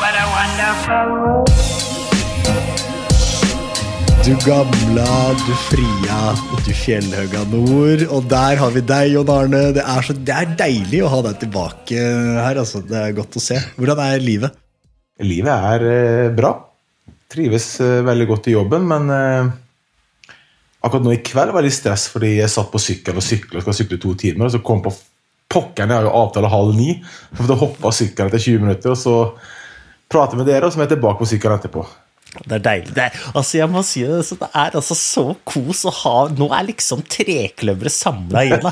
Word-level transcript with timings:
what 0.00 0.14
a 0.14 0.24
wonderful 0.36 1.06
world. 1.20 1.54
Du 4.24 4.32
gamla, 4.40 5.34
du 5.36 5.52
fria, 5.66 6.18
du 6.64 6.70
fjellhøga 6.72 7.42
nord. 7.50 8.06
Og 8.08 8.24
der 8.30 8.56
har 8.56 8.70
vi 8.72 8.80
deg, 8.80 9.10
Jon 9.12 9.28
Arne. 9.28 9.66
Det 9.76 9.82
er, 9.84 10.06
så, 10.06 10.14
det 10.16 10.32
er 10.32 10.54
deilig 10.56 11.02
å 11.04 11.10
ha 11.12 11.18
deg 11.26 11.42
tilbake 11.42 11.98
her. 12.40 12.60
Altså. 12.62 12.80
Det 12.88 12.96
er 13.02 13.16
godt 13.18 13.36
å 13.36 13.42
se. 13.44 13.58
Hvordan 13.76 14.00
er 14.00 14.24
livet? 14.24 14.56
Livet 15.20 15.52
er 15.52 15.84
eh, 15.90 16.30
bra. 16.32 16.54
Trives 17.30 17.68
eh, 17.84 18.00
veldig 18.06 18.26
godt 18.30 18.48
i 18.48 18.54
jobben, 18.54 18.88
men 18.88 19.12
eh, 19.12 19.52
akkurat 20.80 21.04
nå 21.04 21.12
i 21.12 21.20
kveld 21.24 21.52
var 21.52 21.60
det 21.60 21.68
litt 21.68 21.76
stress 21.76 22.06
fordi 22.12 22.38
jeg 22.38 22.52
satt 22.52 22.72
på 22.72 22.80
sykkel 22.80 23.20
og 23.20 23.26
sykla 23.26 23.60
og 23.60 23.66
skal 23.66 23.76
sykle 23.76 23.98
to 24.00 24.14
timer, 24.24 24.48
og 24.48 24.54
så 24.56 24.62
kom 24.64 24.80
på 24.84 24.92
pokkeren, 25.52 25.92
jeg 25.92 26.00
har 26.00 26.08
jo 26.08 26.16
avtale 26.16 26.50
halv 26.50 26.72
ni, 26.76 26.96
så 27.28 27.42
måtte 27.42 27.54
jeg 27.54 27.62
hoppe 27.62 27.90
av 27.90 27.94
sykkelen 28.00 28.32
etter 28.32 28.44
20 28.46 28.64
minutter, 28.64 28.94
og 28.96 29.00
så 29.04 29.18
prate 30.14 30.38
med 30.38 30.48
dere, 30.48 30.68
og 30.68 30.72
så 30.72 30.80
er 30.80 30.86
jeg 30.86 30.96
tilbake 30.96 31.20
på 31.20 31.30
sykkelen 31.34 31.60
etterpå. 31.60 31.84
Det 32.34 32.56
er 32.56 32.62
deilig. 32.64 32.92
Det 32.96 33.02
er, 33.04 33.18
altså 33.38 33.58
jeg 33.60 33.70
må 33.70 33.82
si 33.86 34.02
det, 34.06 34.24
så 34.26 34.36
det 34.40 34.48
er 34.58 34.74
altså 34.74 34.96
så 34.98 35.24
kos 35.46 35.84
å 35.86 35.92
ha 36.00 36.14
Nå 36.34 36.48
er 36.56 36.66
liksom 36.66 37.04
trekløveret 37.06 37.94
samla 37.94 38.42
igjen. 38.48 38.66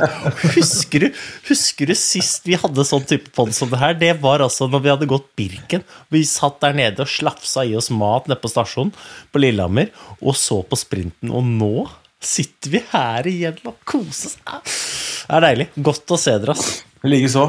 Husker 0.56 1.06
du, 1.06 1.22
husker 1.46 1.92
du 1.92 1.94
sist 1.98 2.48
vi 2.48 2.58
hadde 2.58 2.86
sånn 2.88 3.06
type 3.08 3.30
pod 3.36 3.54
som 3.54 3.70
det 3.70 3.78
her? 3.78 3.94
Det 3.98 4.12
var 4.24 4.42
altså 4.42 4.66
når 4.70 4.82
vi 4.82 4.92
hadde 4.94 5.10
gått 5.10 5.30
Birken. 5.38 5.86
Vi 6.12 6.24
satt 6.26 6.58
der 6.64 6.74
nede 6.78 7.06
og 7.06 7.12
slafsa 7.12 7.66
i 7.68 7.76
oss 7.78 7.92
mat 7.94 8.26
nede 8.30 8.42
på 8.42 8.50
stasjonen 8.50 8.94
på 9.30 9.42
Lillehammer 9.42 9.92
og 10.18 10.34
så 10.38 10.62
på 10.66 10.78
sprinten. 10.80 11.30
Og 11.30 11.46
nå 11.46 11.86
sitter 12.22 12.74
vi 12.76 12.86
her 12.92 13.30
igjen 13.30 13.62
og 13.68 13.78
koser 13.86 14.34
oss. 14.58 14.80
Det 15.28 15.38
er 15.38 15.46
deilig. 15.46 15.70
Godt 15.78 16.14
å 16.14 16.18
se 16.18 16.34
dere, 16.34 16.56
altså. 16.56 16.82
Likeså. 17.06 17.46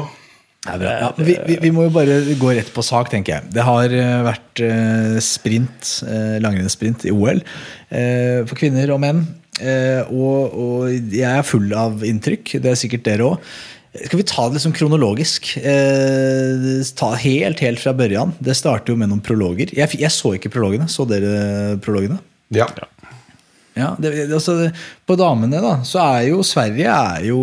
Ja, 0.64 1.10
vi, 1.18 1.36
vi, 1.44 1.58
vi 1.60 1.70
må 1.74 1.86
jo 1.86 1.92
bare 1.92 2.18
gå 2.40 2.54
rett 2.56 2.70
på 2.72 2.84
sak, 2.84 3.10
tenker 3.12 3.36
jeg. 3.36 3.52
Det 3.52 3.64
har 3.66 3.92
eh, 3.92 4.16
vært 4.24 4.62
eh, 4.64 5.16
sprint, 5.24 5.90
eh, 6.08 6.38
langrennssprint 6.40 7.04
i 7.04 7.12
OL 7.12 7.42
eh, 7.42 8.40
for 8.48 8.56
kvinner 8.58 8.94
og 8.94 9.02
menn. 9.04 9.26
Eh, 9.60 10.00
og, 10.08 10.56
og 10.56 11.12
jeg 11.12 11.28
er 11.28 11.46
full 11.46 11.68
av 11.76 12.04
inntrykk. 12.06 12.56
Det 12.64 12.72
er 12.72 12.80
sikkert 12.80 13.04
dere 13.06 13.28
òg. 13.34 13.54
Skal 13.94 14.18
vi 14.18 14.26
ta 14.26 14.48
det 14.48 14.56
liksom 14.56 14.72
kronologisk? 14.74 15.52
Eh, 15.60 16.80
ta 16.98 17.12
helt, 17.20 17.60
helt 17.62 17.82
fra 17.82 17.92
børjan. 17.94 18.32
Det 18.42 18.56
starter 18.58 18.94
jo 18.94 18.98
med 18.98 19.12
noen 19.12 19.22
prologer. 19.22 19.70
Jeg, 19.76 20.00
jeg 20.00 20.10
så 20.10 20.34
ikke 20.38 20.50
prologene. 20.56 20.88
Så 20.90 21.06
dere 21.06 21.76
prologene? 21.84 22.18
Ja. 22.54 22.66
Ja, 22.80 22.88
det, 23.98 24.10
det- 24.14 24.28
altså, 24.36 24.70
På 25.06 25.16
damene 25.18 25.58
da, 25.62 25.76
så 25.82 25.98
er 26.04 26.28
jo 26.28 26.42
Sverige 26.46 26.86
er 26.94 27.24
jo, 27.26 27.38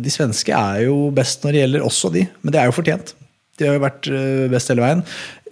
De 0.00 0.10
svenske 0.12 0.54
er 0.56 0.84
jo 0.86 1.10
best 1.14 1.44
når 1.44 1.52
det 1.52 1.60
gjelder 1.64 1.84
også 1.84 2.10
de, 2.14 2.26
men 2.42 2.52
det 2.54 2.60
er 2.62 2.70
jo 2.70 2.76
fortjent. 2.78 3.12
De 3.60 3.66
har 3.68 3.76
jo 3.76 3.82
vært 3.84 4.08
eh, 4.10 4.46
best 4.50 4.72
hele 4.72 4.82
veien. 4.82 5.02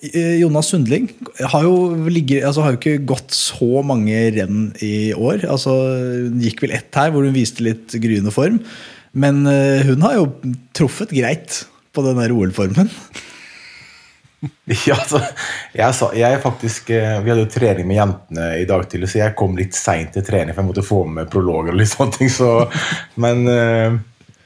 Eh, 0.08 0.38
Jonas 0.40 0.72
Sundling 0.72 1.10
har 1.52 1.62
jo, 1.68 1.74
ligget, 2.10 2.42
altså, 2.48 2.64
har 2.64 2.72
jo 2.74 2.80
ikke 2.80 3.04
gått 3.12 3.36
så 3.36 3.82
mange 3.86 4.16
renn 4.34 4.72
i 4.82 5.12
år. 5.14 5.44
Altså, 5.46 5.76
hun 6.26 6.40
gikk 6.42 6.64
vel 6.64 6.72
ett 6.80 6.98
her 6.98 7.12
hvor 7.14 7.22
hun 7.28 7.36
viste 7.36 7.62
litt 7.62 7.94
gryende 8.02 8.32
form. 8.34 8.58
Men 9.14 9.44
hun 9.86 10.00
har 10.02 10.16
jo 10.16 10.24
truffet 10.74 11.10
greit 11.12 11.60
på 11.92 12.00
den 12.06 12.16
der 12.18 12.32
OL-formen. 12.32 12.88
Ja, 14.88 14.96
altså, 14.96 15.20
jeg, 15.76 15.94
sa, 15.94 16.08
jeg 16.18 16.40
faktisk, 16.42 16.90
eh, 16.90 17.18
Vi 17.22 17.30
hadde 17.30 17.44
jo 17.44 17.50
trening 17.52 17.86
med 17.88 17.98
jentene 17.98 18.48
i 18.58 18.66
dag 18.68 18.84
tidlig, 18.90 19.12
så 19.12 19.20
jeg 19.22 19.36
kom 19.38 19.54
litt 19.58 19.76
seint 19.78 20.14
til 20.16 20.24
trening, 20.26 20.54
for 20.54 20.64
jeg 20.64 20.70
måtte 20.70 20.86
få 20.86 21.02
med 21.06 21.30
prologer. 21.32 21.74
og 21.74 21.78
litt 21.78 21.92
sånne 21.92 22.16
ting, 22.16 22.32
så, 22.32 22.50
Men 23.22 23.46
eh, 23.50 23.98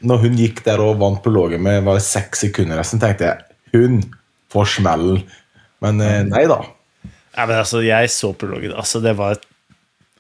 når 0.07 0.23
hun 0.27 0.39
gikk 0.39 0.63
der 0.67 0.83
og 0.85 1.01
vant 1.01 1.23
prologen 1.25 1.65
med 1.65 1.85
bare 1.87 2.03
seks 2.05 2.45
sekunder 2.45 2.83
så 2.85 3.01
tenkte 3.01 3.31
jeg 3.31 3.43
hun 3.77 4.01
får 4.53 4.77
smellen. 4.77 5.23
Men 5.85 6.01
eh, 6.05 6.23
nei 6.29 6.45
da. 6.51 6.61
Ja, 7.37 7.45
men 7.45 7.59
altså, 7.59 7.83
jeg 7.85 8.13
så 8.13 8.33
prologen. 8.37 8.77
Altså, 8.77 9.03
det 9.05 9.17
var 9.19 9.41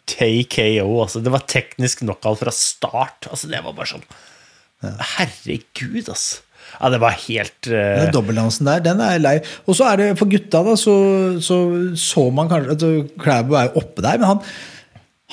TKO. 0.06 0.88
Altså, 1.02 1.22
det 1.24 1.32
var 1.32 1.46
teknisk 1.48 2.02
knockout 2.04 2.42
fra 2.42 2.52
start. 2.54 3.28
Altså, 3.30 3.48
det 3.52 3.62
var 3.64 3.76
bare 3.76 3.96
sånn 3.96 4.08
Herregud, 4.84 6.10
altså. 6.12 6.42
Ja, 6.76 6.92
det 6.92 7.00
var 7.02 7.18
helt 7.24 7.70
uh... 7.70 7.74
Den 8.02 8.14
dobbeltdansen 8.14 8.68
der, 8.68 8.84
den 8.84 9.02
er 9.02 9.20
lei. 9.22 9.36
Og 9.66 9.78
så 9.78 9.88
er 9.90 10.02
det 10.02 10.08
for 10.20 10.30
gutta, 10.30 10.62
da, 10.66 10.76
så 10.78 10.96
så, 11.42 11.60
så 11.98 12.28
man 12.34 12.50
kanskje 12.50 12.76
at 12.76 13.12
Klæbo 13.22 13.58
er 13.58 13.70
jo 13.70 13.82
oppe 13.82 14.04
der, 14.04 14.18
men 14.20 14.34
han 14.36 14.42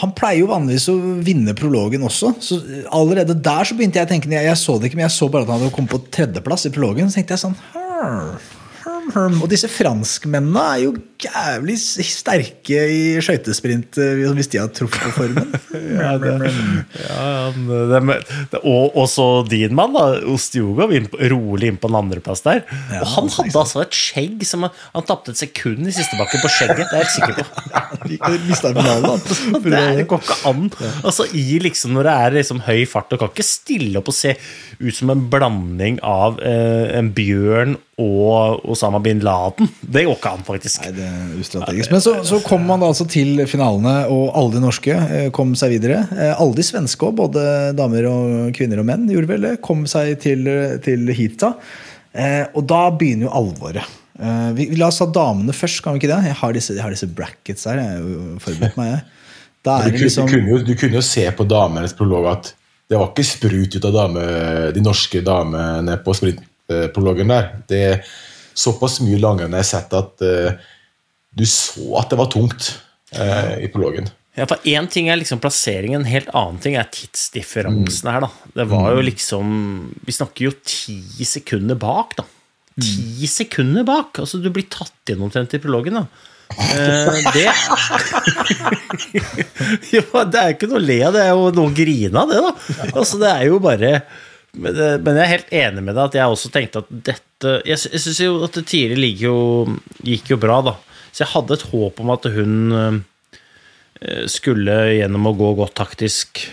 han 0.02 0.10
pleier 0.18 0.42
jo 0.42 0.50
vanligvis 0.50 0.88
å 0.90 0.96
vinne 1.22 1.54
prologen 1.54 2.02
også. 2.08 2.32
Så 2.42 2.58
allerede 2.98 3.36
der 3.46 3.68
så 3.70 3.76
begynte 3.78 4.00
jeg 4.02 4.08
å 4.08 4.10
tenke 4.10 4.32
Jeg, 4.34 4.58
så 4.58 4.80
det 4.80 4.90
ikke, 4.90 4.98
men 4.98 5.06
jeg 5.06 5.14
så 5.14 5.28
bare 5.30 5.46
at 5.46 5.52
han 5.54 5.62
hadde 5.62 5.76
kommet 5.76 5.94
på 5.94 6.00
tredjeplass 6.16 6.66
i 6.66 6.72
prologen. 6.74 7.12
Så 7.12 7.20
tenkte 7.20 7.36
jeg 7.36 7.44
sånn 7.44 7.58
«Hm, 7.76 8.32
hm, 9.04 9.14
hm». 9.16 9.42
Og 9.44 9.52
disse 9.52 9.70
franskmennene 9.72 10.64
er 10.74 10.84
jo 10.86 10.96
jævlig 11.24 11.78
sterke 11.80 12.80
i 12.92 13.02
skøytesprint 13.24 14.00
eh, 14.02 14.24
hvis 14.36 14.50
de 14.52 14.60
har 14.62 14.72
truffet 14.76 15.04
på 15.08 15.16
formen. 15.22 15.54
Ja, 15.94 16.16
det, 16.18 16.32
ja, 16.98 17.52
det, 17.54 18.00
det, 18.52 18.60
og, 18.60 18.96
også 18.98 19.44
din 19.50 19.76
mann, 19.78 19.94
da, 19.94 20.18
Ostjogov, 20.32 20.94
inn 20.96 21.06
rolig 21.32 21.70
inn 21.70 21.78
på 21.82 21.90
en 21.90 21.98
andreplass 22.00 22.42
der. 22.46 22.64
og 23.00 23.08
han 23.14 23.30
hadde 23.36 23.60
altså 23.62 23.84
et 23.84 23.98
skjegg 23.98 24.42
som 24.48 24.66
Han, 24.66 24.74
han 24.96 25.06
tapte 25.08 25.34
et 25.34 25.42
sekund 25.42 25.86
i 25.90 25.94
siste 25.94 26.18
bakken 26.20 26.42
på 26.44 26.52
skjegget, 26.56 26.88
det 26.90 26.98
er 26.98 27.06
jeg 27.06 27.14
sikker 27.18 27.36
på. 27.40 27.46
Det 29.64 30.06
går 30.10 30.24
ikke 30.24 30.40
an. 30.50 30.68
Altså, 31.04 31.28
i 31.34 31.60
liksom, 31.64 31.94
når 31.98 32.08
det 32.08 32.14
er 32.26 32.38
liksom 32.40 32.64
høy 32.68 32.84
fart, 32.90 33.14
og 33.14 33.22
kan 33.22 33.34
ikke 33.34 33.48
stille 33.48 34.00
opp 34.00 34.12
og 34.12 34.18
se 34.18 34.36
ut 34.80 34.96
som 34.98 35.14
en 35.14 35.26
blanding 35.32 36.00
av 36.06 36.40
eh, 36.44 36.94
en 36.98 37.12
bjørn 37.16 37.78
og 38.02 38.64
Osama 38.74 38.98
bin 39.04 39.20
Laden. 39.22 39.68
Det 39.86 40.02
går 40.08 40.16
ikke 40.18 40.32
an, 40.34 40.44
faktisk. 40.48 40.82
Nei, 40.88 40.94
det 40.98 41.06
er 41.06 41.34
ustrategisk. 41.44 41.92
Men 41.94 42.02
så, 42.02 42.14
så 42.26 42.40
kom 42.42 42.64
man 42.66 42.82
da 42.82 42.88
altså 42.90 43.06
til 43.10 43.44
finalene, 43.50 43.96
og 44.10 44.32
alle 44.40 44.56
de 44.56 44.62
norske 44.64 44.96
eh, 44.98 45.28
kom 45.36 45.52
seg 45.60 45.76
videre. 45.76 46.00
Eh, 46.16 46.32
Alle 46.42 46.58
de 46.58 46.66
svenske 46.66 47.06
òg, 47.06 47.14
både 47.20 47.44
damer 47.78 48.08
og 48.10 48.54
kvinner 48.58 48.82
og 48.82 48.88
menn, 48.90 49.06
gjorde 49.14 49.30
vel 49.30 49.46
det. 49.46 49.52
Kom 49.66 49.86
seg 49.90 50.16
til, 50.24 50.50
til 50.86 51.14
hit, 51.14 51.38
da. 51.44 51.54
Og 52.54 52.66
da 52.70 52.82
begynner 52.98 53.28
jo 53.30 53.36
alvoret. 53.44 53.86
Eh, 54.18 54.50
Vi, 54.58 54.68
La 54.82 54.90
oss 54.90 54.98
ta 55.02 55.08
damene 55.14 55.54
først, 55.54 55.84
kan 55.86 55.94
vi 55.96 56.02
ikke 56.02 56.12
det? 56.16 56.32
Jeg 56.32 56.40
har 56.42 56.58
disse, 56.58 56.74
jeg 56.78 56.84
har 56.86 56.94
disse 56.98 57.10
brackets 57.14 57.70
her. 57.70 57.82
Jeg 57.84 58.42
forberedt 58.42 58.78
meg. 58.82 58.90
jeg. 58.96 59.06
Da 59.64 59.78
Du, 59.86 59.94
er 59.94 60.02
liksom 60.02 60.28
du, 60.28 60.34
kunne 60.34 60.50
jo, 60.56 60.58
du 60.66 60.74
kunne 60.76 60.98
jo 60.98 61.06
se 61.06 61.24
på 61.38 61.46
damenes 61.48 61.94
prolog 61.96 62.26
at 62.34 62.50
det 62.92 62.98
var 63.00 63.14
ikke 63.14 63.24
sprut 63.26 63.78
ut 63.78 63.86
av 63.88 63.94
dame, 63.96 64.24
de 64.76 64.82
norske 64.84 65.22
damene 65.24 65.96
på 66.04 66.14
sprintprologen 66.68 67.34
der. 67.34 67.50
Det 67.68 67.82
er 67.92 68.02
såpass 68.54 69.00
mye 69.04 69.20
langere 69.22 69.50
enn 69.50 69.58
jeg 69.58 69.66
har 69.66 69.70
sett 69.70 69.96
at 69.98 70.26
uh, 70.26 70.52
du 71.34 71.46
så 71.50 71.96
at 72.02 72.12
det 72.14 72.20
var 72.20 72.30
tungt. 72.34 72.74
uh, 73.18 73.56
i 73.62 73.70
prologen. 73.70 74.08
Ja, 74.34 74.48
for 74.50 74.58
Én 74.66 74.88
ting 74.90 75.10
er 75.10 75.20
liksom 75.20 75.40
plasseringen, 75.42 76.02
en 76.02 76.10
helt 76.10 76.30
annen 76.34 76.60
ting 76.62 76.76
er 76.80 76.88
tidsdifferansen 76.90 78.10
her. 78.10 78.26
da. 78.26 78.30
Det 78.56 78.66
var 78.72 78.96
jo 78.96 79.04
liksom 79.06 79.46
Vi 80.06 80.16
snakker 80.16 80.48
jo 80.48 80.54
ti 80.66 81.26
sekunder 81.26 81.78
bak, 81.78 82.16
da. 82.18 82.26
Ti 82.82 83.28
sekunder 83.30 83.86
bak! 83.86 84.18
Altså, 84.24 84.40
du 84.42 84.50
blir 84.50 84.66
tatt 84.74 85.12
inn 85.14 85.22
omtrent 85.22 85.54
i 85.54 85.62
prologen, 85.62 86.00
da. 86.02 86.08
Eh, 86.54 87.16
det 87.34 87.46
Jo, 89.94 90.04
det 90.26 90.42
er 90.42 90.56
ikke 90.56 90.68
noe 90.70 90.82
å 90.82 90.84
le 90.84 90.98
av, 91.06 91.14
det 91.14 91.22
er 91.22 91.30
jo 91.32 91.52
noe 91.54 91.70
å 91.70 91.76
grine 91.78 92.24
av, 92.24 92.34
det, 92.34 92.42
da. 92.42 92.52
Altså, 92.90 93.22
det 93.22 93.30
er 93.30 93.46
jo 93.52 93.62
bare 93.62 93.92
men, 94.54 94.78
men 95.04 95.18
jeg 95.18 95.24
er 95.24 95.32
helt 95.34 95.54
enig 95.64 95.84
med 95.84 95.96
deg 95.98 96.04
at 96.12 96.18
jeg 96.20 96.34
også 96.36 96.52
tenkte 96.54 96.84
at 96.84 96.92
dette 97.12 97.54
Jeg, 97.68 97.80
jeg 97.92 98.00
syns 98.04 98.20
jo 98.24 98.36
at 98.46 98.56
det 98.56 98.66
tidligere 98.70 99.78
gikk 100.08 100.30
jo, 100.34 100.38
bra, 100.40 100.60
da. 100.64 100.76
Så 101.12 101.24
jeg 101.26 101.32
hadde 101.34 101.58
et 101.58 101.66
håp 101.74 102.00
om 102.00 102.12
at 102.14 102.28
hun 102.32 102.54
eh, 102.78 104.26
skulle 104.32 104.78
gjennom 104.96 105.28
å 105.30 105.36
gå 105.38 105.50
godt 105.60 105.76
taktisk 105.82 106.44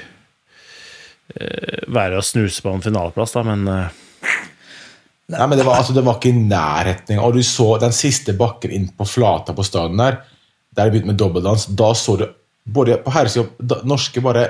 eh, 1.37 1.85
være 1.89 2.19
å 2.19 2.25
snuse 2.27 2.65
på 2.65 2.73
en 2.75 2.83
finaleplass, 2.85 3.37
da, 3.37 3.45
men 3.47 3.69
eh, 3.71 3.99
Nei, 5.31 5.45
men 5.47 5.61
det 5.61 5.63
var, 5.63 5.79
altså, 5.79 5.95
det 5.95 6.03
var 6.03 6.17
ikke 6.19 6.33
i 6.33 6.41
nærheten. 6.43 7.21
Og 7.23 7.37
du 7.37 7.45
så 7.47 7.77
den 7.79 7.93
siste 7.95 8.33
bakken 8.35 8.73
inn 8.75 8.89
på 8.99 9.07
flata 9.07 9.55
på 9.55 9.63
stadion 9.63 10.01
der, 10.03 10.17
der 10.75 10.89
det 10.89 10.97
begynte 10.97 11.13
med 11.13 11.21
dobbeldans, 11.23 11.69
da 11.79 11.93
så 11.95 12.17
du 12.19 12.25
både 12.67 12.97
på 13.05 13.13
herresida 13.15 13.47
da- 13.63 13.79
Norske 13.87 14.19
bare 14.25 14.49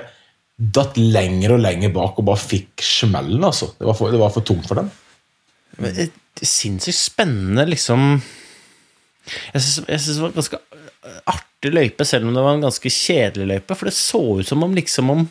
datt 0.60 0.98
lenger 1.00 1.54
og 1.56 1.62
lenger 1.64 1.92
bak 1.94 2.18
og 2.20 2.26
bare 2.28 2.40
fikk 2.42 2.82
smellen, 2.84 3.40
altså. 3.46 3.70
Det 3.78 3.88
var 3.88 3.96
for, 3.96 4.12
det 4.12 4.20
var 4.20 4.32
for 4.34 4.44
tungt 4.44 4.68
for 4.68 4.80
dem. 4.80 4.90
Sinnssykt 6.40 6.98
spennende, 6.98 7.64
liksom 7.68 8.20
Jeg 9.54 9.62
syns 9.62 9.78
det 9.86 10.20
var 10.20 10.32
en 10.32 10.36
ganske 10.36 10.60
artig 11.30 11.72
løype, 11.72 12.04
selv 12.04 12.28
om 12.28 12.36
det 12.36 12.44
var 12.44 12.58
en 12.58 12.66
ganske 12.66 12.92
kjedelig 12.92 13.46
løype. 13.54 13.76
For 13.76 13.88
det 13.88 13.96
så 13.96 14.20
ut 14.40 14.48
som 14.48 14.64
om 14.66 14.76
liksom 14.76 15.12
om 15.12 15.26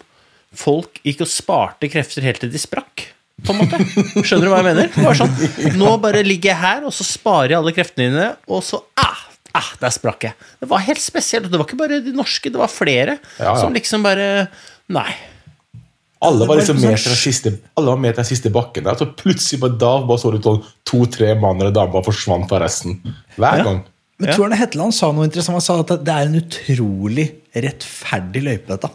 folk 0.56 0.98
gikk 1.06 1.22
og 1.26 1.30
sparte 1.30 1.90
krefter 1.92 2.26
helt 2.26 2.42
til 2.42 2.52
de 2.54 2.62
sprakk. 2.62 3.06
På 3.46 3.54
en 3.54 3.62
måte. 3.62 3.78
Skjønner 4.26 4.48
du 4.48 4.52
hva 4.52 4.60
jeg 4.64 4.68
mener? 4.72 4.90
Det 4.96 5.06
var 5.06 5.20
sånn, 5.20 5.36
Nå 5.80 5.94
bare 6.04 6.24
ligger 6.26 6.52
jeg 6.52 6.60
her, 6.60 6.88
og 6.90 6.96
så 6.96 7.06
sparer 7.08 7.54
jeg 7.54 7.60
alle 7.62 7.76
kreftene 7.76 8.10
dine, 8.10 8.26
og 8.50 8.66
så 8.66 8.82
ah, 9.00 9.22
ah, 9.56 9.70
Der 9.80 9.94
sprakk 9.96 10.28
jeg. 10.28 10.50
Det 10.60 10.70
var 10.74 10.84
helt 10.88 11.04
spesielt. 11.04 11.48
og 11.48 11.54
Det 11.54 11.62
var 11.62 11.70
ikke 11.70 11.80
bare 11.80 12.02
de 12.04 12.16
norske, 12.16 12.52
det 12.52 12.60
var 12.60 12.72
flere 12.72 13.20
Ja, 13.38 13.54
ja. 13.54 13.56
som 13.62 13.76
liksom 13.76 14.04
bare 14.06 14.50
Nei. 14.90 15.10
Alle 16.22 16.48
var 16.50 16.58
liksom 16.60 16.82
med 16.82 16.98
til 17.00 17.14
den 17.14 17.20
siste, 17.22 17.52
alle 17.80 17.94
var 17.94 18.00
med 18.04 18.12
til 18.16 18.24
den 18.24 18.28
siste 18.28 18.50
bakken 18.52 18.84
der. 18.90 18.98
Så 19.00 19.08
plutselig 19.16 19.62
bare 19.62 19.78
da 19.80 19.92
bare 20.10 20.20
så 20.20 20.34
du 20.34 20.42
sånn 20.44 20.60
to-tre 20.90 21.32
mann 21.40 21.62
eller 21.62 21.72
damer 21.76 22.04
forsvant 22.04 22.50
fra 22.50 22.60
resten. 22.66 22.98
Hver 23.38 23.62
Ja. 23.62 23.64
gang. 23.64 23.84
Men 24.20 24.34
tror 24.36 24.50
Arne 24.50 24.58
Hetland 24.60 24.94
sa 24.94 25.14
noe 25.14 25.24
interessant. 25.30 25.56
Han 25.56 25.62
sa 25.62 25.80
at 25.80 26.04
det 26.04 26.12
er 26.12 26.26
en 26.28 26.36
utrolig 26.42 27.32
rettferdig 27.56 28.44
løype, 28.44 28.68
dette. 28.68 28.90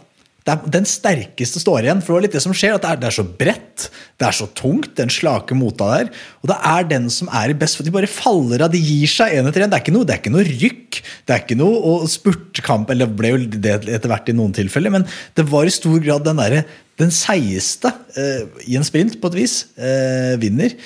Det 0.45 0.53
er, 0.53 0.65
den 0.75 0.85
sterkeste 0.85 1.57
står 1.61 1.87
igjen. 1.87 2.01
For 2.05 2.13
det 2.13 2.15
var 2.15 2.25
litt 2.27 2.35
det 2.37 2.43
som 2.43 2.53
skjer, 2.53 2.75
at 2.77 2.83
det 2.83 2.91
er, 2.91 2.99
det 3.01 3.07
er 3.09 3.15
så 3.17 3.25
bredt, 3.25 3.87
det 4.21 4.27
er 4.27 4.35
så 4.37 4.45
tungt, 4.53 4.91
den 4.99 5.09
slake 5.09 5.57
mota 5.57 5.87
der. 5.89 6.11
Og 6.43 6.51
det 6.51 6.57
er 6.69 6.85
den 6.91 7.09
som 7.13 7.31
er 7.33 7.49
i 7.49 7.57
best, 7.57 7.79
for 7.79 7.87
de 7.87 7.93
bare 7.95 8.09
faller 8.11 8.61
av. 8.61 8.73
De 8.73 8.81
gir 8.81 9.09
seg 9.09 9.33
én 9.39 9.49
etter 9.49 9.65
én. 9.65 9.71
Det 9.73 9.79
er 9.79 9.85
ikke 9.85 9.95
noe, 9.95 10.05
det 10.05 10.13
er 10.13 10.21
ikke 10.21 10.35
noe 10.35 10.45
rykk. 10.45 11.01
Det 11.25 11.33
er 11.33 11.41
ikke 11.41 11.57
noe 11.57 11.81
og 11.89 12.05
spurtkamp, 12.13 12.93
eller 12.93 13.09
det 13.09 13.17
ble 13.17 13.33
jo 13.33 13.41
det 13.57 13.75
etter 13.97 14.11
hvert 14.11 14.29
i 14.29 14.37
noen 14.37 14.53
tilfeller, 14.55 14.93
men 14.93 15.07
det 15.35 15.47
var 15.49 15.65
i 15.65 15.73
stor 15.73 15.97
grad 16.03 16.27
den 16.29 16.41
derre 16.41 16.65
den 16.99 17.11
seigeste 17.11 17.89
eh, 18.15 18.45
i 18.71 18.77
en 18.79 18.85
sprint, 18.87 19.17
på 19.19 19.27
et 19.31 19.35
vis, 19.35 19.55
eh, 19.75 20.35
vinner. 20.39 20.77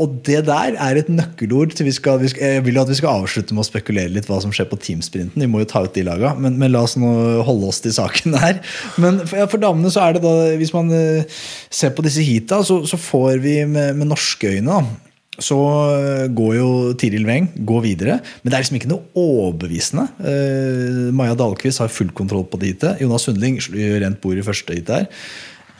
Og 0.00 0.14
det 0.24 0.38
der 0.46 0.78
er 0.80 0.96
et 0.96 1.10
nøkkelord 1.12 1.74
til 1.76 1.88
vi 1.88 1.92
skal, 1.92 2.24
Jeg 2.24 2.64
vil 2.64 2.78
jo 2.78 2.84
at 2.84 2.88
vi 2.88 2.96
skal 2.96 3.20
avslutte 3.20 3.52
med 3.52 3.64
å 3.64 3.68
spekulere 3.68 4.14
litt 4.14 4.30
hva 4.30 4.40
som 4.40 4.52
skjer 4.54 4.70
på 4.70 4.80
teamsprinten. 4.80 5.44
Vi 5.44 5.50
må 5.50 5.60
jo 5.60 5.68
ta 5.68 5.84
ut 5.84 5.92
de 5.92 6.06
laga, 6.08 6.32
men, 6.40 6.56
men 6.60 6.72
la 6.72 6.84
oss 6.86 6.96
nå 6.96 7.12
holde 7.44 7.68
oss 7.68 7.82
til 7.84 7.92
saken 7.92 8.38
her. 8.40 8.62
Men 8.96 9.20
for, 9.26 9.44
for 9.52 9.60
damene 9.60 9.92
så 9.92 10.06
er 10.06 10.16
det 10.16 10.24
da, 10.24 10.34
hvis 10.56 10.72
man 10.72 10.88
eh, 10.96 11.40
ser 11.68 11.92
på 11.92 12.04
disse 12.06 12.24
heata, 12.24 12.62
så, 12.64 12.80
så 12.88 13.00
får 13.00 13.42
vi 13.44 13.58
med, 13.68 13.98
med 14.00 14.14
norske 14.14 14.56
øyne 14.56 14.80
da, 14.80 15.11
så 15.42 15.58
eh, 15.98 16.24
går 16.32 16.54
jo 16.56 16.68
Tiril 16.98 17.26
Weng 17.28 17.50
går 17.68 17.84
videre, 17.84 18.18
men 18.42 18.50
det 18.52 18.56
er 18.56 18.64
liksom 18.64 18.78
ikke 18.78 18.90
noe 18.92 19.04
overbevisende. 19.18 20.06
Uh, 20.22 21.10
Maja 21.16 21.36
Dahlqvist 21.38 21.82
har 21.82 21.92
full 21.92 22.12
kontroll 22.16 22.46
på 22.48 22.60
det 22.62 22.72
heatet. 22.72 23.02
Jonas 23.02 23.26
Sundling 23.28 23.58
rent 24.02 24.20
bord 24.22 24.38
i 24.38 24.46
første 24.46 24.76
heat 24.76 24.92
her. 24.92 25.08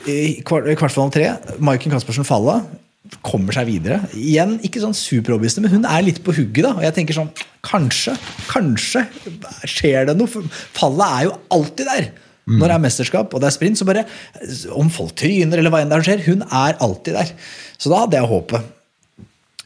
I 0.09 0.41
kvart- 0.43 0.67
i 0.67 0.75
kvartfinale 0.75 1.15
tre, 1.15 1.29
Maiken 1.63 1.93
Kaspersen 1.93 2.27
Falla 2.27 2.59
kommer 3.23 3.55
seg 3.55 3.67
videre. 3.67 4.01
Igjen, 4.17 4.57
ikke 4.65 4.81
sånn 4.83 4.95
superoverbevisende, 4.97 5.67
men 5.67 5.77
hun 5.77 5.87
er 5.89 6.05
litt 6.05 6.21
på 6.23 6.35
hugget. 6.35 6.63
da, 6.65 6.73
og 6.75 6.83
jeg 6.85 6.95
tenker 6.97 7.17
sånn, 7.17 7.31
Kanskje, 7.63 8.17
kanskje 8.51 9.05
skjer 9.71 10.09
det 10.09 10.17
noe. 10.19 10.43
Fallet 10.75 11.07
er 11.07 11.27
jo 11.29 11.35
alltid 11.55 11.87
der. 11.87 12.09
Når 12.43 12.67
det 12.67 12.75
er 12.75 12.83
mesterskap 12.83 13.31
og 13.31 13.39
det 13.39 13.47
er 13.47 13.55
sprint, 13.55 13.79
så 13.79 13.85
bare 13.87 14.01
Om 14.75 14.89
folk 14.91 15.13
tryner 15.15 15.61
eller 15.61 15.71
hva 15.71 15.79
enn 15.79 15.87
det 15.87 15.95
er 15.95 16.03
som 16.03 16.09
skjer, 16.09 16.25
hun 16.27 16.41
er 16.43 16.75
alltid 16.83 17.15
der. 17.15 17.31
Så 17.79 17.91
da 17.91 18.01
hadde 18.03 18.19
jeg 18.19 18.27
håpet. 18.27 18.73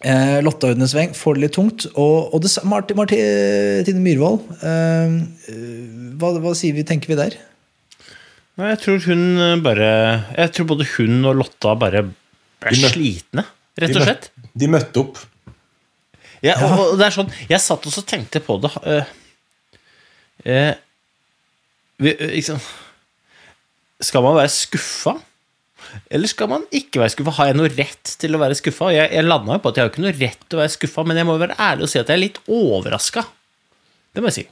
Eh, 0.05 0.37
Lotta 0.45 0.69
Audnes 0.69 0.93
Weng 0.93 1.13
får 1.17 1.35
det 1.37 1.41
litt 1.47 1.55
tungt. 1.57 1.87
Og, 1.97 2.33
og 2.35 2.41
det, 2.43 2.51
Martin, 2.69 2.97
Marti- 2.99 3.17
Martine 3.17 4.03
Myhrvold, 4.03 4.43
eh, 4.61 5.15
hva, 6.21 6.29
hva 6.43 6.53
sier 6.57 6.75
vi, 6.77 6.83
tenker 6.85 7.09
vi 7.09 7.17
der? 7.17 7.37
Nei, 8.57 8.71
jeg 8.75 8.79
tror 8.83 9.03
hun 9.05 9.23
eh, 9.41 9.55
bare 9.61 9.87
Jeg 10.37 10.53
tror 10.55 10.65
både 10.71 10.85
hun 10.95 11.19
og 11.29 11.35
Lotta 11.41 11.75
bare 11.77 12.03
ble 12.07 12.71
De 12.73 12.79
møtte- 12.81 12.93
slitne, 12.93 13.43
rett 13.81 13.97
og 13.99 14.05
slett. 14.07 14.29
De 14.57 14.69
møtte 14.73 15.01
opp. 15.03 15.19
Ja, 16.45 16.55
og, 16.65 16.83
og 16.91 16.97
det 16.99 17.05
er 17.07 17.13
sånn 17.17 17.31
Jeg 17.49 17.61
satt 17.63 17.85
også 17.89 18.03
og 18.03 18.09
tenkte 18.09 18.41
på 18.45 18.59
det 18.61 18.69
eh, 18.85 19.07
eh, 20.45 20.73
vi, 22.01 22.11
liksom, 22.37 22.59
Skal 24.05 24.21
man 24.25 24.35
være 24.37 24.51
skuffa? 24.53 25.15
Eller 26.11 26.31
skal 26.31 26.51
man 26.51 26.67
ikke 26.75 27.01
være 27.01 27.13
skuffa? 27.15 27.35
Har 27.39 27.51
jeg 27.51 27.57
noe 27.59 27.71
rett 27.73 28.13
til 28.21 28.35
å 28.35 28.41
være 28.41 28.57
skuffa? 28.59 28.91
Jeg, 28.95 29.11
jeg 29.15 29.27
landa 29.27 29.57
jo 29.57 29.63
på 29.63 29.71
at 29.71 29.79
jeg 29.79 29.85
har 29.87 29.93
ikke 29.93 30.05
noe 30.05 30.17
rett 30.17 30.45
til 30.45 30.59
å 30.59 30.61
være 30.63 30.75
skuffa, 30.75 31.07
men 31.07 31.21
jeg 31.21 31.29
må 31.29 31.39
være 31.41 31.57
ærlig 31.69 31.87
og 31.87 31.91
si 31.93 32.01
at 32.01 32.11
jeg 32.11 32.17
er 32.17 32.23
litt 32.25 32.39
overraska. 32.47 33.25
Det 34.15 34.23
må 34.23 34.31
jeg 34.31 34.39
si. 34.39 34.47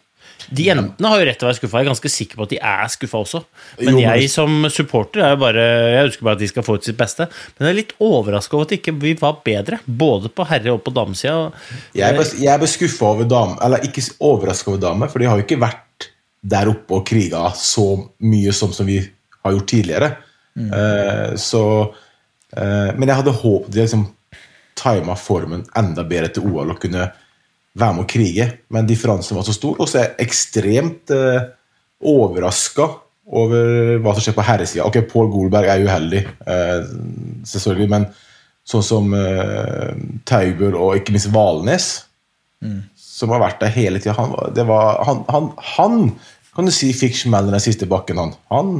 De 0.46 0.66
jentene 0.68 1.10
har 1.10 1.22
jo 1.22 1.26
rett 1.26 1.40
til 1.40 1.48
å 1.48 1.50
være 1.50 1.58
skuffa. 1.58 1.80
Jeg 1.80 1.86
er 1.86 1.90
ganske 1.90 2.12
sikker 2.12 2.38
på 2.38 2.46
at 2.46 2.52
de 2.52 2.60
er 2.72 2.90
skuffa 2.94 3.22
også. 3.24 3.42
Men 3.82 3.98
jeg 4.02 4.28
som 4.30 4.68
supporter 4.74 5.24
er 5.26 5.34
jo 5.34 5.40
bare 5.42 5.64
Jeg 5.66 6.10
ønsker 6.10 6.28
bare 6.28 6.38
at 6.38 6.44
de 6.44 6.50
skal 6.52 6.66
få 6.68 6.76
ut 6.78 6.86
sitt 6.86 7.00
beste. 7.00 7.28
Men 7.56 7.68
jeg 7.68 7.74
er 7.74 7.80
litt 7.80 7.96
overraska 8.04 8.58
over 8.58 8.68
at 8.68 8.76
ikke 8.78 8.94
vi 9.02 9.16
var 9.20 9.40
bedre, 9.46 9.80
både 9.86 10.30
på 10.30 10.46
herre- 10.50 10.76
og 10.76 10.84
på 10.86 10.94
damesida. 10.94 11.50
Jeg 11.98 12.06
er, 12.12 12.20
bare 12.20 12.44
jeg 12.44 12.52
er 12.54 12.62
beskuffa 12.62 13.10
over 13.16 13.30
dame, 13.32 13.58
eller 13.66 13.88
ikke 13.88 14.06
overraska 14.20 14.74
over 14.74 14.84
damer, 14.86 15.12
for 15.12 15.24
de 15.24 15.32
har 15.32 15.42
jo 15.42 15.48
ikke 15.48 15.62
vært 15.64 16.10
der 16.46 16.70
oppe 16.70 17.00
og 17.00 17.08
kriga 17.10 17.48
så 17.58 17.88
mye 18.22 18.54
som, 18.54 18.74
som 18.76 18.86
vi 18.86 19.00
har 19.02 19.56
gjort 19.56 19.70
tidligere. 19.72 20.12
Eh, 20.56 21.36
så 21.36 21.64
uh, 21.84 22.92
Men 22.96 23.10
jeg 23.10 23.20
hadde 23.20 23.36
håpet 23.42 23.74
de 23.74 23.84
liksom 23.84 24.06
tima 24.76 25.16
formen 25.20 25.64
enda 25.76 26.04
bedre 26.08 26.32
til 26.36 26.48
OL 26.50 26.74
og 26.74 26.82
kunne 26.82 27.08
være 27.76 27.96
med 27.96 28.06
å 28.06 28.08
krige, 28.08 28.46
men 28.72 28.88
differansen 28.88 29.36
var 29.36 29.46
så 29.48 29.56
stor. 29.56 29.78
Og 29.80 29.90
så 29.90 30.00
er 30.00 30.06
jeg 30.06 30.28
ekstremt 30.28 31.12
uh, 31.16 31.48
overraska 32.06 32.88
over 33.26 33.98
hva 34.04 34.14
som 34.14 34.24
skjer 34.24 34.36
på 34.38 34.46
herresida. 34.46 34.86
Ok, 34.88 35.02
Pål 35.12 35.32
Golberg 35.34 35.72
er 35.72 35.84
uheldig, 35.84 36.22
uh, 36.48 36.88
selvfølgelig, 37.48 37.90
men 37.92 38.08
sånn 38.68 38.86
som 38.86 39.16
uh, 39.16 39.92
Taubel 40.28 40.76
og 40.76 41.00
ikke 41.00 41.16
minst 41.16 41.32
Valnes, 41.36 41.90
som 42.98 43.30
har 43.30 43.44
vært 43.44 43.60
der 43.62 43.70
hele 43.76 44.00
tida 44.02 44.16
han, 44.18 44.32
han, 44.58 45.20
han, 45.30 45.50
han 45.76 45.98
kan 46.56 46.66
du 46.66 46.72
si 46.74 46.90
fikk 46.96 47.14
smellen 47.20 47.54
den 47.54 47.62
siste 47.62 47.86
bakken, 47.86 48.18
han. 48.18 48.32
han 48.50 48.72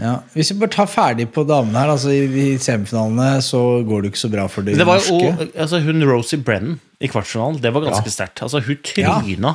Ja, 0.00 0.14
hvis 0.32 0.50
vi 0.52 0.56
bare 0.62 0.72
tar 0.72 0.88
ferdig 0.88 1.26
på 1.34 1.44
damene 1.44 1.82
her, 1.82 1.90
altså 1.92 2.12
i, 2.14 2.54
semifinalene 2.62 3.42
så 3.44 3.60
går 3.84 4.02
det 4.02 4.12
ikke 4.12 4.22
så 4.22 4.30
bra 4.32 4.46
for 4.48 4.64
de 4.64 4.76
Det 4.78 4.86
var 4.88 5.02
jo 5.02 5.18
norske. 5.18 5.50
altså, 5.60 5.80
hun 5.84 6.06
Rosie 6.08 6.40
Brennan 6.40 6.78
i 7.00 7.10
kvartfinalen. 7.10 7.60
Det 7.60 7.72
var 7.74 7.84
ganske 7.84 8.12
sterkt. 8.12 8.40
Altså, 8.46 8.62
hun 8.64 8.80
tryna. 8.86 9.54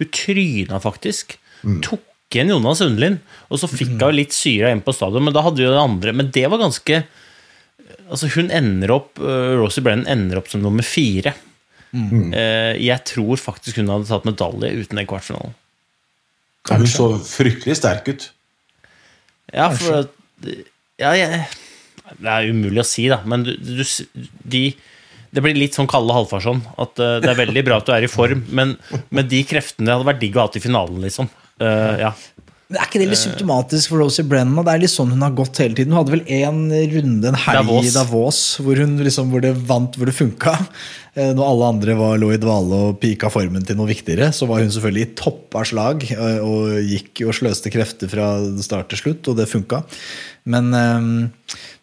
Hun 0.00 0.10
tryna 0.14 0.80
faktisk. 0.80 1.36
Tok 1.84 2.06
igjen 2.34 2.50
Jonas 2.50 2.80
Sundlin, 2.80 3.20
og 3.52 3.60
så 3.60 3.68
fikk 3.70 3.92
hun 4.00 4.16
litt 4.16 4.34
syre 4.34 4.72
inn 4.74 4.82
på 4.84 4.94
stadion, 4.96 5.22
men 5.26 5.36
da 5.36 5.44
hadde 5.44 5.60
vi 5.60 5.68
jo 5.68 5.74
det 5.74 5.82
andre. 5.84 6.14
Men 6.16 6.32
det 6.34 6.48
var 6.50 6.64
ganske 6.64 7.04
Altså, 8.04 8.28
hun 8.34 8.50
ender 8.52 8.90
opp 8.92 9.16
uh, 9.16 9.54
Rosie 9.56 9.80
Brennan 9.80 10.04
ender 10.12 10.36
opp 10.36 10.50
som 10.52 10.60
nummer 10.60 10.84
fire. 10.84 11.32
Eh, 11.94 12.74
jeg 12.82 13.00
tror 13.06 13.38
faktisk 13.38 13.78
hun 13.78 13.90
hadde 13.92 14.08
tatt 14.08 14.26
medalje 14.26 14.72
uten 14.74 14.98
den 14.98 15.06
kvartfinalen. 15.08 15.54
Hun 16.68 16.86
så 16.90 17.06
fryktelig 17.22 17.76
sterk 17.78 18.08
ut. 18.10 18.26
Ja, 19.52 19.68
for 19.76 20.06
ja, 21.00 21.12
jeg, 21.18 21.44
Det 22.20 22.30
er 22.30 22.50
umulig 22.52 22.82
å 22.82 22.86
si, 22.88 23.06
da, 23.12 23.20
men 23.28 23.44
du, 23.46 23.54
du, 23.58 23.84
de 24.48 24.66
det 25.34 25.42
blir 25.42 25.56
litt 25.58 25.74
sånn 25.74 25.88
Kalle 25.90 26.14
Halvfarsson. 26.14 26.60
At 26.78 27.00
eh, 27.02 27.16
det 27.22 27.32
er 27.32 27.40
veldig 27.40 27.64
bra 27.66 27.80
at 27.80 27.88
du 27.88 27.94
er 27.96 28.06
i 28.06 28.10
form, 28.10 28.44
men 28.54 28.76
med 29.14 29.26
de 29.32 29.40
kreftene 29.48 29.88
det 29.88 29.96
hadde 29.96 30.06
vært 30.06 30.20
digg 30.22 30.36
å 30.38 30.44
ha 30.44 30.52
til 30.54 30.62
finalen, 30.62 31.00
liksom. 31.02 31.30
Uh, 31.58 31.94
ja. 32.00 32.10
Men 32.74 32.82
Er 32.82 32.88
ikke 32.88 32.98
det 32.98 33.06
litt 33.12 33.20
symptomatisk 33.20 33.92
for 33.92 34.02
Rosie 34.02 34.26
Brennan? 34.26 34.64
Det 34.66 34.72
er 34.72 34.80
litt 34.82 34.90
sånn 34.90 35.12
hun 35.14 35.22
har 35.22 35.34
gått 35.38 35.60
hele 35.62 35.76
tiden. 35.78 35.92
Hun 35.94 36.00
hadde 36.00 36.14
vel 36.16 36.24
en 36.40 36.58
runde, 36.90 37.30
en 37.30 37.38
helg 37.38 37.70
i 37.70 37.70
Davos. 37.70 37.94
Davos, 37.94 38.40
hvor, 38.58 38.80
hun 38.82 38.96
liksom, 38.98 39.30
hvor 39.30 39.44
det 39.44 39.52
vant, 39.68 39.94
hvor 39.94 40.10
det 40.10 40.16
funka. 40.16 40.56
Eh, 41.14 41.30
Når 41.38 41.44
alle 41.46 41.68
andre 41.76 41.94
var, 42.00 42.18
lå 42.18 42.32
i 42.34 42.40
dvale 42.42 42.80
og 42.88 42.96
pika 42.98 43.30
formen 43.30 43.62
til 43.62 43.78
noe 43.78 43.86
viktigere, 43.92 44.32
så 44.34 44.48
var 44.50 44.64
hun 44.64 44.74
selvfølgelig 44.74 45.06
i 45.06 45.12
topp 45.20 45.54
av 45.60 45.68
slag 45.70 46.02
eh, 46.10 46.40
og 46.42 46.80
gikk 46.82 47.22
og 47.28 47.38
sløste 47.38 47.70
krefter 47.70 48.10
fra 48.10 48.32
start 48.66 48.90
til 48.90 49.04
slutt, 49.04 49.30
og 49.30 49.38
det 49.38 49.46
funka. 49.52 49.84
Men, 50.50 50.74
eh, 50.74 51.06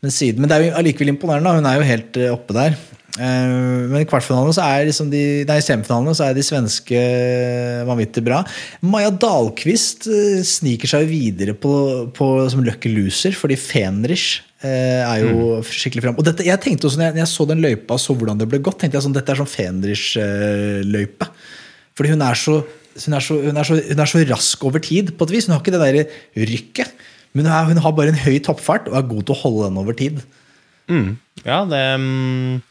men, 0.04 0.12
siden, 0.12 0.44
men 0.44 0.52
det 0.52 0.58
er 0.58 0.68
jo 0.68 0.76
allikevel 0.82 1.14
imponerende. 1.16 1.56
Hun 1.62 1.72
er 1.72 1.80
jo 1.80 1.88
helt 1.94 2.20
eh, 2.20 2.34
oppe 2.36 2.58
der. 2.60 2.76
Eh, 3.20 3.88
Men 3.92 4.00
i 4.00 4.08
kvartfinalene 4.08 4.54
så 4.56 4.64
er 4.64 4.88
liksom 4.88 5.10
de, 5.12 5.24
nei, 5.48 5.58
semifinalene 5.64 6.14
så 6.16 6.30
er 6.30 6.38
de 6.38 6.46
svenske 6.46 7.02
vanvittig 7.88 8.24
bra. 8.24 8.40
Maja 8.88 9.12
Dahlqvist 9.12 10.08
eh, 10.08 10.40
sniker 10.48 10.94
seg 10.94 11.10
videre 11.10 11.56
på, 11.58 11.74
på, 12.16 12.32
som 12.52 12.64
lucky 12.64 12.94
loser, 12.94 13.36
fordi 13.36 13.60
Fenrich 13.60 14.40
eh, 14.64 15.04
er 15.04 15.26
jo 15.26 15.60
skikkelig 15.68 16.06
fram. 16.08 16.20
Og 16.22 16.28
dette, 16.28 16.48
jeg 16.48 16.64
tenkte 16.64 16.88
også, 16.88 17.02
når 17.02 17.10
jeg, 17.10 17.18
når 17.18 17.26
jeg 17.26 17.34
så 17.34 17.50
den 17.52 17.66
løypa 17.66 17.98
og 17.98 18.04
så 18.06 18.16
hvordan 18.16 18.40
det 18.40 18.50
ble 18.52 18.64
gått, 18.64 18.80
tenkte 18.84 19.00
jeg 19.00 19.08
sånn, 19.10 19.18
dette 19.18 19.36
er 19.36 19.42
sånn 19.42 19.54
Fenrich-løype. 19.58 21.32
Fordi 22.00 22.14
hun 22.14 22.24
er, 22.24 22.40
så, 22.40 22.62
hun, 22.64 23.18
er 23.18 23.26
så, 23.26 23.42
hun, 23.44 23.58
er 23.60 23.68
så, 23.68 23.82
hun 23.92 24.06
er 24.06 24.14
så 24.16 24.28
rask 24.30 24.70
over 24.70 24.84
tid, 24.84 25.16
på 25.18 25.28
et 25.28 25.36
vis. 25.36 25.50
Hun 25.50 25.58
har 25.58 25.66
ikke 25.66 25.76
det 25.76 25.84
der 25.84 26.48
rykket. 26.48 27.02
Men 27.36 27.48
hun, 27.48 27.56
er, 27.56 27.68
hun 27.74 27.84
har 27.84 27.96
bare 27.96 28.14
en 28.16 28.24
høy 28.24 28.40
toppfart 28.44 28.88
og 28.92 28.96
er 28.96 29.12
god 29.12 29.28
til 29.28 29.36
å 29.36 29.42
holde 29.44 29.68
den 29.68 29.82
over 29.84 30.00
tid. 30.00 30.24
Ja, 31.46 31.62
det 31.66 31.82
mm, 32.02 32.62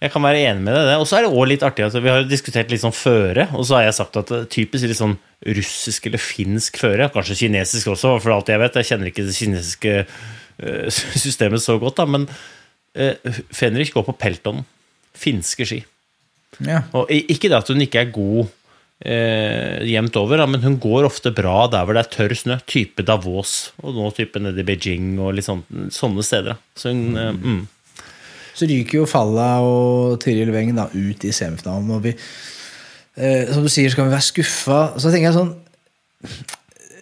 Jeg 0.00 0.12
kan 0.12 0.24
være 0.24 0.42
enig 0.48 0.64
med 0.64 0.74
deg 0.74 0.84
i 0.84 0.90
det. 0.90 0.98
Og 1.00 1.08
så 1.08 1.18
er 1.18 1.24
det 1.24 1.32
også 1.32 1.48
litt 1.50 1.64
artig 1.66 1.86
at 1.86 1.96
vi 1.98 2.10
har 2.10 2.22
jo 2.22 2.30
diskutert 2.30 2.72
litt 2.72 2.82
sånn 2.82 2.96
føre, 2.96 3.48
og 3.56 3.66
så 3.68 3.78
har 3.78 3.88
jeg 3.88 3.98
sagt 4.00 4.20
at 4.20 4.32
er 4.34 4.48
typisk 4.52 4.88
litt 4.88 5.00
sånn 5.00 5.18
russisk 5.58 6.08
eller 6.08 6.20
finsk 6.20 6.80
føre, 6.80 7.08
kanskje 7.14 7.38
kinesisk 7.44 7.92
også, 7.94 8.16
for 8.20 8.36
alt 8.36 8.50
jeg 8.52 8.60
vet. 8.60 8.80
Jeg 8.80 8.90
kjenner 8.90 9.10
ikke 9.10 9.26
det 9.28 9.36
kinesiske 9.36 9.94
eh, 10.00 11.02
systemet 11.24 11.64
så 11.64 11.78
godt, 11.80 12.00
da, 12.00 12.08
men 12.08 12.28
Fenrik 12.90 13.54
Fenrich 13.54 13.92
går 13.94 14.08
på 14.08 14.16
Pelton. 14.18 14.64
Finske 15.14 15.66
ski. 15.68 15.84
Ja. 16.66 16.82
Og 16.96 17.10
ikke 17.12 17.48
det 17.48 17.60
at 17.60 17.68
hun 17.70 17.84
ikke 17.84 18.02
er 18.02 18.10
god 18.10 18.50
eh, 19.00 19.80
jevnt 19.88 20.16
over, 20.20 20.40
da, 20.40 20.46
men 20.50 20.62
hun 20.64 20.78
går 20.82 21.08
ofte 21.08 21.32
bra 21.34 21.64
der 21.72 21.86
hvor 21.86 21.96
det 21.96 22.04
er 22.04 22.12
tørr 22.14 22.36
snø. 22.36 22.58
Type 22.68 23.04
Davos, 23.06 23.72
og 23.82 23.96
nå 23.96 24.10
type 24.16 24.42
nede 24.42 24.62
i 24.62 24.66
Beijing 24.68 25.14
og 25.22 25.40
sånn, 25.44 25.64
sånne 25.94 26.24
steder. 26.26 26.54
da. 26.54 26.78
Så 26.78 26.92
hun, 26.92 27.04
mm. 27.16 27.40
mm. 27.40 27.60
Så 28.60 28.68
ryker 28.68 28.98
jo 28.98 29.08
Falla 29.08 29.50
og 29.64 30.18
Tiril 30.20 30.50
Weng 30.52 30.74
ut 30.76 31.24
i 31.24 31.32
semifinalen. 31.32 31.90
Og 31.96 32.02
vi, 32.04 32.12
eh, 33.16 33.48
som 33.48 33.64
du 33.64 33.70
sier, 33.72 33.92
skal 33.92 34.08
vi 34.08 34.12
være 34.12 34.26
skuffa. 34.26 34.80
Så 35.00 35.08
tenker 35.08 35.30
jeg 35.30 35.38
sånn 35.38 35.54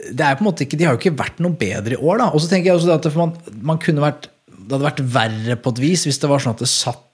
det 0.08 0.24
er 0.24 0.36
på 0.38 0.44
en 0.44 0.48
måte 0.48 0.64
ikke, 0.64 0.78
De 0.78 0.86
har 0.86 0.94
jo 0.94 1.00
ikke 1.00 1.18
vært 1.18 1.40
noe 1.42 1.56
bedre 1.58 1.96
i 1.96 2.00
år. 2.00 2.20
da. 2.22 2.28
Og 2.32 2.40
så 2.40 2.50
tenker 2.50 2.70
jeg 2.70 2.78
også 2.78 2.94
at 2.94 3.08
man, 3.18 3.34
man 3.72 3.80
kunne 3.82 4.04
vært, 4.04 4.30
Det 4.46 4.76
hadde 4.76 4.86
vært 4.86 5.02
verre 5.14 5.56
på 5.58 5.72
et 5.74 5.82
vis 5.82 6.04
hvis 6.06 6.20
det 6.20 6.30
var 6.30 6.42
sånn 6.44 6.54
at 6.54 6.62
det 6.62 6.70
satt 6.70 7.07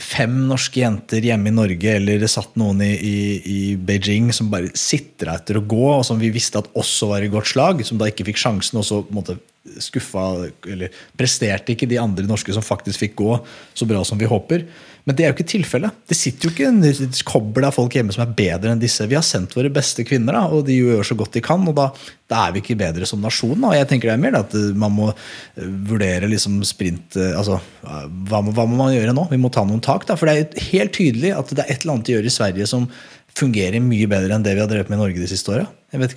fem 0.00 0.32
norske 0.48 0.80
jenter 0.80 1.22
hjemme 1.22 1.50
i 1.50 1.54
Norge, 1.54 1.96
eller 2.00 2.18
det 2.22 2.30
satt 2.32 2.56
noen 2.58 2.80
i, 2.82 2.92
i, 2.94 3.18
i 3.46 3.58
Beijing 3.78 4.32
som 4.34 4.50
bare 4.50 4.72
sitra 4.78 5.36
etter 5.38 5.60
å 5.60 5.66
gå, 5.70 5.84
og 5.92 6.04
som 6.06 6.18
vi 6.18 6.32
visste 6.34 6.58
at 6.58 6.70
også 6.74 7.12
var 7.12 7.22
i 7.22 7.30
godt 7.30 7.52
slag, 7.52 7.84
som 7.86 8.00
da 8.00 8.08
ikke 8.10 8.26
fikk 8.30 8.40
sjansen, 8.42 8.80
og 8.80 8.88
så 8.88 9.02
måtte 9.14 9.38
skuffa 9.80 10.22
Eller 10.68 10.92
presterte 11.16 11.72
ikke 11.72 11.86
de 11.88 11.96
andre 11.96 12.26
norske 12.28 12.52
som 12.52 12.64
faktisk 12.64 13.00
fikk 13.00 13.14
gå, 13.22 13.38
så 13.72 13.86
bra 13.88 14.02
som 14.04 14.20
vi 14.20 14.28
håper. 14.28 14.66
Men 15.04 15.16
det 15.16 15.24
er 15.24 15.30
jo 15.30 15.34
ikke 15.36 15.52
tilfellet. 15.52 15.96
Det 16.08 16.16
sitter 16.16 16.48
jo 16.48 16.52
ikke 16.54 16.68
en 16.70 17.16
kobbel 17.28 17.66
av 17.68 17.74
folk 17.76 17.92
hjemme 17.92 18.14
som 18.14 18.22
er 18.24 18.36
bedre 18.36 18.72
enn 18.72 18.80
disse. 18.80 19.04
Vi 19.08 19.18
har 19.18 19.24
sendt 19.26 19.52
våre 19.56 19.68
beste 19.72 20.04
kvinner, 20.08 20.36
da, 20.36 20.46
og 20.48 20.64
de 20.64 20.78
gjør 20.78 21.04
så 21.04 21.16
godt 21.18 21.36
de 21.36 21.42
kan. 21.44 21.66
Og 21.68 21.76
da, 21.76 21.90
da 22.32 22.46
er 22.46 22.54
vi 22.54 22.62
ikke 22.62 22.78
bedre 22.80 23.08
som 23.08 23.20
nasjon. 23.20 23.58
Da. 23.66 23.74
Jeg 23.76 23.90
tenker 23.90 24.08
det 24.08 24.14
er 24.16 24.22
mer 24.22 24.38
at 24.40 24.56
eh, 24.56 24.70
man 24.80 24.94
må 24.96 25.10
eh, 25.12 25.66
vurdere 25.90 26.30
liksom 26.32 26.62
sprint 26.64 27.18
eh, 27.20 27.34
altså, 27.36 27.60
hva, 27.84 28.40
må, 28.40 28.54
hva 28.56 28.64
må 28.64 28.80
man 28.80 28.94
gjøre 28.94 29.12
nå? 29.16 29.26
Vi 29.34 29.40
må 29.42 29.52
ta 29.52 29.66
noen 29.68 29.84
tak. 29.84 30.08
Da, 30.08 30.16
for 30.16 30.30
det 30.30 30.38
er 30.38 30.70
helt 30.70 30.96
tydelig 30.96 31.34
at 31.36 31.52
det 31.52 31.66
er 31.66 31.74
et 31.74 31.84
eller 31.84 31.98
annet 31.98 32.08
de 32.08 32.16
gjør 32.16 32.30
i 32.30 32.34
Sverige 32.38 32.70
som 32.72 32.88
fungerer 33.34 33.82
mye 33.82 34.08
bedre 34.08 34.36
enn 34.36 34.44
det 34.46 34.54
vi 34.54 34.62
har 34.62 34.70
drevet 34.70 34.90
med 34.90 34.98
i 34.98 35.02
Norge 35.02 35.20
de 35.20 35.28
siste 35.28 35.52
åra. 35.52 35.66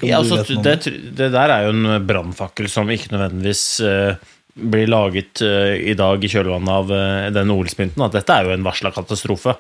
Ja, 0.06 0.18
altså, 0.18 0.42
det, 0.64 0.80
det 1.18 1.28
der 1.34 1.52
er 1.54 1.68
jo 1.68 1.74
en 1.76 2.06
brannfakkel 2.08 2.70
som 2.72 2.90
ikke 2.94 3.12
nødvendigvis 3.14 3.64
eh, 3.86 4.32
blir 4.58 4.90
laget 4.90 5.42
eh, 5.46 5.76
i 5.92 5.94
dag 5.98 6.24
i 6.24 6.30
kjølvannet 6.32 6.74
av 6.74 6.92
uh, 6.92 7.28
den 7.34 7.54
OL-sprinten. 7.54 8.04
At 8.06 8.16
dette 8.18 8.34
er 8.34 8.48
jo 8.48 8.56
en 8.56 8.66
varsla 8.66 8.92
katastrofe. 8.96 9.58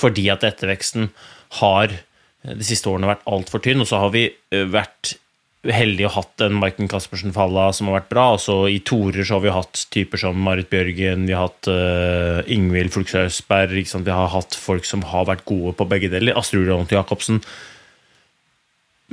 Fordi 0.00 0.26
at 0.34 0.46
etterveksten 0.46 1.08
har 1.60 1.92
eh, 1.92 2.54
de 2.54 2.66
siste 2.66 2.90
årene 2.90 3.12
vært 3.12 3.28
altfor 3.30 3.62
tynn. 3.64 3.82
Og 3.84 3.90
så 3.90 4.00
har 4.02 4.14
vi 4.14 4.26
eh, 4.30 4.66
vært 4.70 5.16
heldige 5.64 6.10
og 6.10 6.16
hatt 6.18 6.42
en 6.44 6.56
Maiken 6.60 6.90
Caspersen 6.92 7.32
Falla 7.32 7.70
som 7.72 7.88
har 7.88 8.00
vært 8.00 8.10
bra. 8.12 8.26
Og 8.36 8.42
så 8.42 8.56
i 8.70 8.80
torer 8.84 9.24
så 9.24 9.38
har 9.38 9.44
vi 9.44 9.54
hatt 9.54 9.84
typer 9.94 10.20
som 10.20 10.40
Marit 10.44 10.68
Bjørgen, 10.72 11.24
vi 11.28 11.36
har 11.36 11.48
hatt 11.48 11.70
uh, 11.70 12.40
Ingvild 12.52 12.92
Fulkshausberg. 12.92 13.78
Østberg. 13.80 14.04
Vi 14.04 14.16
har 14.18 14.32
hatt 14.34 14.58
folk 14.58 14.88
som 14.88 15.06
har 15.08 15.28
vært 15.30 15.46
gode 15.48 15.72
på 15.78 15.88
begge 15.88 16.10
deler. 16.12 16.36
Astrid 16.36 16.66
Ronald 16.68 16.92
Jacobsen. 16.92 17.40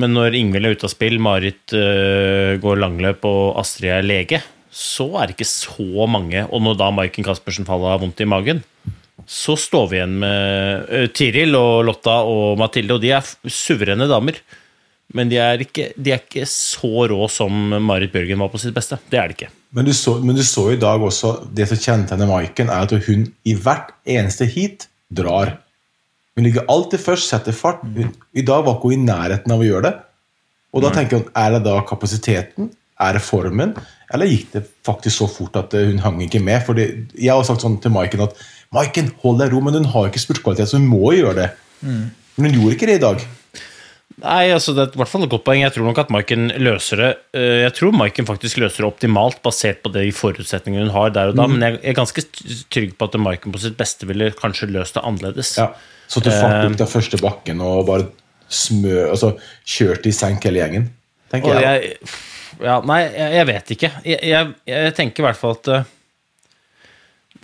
Men 0.01 0.15
når 0.15 0.35
Ingvild 0.39 0.67
er 0.67 0.75
ute 0.75 0.89
av 0.89 0.93
spill, 0.93 1.19
Marit 1.23 1.75
uh, 1.75 2.57
går 2.59 2.83
langløp 2.83 3.23
og 3.29 3.61
Astrid 3.61 3.93
er 3.95 4.07
lege, 4.07 4.41
så 4.71 5.07
er 5.19 5.27
det 5.27 5.35
ikke 5.35 5.51
så 5.51 6.07
mange. 6.09 6.45
Og 6.49 6.63
når 6.63 6.79
da 6.79 6.89
Maiken 6.95 7.27
Caspersen 7.27 7.67
faller 7.67 7.93
har 7.93 8.01
vondt 8.01 8.23
i 8.23 8.29
magen, 8.29 8.63
så 9.27 9.55
står 9.59 9.87
vi 9.91 9.99
igjen 9.99 10.17
med 10.23 10.89
øh, 10.89 11.07
Tiril 11.13 11.55
og 11.59 11.85
Lotta 11.85 12.21
og 12.27 12.57
Mathilde, 12.59 12.97
og 12.97 13.03
de 13.03 13.11
er 13.13 13.31
suverene 13.45 14.07
damer. 14.09 14.39
Men 15.15 15.31
de 15.31 15.37
er, 15.43 15.59
ikke, 15.65 15.89
de 15.99 16.13
er 16.13 16.21
ikke 16.21 16.45
så 16.47 17.05
rå 17.11 17.25
som 17.31 17.51
Marit 17.83 18.13
Bjørgen 18.13 18.39
var 18.39 18.51
på 18.53 18.61
sitt 18.61 18.75
beste. 18.75 18.97
Det 19.11 19.19
er 19.19 19.27
de 19.27 19.35
ikke. 19.35 19.49
Men 19.75 19.87
du, 19.87 19.91
så, 19.95 20.15
men 20.23 20.37
du 20.37 20.43
så 20.47 20.69
i 20.71 20.79
dag 20.79 21.03
også 21.03 21.33
Det 21.55 21.67
som 21.69 21.79
kjennetegner 21.79 22.29
Maiken, 22.29 22.71
er 22.71 22.87
at 22.87 23.07
hun 23.07 23.27
i 23.47 23.55
hvert 23.55 23.91
eneste 24.07 24.47
heat 24.51 24.87
drar. 25.11 25.57
Hun 26.35 26.47
ligger 26.47 26.67
alltid 26.71 27.03
først, 27.03 27.27
setter 27.31 27.55
fart. 27.55 27.83
I 27.83 28.45
dag 28.47 28.63
var 28.63 28.77
ikke 28.77 28.93
hun 28.93 29.01
i 29.01 29.09
nærheten 29.09 29.51
av 29.51 29.63
å 29.63 29.67
gjøre 29.67 29.89
det. 29.89 29.95
Og 30.71 30.85
da 30.85 30.93
tenker 30.95 31.19
hun, 31.19 31.27
Er 31.35 31.57
det 31.57 31.65
da 31.67 31.81
kapasiteten? 31.83 32.71
Er 33.01 33.17
det 33.17 33.23
formen? 33.25 33.75
Eller 34.13 34.29
gikk 34.29 34.53
det 34.55 34.63
faktisk 34.85 35.21
så 35.21 35.27
fort 35.31 35.59
at 35.59 35.75
eh, 35.77 35.89
hun 35.89 36.01
hang 36.03 36.21
ikke 36.25 36.41
med? 36.43 36.63
Fordi 36.67 36.87
Jeg 37.15 37.33
har 37.33 37.43
sagt 37.47 37.63
sånn 37.65 37.79
til 37.83 37.93
Maiken 37.95 38.25
at 38.27 38.35
Maiken, 38.75 39.11
hold 39.23 39.41
deg 39.41 39.51
ro, 39.51 39.59
men 39.63 39.75
hun 39.79 39.91
har 39.91 40.07
ikke 40.07 40.23
spurtkvalitet, 40.23 40.71
så 40.71 40.79
hun 40.79 40.87
må 40.87 41.11
gjøre 41.17 41.37
det. 41.41 41.49
Men 41.83 42.47
hun 42.47 42.53
gjorde 42.55 42.77
ikke 42.77 42.87
det 42.87 42.99
i 42.99 43.03
dag. 43.03 43.23
Nei, 44.21 44.51
altså 44.53 44.73
Det 44.75 44.83
er 44.83 44.95
i 44.95 44.99
hvert 45.01 45.09
fall 45.09 45.25
et 45.25 45.31
godt 45.31 45.45
poeng. 45.47 45.61
Jeg 45.63 45.73
tror 45.75 45.87
nok 45.87 46.01
at 46.03 46.11
Maiken 46.13 46.51
løser 46.61 46.99
det 47.01 47.11
øh, 47.37 47.61
Jeg 47.63 47.73
tror 47.77 47.95
Maiken 47.95 48.27
faktisk 48.27 48.59
løser 48.61 48.83
det 48.83 48.89
optimalt, 48.91 49.39
basert 49.45 49.81
på 49.83 49.91
de 49.95 50.05
forutsetningene 50.15 50.87
hun 50.87 50.95
har 50.95 51.13
der 51.15 51.31
og 51.31 51.39
da. 51.39 51.47
Men 51.49 51.65
jeg 51.65 51.79
er 51.81 51.97
ganske 51.97 52.25
trygg 52.73 52.95
på 52.97 53.09
at 53.09 53.17
Maiken 53.21 53.55
på 53.55 53.61
sitt 53.63 53.77
beste 53.79 54.09
ville 54.09 54.31
kanskje 54.37 54.69
løst 54.71 54.97
det 54.97 55.05
annerledes. 55.07 55.55
Ja. 55.57 55.71
Så 56.11 56.23
til 56.23 56.35
fant 56.35 56.67
opp 56.67 56.79
den 56.81 56.91
første 56.91 57.19
bakken 57.21 57.63
og 57.63 57.85
bare 57.87 58.09
smø, 58.51 59.07
altså, 59.13 59.31
kjørte 59.63 60.11
i 60.11 60.15
senk 60.15 60.43
hele 60.43 60.59
gjengen. 60.59 60.89
tenker 61.31 61.55
jeg. 61.55 61.63
jeg, 61.63 62.11
ja, 62.63 62.79
nei, 62.87 63.01
jeg, 63.07 63.29
jeg 63.39 63.47
vet 63.49 63.71
ikke. 63.75 63.91
Jeg, 64.07 64.19
jeg, 64.31 64.53
jeg 64.71 64.95
tenker 64.97 65.23
i 65.23 65.27
hvert 65.27 65.39
fall 65.39 65.55
at 65.57 65.71
uh, 65.71 65.93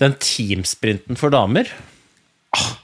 den 0.02 0.14
teamsprinten 0.22 1.18
for 1.18 1.34
damer 1.34 1.70
ah, 2.54 2.76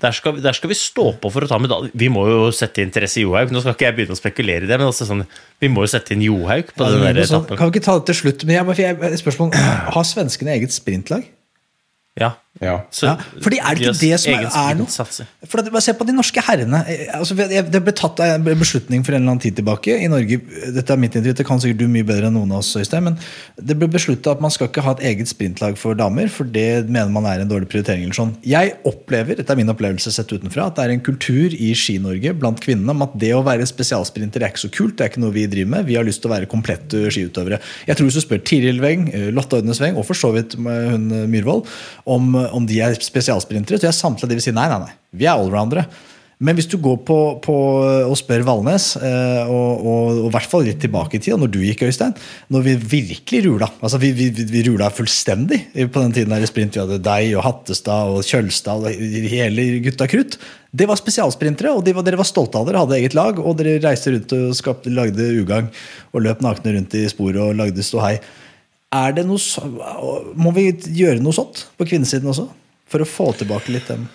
der 0.00 0.14
skal, 0.16 0.38
der 0.40 0.56
skal 0.56 0.70
vi 0.70 0.76
stå 0.78 1.10
på 1.20 1.30
for 1.32 1.44
å 1.44 1.48
ta 1.50 1.58
medalje. 1.60 1.90
Vi 1.98 2.08
må 2.12 2.22
jo 2.28 2.44
sette 2.56 2.80
inn 2.80 2.92
Therese 2.94 3.20
Johaug. 3.20 3.50
Nå 3.52 3.60
skal 3.60 3.74
ikke 3.74 3.88
jeg 3.88 3.96
begynne 3.98 4.16
å 4.16 4.20
spekulere 4.20 4.64
i 4.64 4.70
det, 4.70 4.78
men 4.80 4.88
altså 4.88 5.04
sånn, 5.08 5.26
vi 5.60 5.68
må 5.72 5.84
jo 5.84 5.90
sette 5.92 6.14
inn 6.16 6.24
Johaug 6.24 6.70
på 6.72 6.86
Ja, 6.86 6.94
den 6.94 7.04
der 7.04 7.20
etappen. 7.26 7.58
kan 7.60 7.68
vi 7.68 7.76
ikke 7.76 7.84
ta 7.84 7.98
det 7.98 8.06
til 8.08 8.18
slutt? 8.22 8.46
Men 8.48 8.72
jeg, 8.80 9.18
spørsmål, 9.20 9.52
Har 9.92 10.06
svenskene 10.08 10.54
eget 10.56 10.72
sprintlag? 10.72 11.26
Ja. 12.18 12.32
Ja. 12.58 12.80
Så 12.90 13.06
Ja, 13.06 13.12
fordi 13.40 13.60
er 13.62 13.76
det 13.78 13.86
ikke 13.86 13.92
det 14.00 14.16
som 14.20 14.32
er, 14.34 14.48
er 14.50 14.74
noe? 14.74 14.90
For 15.46 15.60
at, 15.62 15.68
bare 15.70 15.80
Se 15.80 15.94
på 15.94 16.04
de 16.04 16.12
norske 16.12 16.42
herrene. 16.42 16.80
Eh, 16.90 17.06
Altså, 17.14 17.36
det 17.38 17.80
ble 17.84 17.92
tatt 17.94 18.18
en 18.24 18.42
beslutning 18.58 19.04
for 19.06 19.14
en 19.14 19.22
eller 19.22 19.32
annen 19.36 19.42
tid 19.42 19.54
tilbake 19.56 19.94
i 19.94 20.08
Norge. 20.10 20.40
Dette 20.74 20.92
er 20.92 20.98
mitt 21.00 21.14
inntrykk, 21.14 21.38
det 21.38 21.46
kan 21.46 21.60
sikkert 21.62 21.78
du 21.78 21.86
mye 21.88 22.06
bedre 22.06 22.26
enn 22.28 22.34
noen 22.36 22.50
av 22.52 22.60
oss, 22.64 22.72
Øystein. 22.76 23.06
Men 23.06 23.16
det 23.56 23.76
ble 23.78 23.88
beslutta 23.92 24.34
at 24.34 24.42
man 24.42 24.50
skal 24.52 24.68
ikke 24.68 24.82
ha 24.84 24.96
et 24.96 25.04
eget 25.12 25.30
sprintlag 25.30 25.78
for 25.78 25.94
damer, 25.94 26.28
for 26.32 26.44
det 26.44 26.88
mener 26.90 27.12
man 27.14 27.28
er 27.30 27.44
en 27.44 27.48
dårlig 27.50 27.70
prioritering. 27.70 28.02
eller 28.04 28.18
sånn. 28.18 28.34
Jeg 28.44 28.74
opplever, 28.84 29.38
dette 29.38 29.54
er 29.54 29.60
min 29.60 29.70
opplevelse 29.72 30.12
sett 30.12 30.34
utenfra, 30.34 30.66
at 30.66 30.76
det 30.76 30.84
er 30.84 30.94
en 30.96 31.04
kultur 31.06 31.54
i 31.54 31.70
Ski-Norge 31.78 32.34
blant 32.34 32.60
kvinnene 32.60 32.90
om 32.90 33.06
at 33.06 33.14
det 33.20 33.32
å 33.36 33.44
være 33.46 33.68
spesialsprinter 33.70 34.42
er 34.42 34.50
ikke 34.52 34.66
så 34.66 34.72
kult. 34.74 34.96
Det 34.98 35.06
er 35.06 35.12
ikke 35.14 35.22
noe 35.24 35.36
vi 35.38 35.46
driver 35.46 35.70
med. 35.78 35.86
Vi 35.86 35.96
har 35.96 36.04
lyst 36.04 36.20
til 36.24 36.30
å 36.32 36.34
være 36.34 36.50
komplette 36.50 37.06
skiutøvere. 37.14 37.60
Jeg 37.86 37.96
tror 37.96 38.10
Hvis 38.10 38.18
du 38.20 38.24
spør 38.26 38.42
Tiril 38.44 38.80
Weng, 38.82 39.08
eh, 39.14 39.30
Lotte 39.30 39.60
Ødnes 39.62 39.80
Weng 39.80 39.96
og 39.96 40.04
for 40.08 40.18
så 40.18 40.32
vidt 40.34 40.56
eh, 40.58 40.90
hun 40.90 41.08
Myhrvold 41.30 41.66
om, 42.06 42.34
om 42.56 42.68
de 42.68 42.80
er 42.84 42.96
spesialsprintere, 43.00 43.80
så 43.80 43.90
jeg 43.90 43.98
samtlige 43.98 44.32
de 44.32 44.40
vil 44.40 44.46
si 44.48 44.56
nei, 44.56 44.68
nei, 44.70 44.80
nei. 44.86 44.94
Vi 45.20 45.28
er 45.28 45.36
allroundere. 45.36 45.88
Men 46.40 46.56
hvis 46.56 46.70
du 46.72 46.78
går 46.80 47.02
på, 47.04 47.16
på 47.44 47.54
og 48.08 48.14
spør 48.16 48.46
Valnes, 48.48 48.94
eh, 48.96 49.50
og, 49.52 50.22
i 50.24 50.30
hvert 50.32 50.48
fall 50.48 50.64
litt 50.64 50.78
tilbake 50.80 51.18
i 51.18 51.20
tid, 51.20 51.36
når 51.36 51.50
du 51.52 51.58
gikk, 51.60 51.84
Øystein, 51.84 52.14
når 52.48 52.64
vi 52.64 52.74
virkelig 52.94 53.42
rula 53.44 53.68
altså 53.76 54.00
vi, 54.00 54.14
vi, 54.16 54.30
vi 54.48 54.62
rula 54.64 54.88
fullstendig 54.94 55.60
på 55.76 56.00
den 56.00 56.16
tiden 56.16 56.32
der 56.32 56.46
i 56.46 56.48
sprint. 56.48 56.78
Vi 56.78 56.80
hadde 56.80 57.02
deg 57.04 57.34
og 57.36 57.44
Hattestad 57.44 58.14
og 58.14 58.24
Kjølstad 58.24 58.88
og 58.88 59.04
hele 59.34 59.68
gutta 59.84 60.08
krutt. 60.08 60.38
Det 60.72 60.88
var 60.88 60.96
spesialsprintere, 60.96 61.74
og 61.76 61.84
de 61.84 61.92
var, 61.98 62.08
dere 62.08 62.22
var 62.22 62.28
stolte 62.28 62.56
av 62.56 62.68
dere, 62.68 62.86
hadde 62.86 62.96
eget 63.02 63.18
lag. 63.18 63.36
Og 63.36 63.60
dere 63.60 63.76
reiste 63.84 64.14
rundt 64.14 64.32
og 64.38 64.56
skapte, 64.56 64.92
lagde 64.96 65.28
ugagn 65.42 65.68
og 66.14 66.24
løp 66.24 66.40
nakne 66.46 66.78
rundt 66.78 66.96
i 66.96 67.04
sporet 67.12 67.42
og 67.44 67.58
lagde 67.60 67.84
ståhei. 67.84 68.16
Er 68.90 69.14
det 69.14 69.22
noe, 69.28 69.38
må 70.34 70.50
vi 70.56 70.70
gjøre 70.98 71.22
noe 71.22 71.34
sånt 71.36 71.68
på 71.78 71.86
kvinnesiden 71.86 72.30
også? 72.32 72.48
For 72.90 73.04
å 73.04 73.06
få 73.06 73.28
tilbake 73.38 73.70
litt 73.70 73.86
dem? 73.86 74.08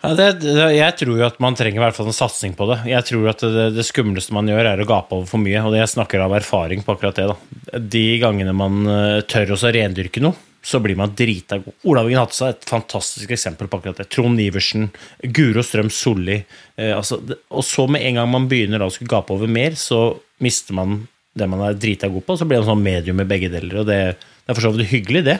Ja, 0.00 0.14
det, 0.16 0.26
det, 0.40 0.54
jeg 0.76 0.96
tror 0.96 1.18
jo 1.20 1.24
at 1.26 1.40
man 1.44 1.56
trenger 1.56 1.80
i 1.80 1.82
hvert 1.82 1.96
fall 1.96 2.08
en 2.08 2.16
satsing 2.16 2.54
på 2.56 2.66
det. 2.70 2.78
Jeg 2.88 3.04
tror 3.08 3.30
at 3.32 3.42
det, 3.44 3.66
det 3.76 3.84
skumleste 3.84 4.32
man 4.36 4.48
gjør, 4.48 4.70
er 4.70 4.80
å 4.80 4.88
gape 4.88 5.16
over 5.16 5.28
for 5.28 5.40
mye. 5.40 5.60
Og 5.68 5.76
jeg 5.76 5.92
snakker 5.92 6.24
av 6.24 6.36
erfaring 6.38 6.84
på 6.84 6.94
akkurat 6.96 7.20
det. 7.20 7.26
da. 7.32 7.80
De 7.96 8.04
gangene 8.20 8.54
man 8.56 8.80
eh, 8.88 9.18
tør 9.28 9.54
også 9.56 9.68
å 9.68 9.74
rendyrke 9.76 10.22
noe, 10.24 10.36
så 10.64 10.80
blir 10.84 10.96
man 11.00 11.12
drita 11.16 11.60
god. 11.60 11.76
Olav 11.88 12.08
Wien 12.08 12.20
Hatsa 12.20 12.48
er 12.48 12.56
et 12.56 12.68
fantastisk 12.68 13.32
eksempel 13.36 13.68
på 13.68 13.80
akkurat 13.80 14.00
det. 14.00 14.08
Trond 14.12 14.40
Iversen, 14.40 14.88
Guro 15.36 15.64
Strøm 15.64 15.92
Solli. 15.92 16.38
Eh, 16.80 16.92
altså, 16.96 17.20
og 17.52 17.64
så 17.68 17.84
med 17.88 18.04
en 18.08 18.20
gang 18.20 18.32
man 18.32 18.48
begynner 18.48 18.84
å 18.84 18.92
skulle 18.92 19.12
gape 19.12 19.36
over 19.36 19.52
mer, 19.52 19.76
så 19.80 20.14
mister 20.40 20.76
man 20.76 21.02
det 21.38 21.46
man 21.50 21.62
er 21.62 21.76
drita 21.78 22.08
god 22.10 22.24
på, 22.26 22.36
så 22.40 22.46
blir 22.48 22.62
man 22.62 22.68
sånn 22.72 22.82
medium 22.84 23.20
i 23.22 23.28
begge 23.28 23.50
deler. 23.52 23.82
Og 23.82 23.86
det, 23.88 23.98
det 24.18 24.50
er 24.50 24.56
for 24.58 24.66
så 24.66 24.72
vidt 24.74 24.90
hyggelig, 24.90 25.22
det, 25.28 25.36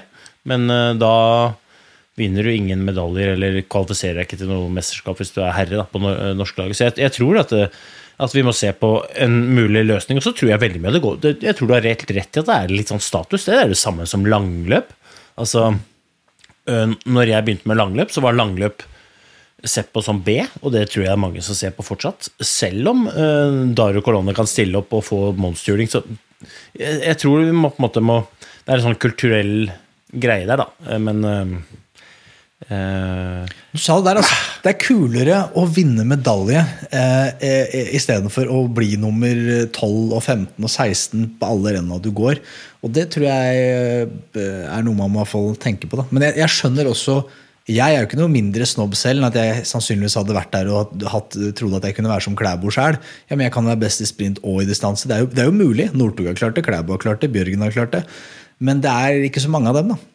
men 0.48 0.70
eh, 0.70 0.92
da 1.00 1.14
vinner 2.20 2.44
du 2.44 2.52
ingen 2.52 2.82
medaljer 2.84 3.32
eller 3.34 3.60
kvalifiserer 3.70 4.20
deg 4.20 4.28
ikke 4.28 4.38
til 4.42 4.50
noe 4.50 4.68
mesterskap 4.74 5.20
hvis 5.20 5.32
du 5.32 5.40
er 5.40 5.54
herre 5.56 5.78
da, 5.80 5.86
på 5.88 6.02
no- 6.02 6.14
norske 6.36 6.60
laget. 6.60 6.76
Så 6.78 6.86
jeg, 6.88 6.96
jeg 7.00 7.14
tror 7.16 7.38
at, 7.40 7.54
det, 7.54 7.68
at 8.20 8.34
vi 8.36 8.44
må 8.44 8.52
se 8.56 8.72
på 8.76 8.90
en 9.24 9.36
mulig 9.56 9.86
løsning. 9.88 10.20
Og 10.20 10.26
så 10.26 10.34
tror 10.36 10.52
jeg 10.52 10.62
veldig 10.62 10.82
mye 10.84 10.92
det 10.96 11.02
går 11.04 11.20
det, 11.22 11.32
Jeg 11.46 11.56
tror 11.56 11.70
du 11.70 11.76
har 11.78 11.86
rett, 11.86 12.04
rett 12.12 12.36
i 12.36 12.42
at 12.42 12.50
det 12.50 12.56
er 12.58 12.74
litt 12.74 12.92
sånn 12.92 13.00
status. 13.00 13.46
Det 13.48 13.56
er 13.56 13.72
det 13.72 13.78
samme 13.80 14.04
som 14.10 14.26
langløp. 14.28 14.92
Altså, 15.40 15.70
når 16.68 17.32
jeg 17.32 17.46
begynte 17.46 17.70
med 17.70 17.80
langløp, 17.80 18.12
så 18.12 18.22
var 18.24 18.36
langløp 18.36 18.84
sett 19.64 19.90
på 19.92 20.02
som 20.04 20.20
B, 20.24 20.38
og 20.62 20.72
det 20.74 20.86
tror 20.90 21.04
jeg 21.04 21.12
er 21.12 21.20
mange 21.20 21.42
som 21.44 21.56
ser 21.56 21.74
på 21.76 21.84
fortsatt. 21.84 22.30
Selv 22.44 22.92
om 22.92 23.06
uh, 23.08 23.66
Dario 23.76 24.02
Colonna 24.04 24.34
kan 24.36 24.48
stille 24.48 24.80
opp 24.80 24.94
og 24.96 25.04
få 25.06 25.20
monsterhjuling, 25.36 25.90
så 25.90 26.02
jeg, 26.78 27.02
jeg 27.04 27.18
tror 27.20 27.44
vi 27.44 27.52
må 27.52 27.68
på 27.68 27.82
en 27.82 27.84
måte 27.84 28.00
må 28.04 28.22
Det 28.40 28.72
er 28.72 28.78
en 28.78 28.86
sånn 28.90 29.00
kulturell 29.02 29.54
greie 30.10 30.46
der, 30.48 30.62
da. 30.62 30.68
Eh, 30.88 31.00
Men 31.02 31.24
uh, 31.26 31.52
uh, 32.70 33.44
Du 33.72 33.80
sa 33.80 33.98
det 33.98 34.08
der, 34.08 34.20
altså. 34.22 34.38
Det 34.60 34.72
er 34.72 34.80
kulere 34.80 35.42
å 35.56 35.66
vinne 35.68 36.06
medalje 36.08 36.62
uh, 36.62 37.44
istedenfor 37.96 38.50
å 38.52 38.62
bli 38.72 38.94
nummer 39.00 39.36
12 39.70 40.16
og 40.16 40.22
15 40.22 40.56
og 40.56 40.70
16 40.70 41.28
på 41.40 41.52
alle 41.52 41.76
renna 41.76 42.00
du 42.02 42.10
går. 42.12 42.42
Og 42.84 42.92
det 42.96 43.10
tror 43.12 43.28
jeg 43.28 44.08
er 44.32 44.84
noe 44.86 44.96
man 44.96 45.12
må 45.12 45.24
tenke 45.60 45.88
på. 45.88 46.00
Da. 46.00 46.08
Men 46.10 46.28
jeg, 46.28 46.38
jeg 46.40 46.56
skjønner 46.56 46.88
også 46.88 47.22
Jeg 47.70 47.94
er 47.94 48.02
jo 48.02 48.08
ikke 48.08 48.18
noe 48.18 48.32
mindre 48.32 48.66
snobb 48.66 48.96
selv 48.98 49.20
enn 49.20 49.28
at 49.28 49.36
jeg 49.38 49.64
sannsynligvis 49.68 50.16
hadde 50.18 50.34
vært 50.34 50.50
der 50.54 50.70
og 50.74 51.04
hatt, 51.12 51.36
trodde 51.58 51.78
at 51.78 51.86
jeg 51.86 51.96
kunne 51.98 52.10
være 52.10 52.24
som 52.26 52.36
Klæbo 52.38 52.72
sjøl. 52.74 52.98
Ja, 53.30 53.36
men 53.36 53.46
jeg 53.46 53.54
kan 53.54 53.68
være 53.68 53.82
best 53.84 54.02
i 54.02 54.08
sprint 54.10 54.40
og 54.42 54.64
i 54.64 54.68
distanse. 54.68 55.06
Det 55.06 55.16
er 55.16 55.22
jo, 55.22 55.30
det 55.30 55.44
er 55.44 55.50
jo 55.50 55.54
mulig. 55.54 55.90
Northug 55.94 56.32
har 56.32 56.38
klart 56.40 56.58
det, 56.58 56.66
Klæbo 56.66 56.96
har 56.96 57.04
klart 57.04 57.22
det, 57.22 57.30
Bjørgen 57.34 57.62
har 57.62 57.74
klart 57.76 57.94
det. 57.94 58.02
Men 58.58 58.82
det 58.82 58.90
er 58.90 59.28
ikke 59.28 59.42
så 59.44 59.52
mange 59.52 59.70
av 59.70 59.78
dem, 59.78 59.94
da. 59.94 60.09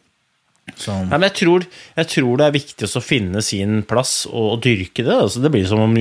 Så, 0.76 0.92
Nei, 1.08 1.16
men 1.16 1.24
jeg 1.30 1.36
tror, 1.40 1.64
jeg 1.96 2.08
tror 2.12 2.40
det 2.42 2.46
er 2.50 2.56
viktig 2.58 2.88
å 2.90 3.02
finne 3.04 3.42
sin 3.46 3.78
plass 3.88 4.26
og, 4.28 4.50
og 4.58 4.64
dyrke 4.66 5.06
det. 5.08 5.14
Altså, 5.16 5.40
det 5.44 5.52
blir 5.54 5.64
som 5.70 5.80
om 5.86 5.94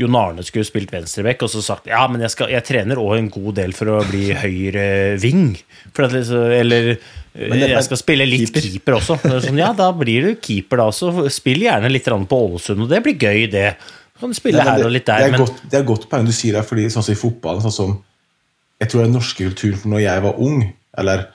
Jon 0.00 0.16
Arne 0.16 0.44
skulle 0.44 0.64
spilt 0.68 0.92
venstreback 0.92 1.44
og 1.44 1.52
så 1.52 1.60
sagt 1.64 1.90
ja, 1.90 2.02
men 2.08 2.24
jeg, 2.24 2.32
skal, 2.32 2.50
jeg 2.52 2.64
trener 2.64 3.00
òg 3.00 3.14
en 3.18 3.28
god 3.32 3.58
del 3.60 3.76
for 3.76 3.92
å 3.92 4.00
bli 4.08 4.30
høyre 4.44 4.86
ving. 5.20 5.50
For 5.92 6.08
at, 6.08 6.16
liksom- 6.16 6.56
eller 6.62 6.94
det- 7.36 7.68
jeg 7.74 7.84
skal 7.84 8.00
spille 8.00 8.24
litt 8.28 8.48
keeper. 8.48 8.64
keeper, 8.70 8.96
også. 9.02 9.18
Sånn, 9.44 9.60
ja, 9.60 9.70
da 9.76 9.90
blir 9.92 10.30
du 10.30 10.40
keeper, 10.40 10.80
da. 10.80 10.88
Så 10.96 11.12
spill 11.32 11.66
gjerne 11.66 11.92
litt 11.92 12.08
på 12.08 12.40
Ålesund, 12.48 12.86
og 12.86 12.88
det 12.88 13.02
blir 13.04 13.18
gøy, 13.20 13.50
det. 13.52 13.68
Kan 14.16 14.32
du 14.32 14.36
spille 14.38 14.62
Nei, 14.64 14.70
her 14.70 14.86
og 14.86 14.92
litt 14.94 15.04
der, 15.04 15.20
det, 15.20 15.28
er 15.28 15.34
men 15.36 15.42
godt, 15.44 15.58
det 15.68 15.76
er 15.76 15.84
godt 15.84 16.06
poeng 16.08 16.24
du 16.24 16.32
sier 16.32 16.56
der, 16.56 16.64
fordi 16.64 16.86
sånn 16.88 17.04
som 17.04 17.12
i 17.12 17.20
fotballen 17.20 17.64
sånn 17.66 17.74
som, 17.84 17.96
Jeg 18.80 18.90
tror 18.92 19.04
den 19.06 19.12
norske 19.16 19.44
kulturen 19.44 19.78
for 19.80 19.88
når 19.92 20.02
jeg 20.04 20.22
var 20.24 20.40
ung, 20.44 20.58
eller 21.00 21.26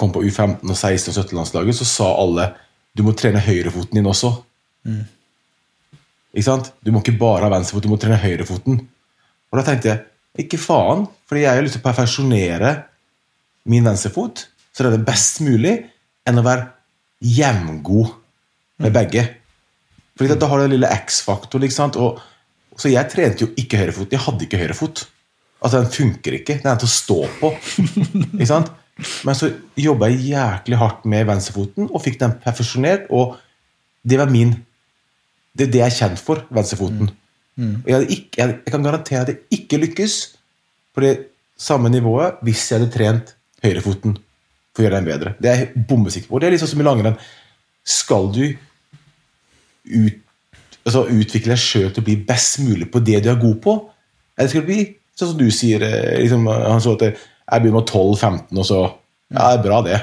kom 0.00 0.12
på 0.14 0.22
U15 0.24 0.64
og 0.64 0.76
16 0.76 1.12
og 1.12 1.16
17-landslaget, 1.16 1.76
så 1.76 1.88
sa 1.88 2.10
alle 2.16 2.50
du 2.96 3.04
må 3.06 3.14
trene 3.14 3.42
høyrefoten 3.42 4.00
din 4.00 4.08
også. 4.10 4.32
Ikke 6.34 6.46
sant? 6.46 6.72
Du 6.82 6.90
må 6.94 7.02
ikke 7.04 7.18
bare 7.20 7.46
ha 7.46 7.52
venstrefot, 7.52 7.84
du 7.84 7.92
må 7.92 7.98
trene 8.00 8.18
høyrefoten. 8.20 8.80
Og 9.50 9.58
da 9.58 9.66
tenkte 9.66 9.92
jeg 9.92 10.44
ikke 10.46 10.60
faen, 10.62 11.04
fordi 11.28 11.44
jeg 11.44 11.58
har 11.58 11.64
lyst 11.66 11.76
til 11.78 11.82
å 11.82 11.86
perfeksjonere 11.88 12.72
min 13.70 13.86
venstrefot, 13.86 14.46
så 14.70 14.82
det 14.82 14.90
er 14.90 14.96
det 14.98 15.06
best 15.08 15.40
mulig 15.44 15.74
enn 16.28 16.40
å 16.40 16.46
være 16.46 16.68
jevngod 17.20 18.14
med 18.80 18.94
begge. 18.94 19.24
Fordi 20.18 20.36
da 20.36 20.50
har 20.50 20.60
du 20.60 20.66
den 20.66 20.74
lille 20.76 20.92
X-faktoren. 21.00 21.70
så 22.76 22.88
jeg 22.88 23.10
trente 23.12 23.44
jo 23.44 23.50
ikke 23.56 23.78
høyrefot. 23.80 24.12
Jeg 24.12 24.24
hadde 24.24 24.46
ikke 24.46 24.60
høyrefot. 24.60 25.06
Altså, 25.60 25.80
den 25.80 25.92
funker 25.92 26.38
ikke. 26.38 26.58
Den 26.62 26.72
er 26.72 26.78
til 26.80 26.88
å 26.88 26.94
stå 26.94 27.18
på. 27.40 27.50
ikke 28.38 28.48
sant? 28.48 28.70
Men 29.24 29.36
så 29.38 29.50
jobba 29.80 30.08
jeg 30.10 30.32
jæklig 30.34 30.78
hardt 30.80 31.06
med 31.08 31.26
venstrefoten 31.28 31.88
og 31.90 32.02
fikk 32.04 32.18
den 32.20 32.34
perfeksjonert. 32.42 33.06
Og 33.10 33.36
det 34.04 34.18
var 34.20 34.30
min 34.30 34.56
Det 35.56 35.66
er 35.66 35.70
det 35.72 35.80
jeg 35.80 35.90
er 35.90 35.96
kjent 35.96 36.20
for, 36.22 36.44
venstrefoten. 36.54 37.08
Og 37.60 37.88
jeg, 37.90 38.06
ikke, 38.14 38.38
jeg, 38.38 38.52
jeg 38.64 38.72
kan 38.72 38.84
garantere 38.86 39.20
at 39.24 39.28
jeg 39.32 39.38
ikke 39.50 39.80
lykkes 39.82 40.14
på 40.94 41.02
det 41.04 41.10
samme 41.58 41.90
nivået 41.92 42.38
hvis 42.46 42.62
jeg 42.70 42.78
hadde 42.80 42.92
trent 42.94 43.32
høyrefoten 43.64 44.14
for 44.72 44.80
å 44.80 44.86
gjøre 44.86 45.00
den 45.00 45.08
bedre. 45.10 45.32
Det 45.42 45.50
er 45.50 45.58
jeg 45.58 45.82
bombesikker 45.90 46.30
på. 46.30 46.38
Det 46.40 46.48
er 46.48 46.56
sånn 46.62 46.70
som 46.72 46.80
i 46.80 46.86
langrenn. 46.86 47.18
Skal 47.84 48.30
du 48.32 48.44
ut, 49.90 50.16
altså 50.84 51.04
utvikle 51.10 51.52
deg 51.56 51.60
sjøl 51.60 51.90
til 51.90 52.00
å 52.04 52.06
bli 52.06 52.16
best 52.30 52.60
mulig 52.64 52.88
på 52.92 53.02
det 53.04 53.20
du 53.24 53.28
er 53.32 53.42
god 53.42 53.58
på? 53.64 53.76
Eller 54.38 54.52
skal 54.52 54.64
det 54.64 54.70
bli 54.70 54.86
sånn 55.18 55.32
som 55.34 55.40
du 55.42 55.50
sier? 55.52 55.82
eh, 55.84 56.20
Liksom, 56.22 56.46
han 56.46 56.80
så 56.80 56.94
at 56.96 57.20
jeg 57.50 57.62
begynner 57.64 57.80
med 57.82 57.90
12-15, 57.90 58.58
og 58.58 58.66
så 58.68 58.80
Ja, 59.30 59.50
det 59.52 59.60
er 59.60 59.62
bra, 59.68 59.82
det. 59.86 59.98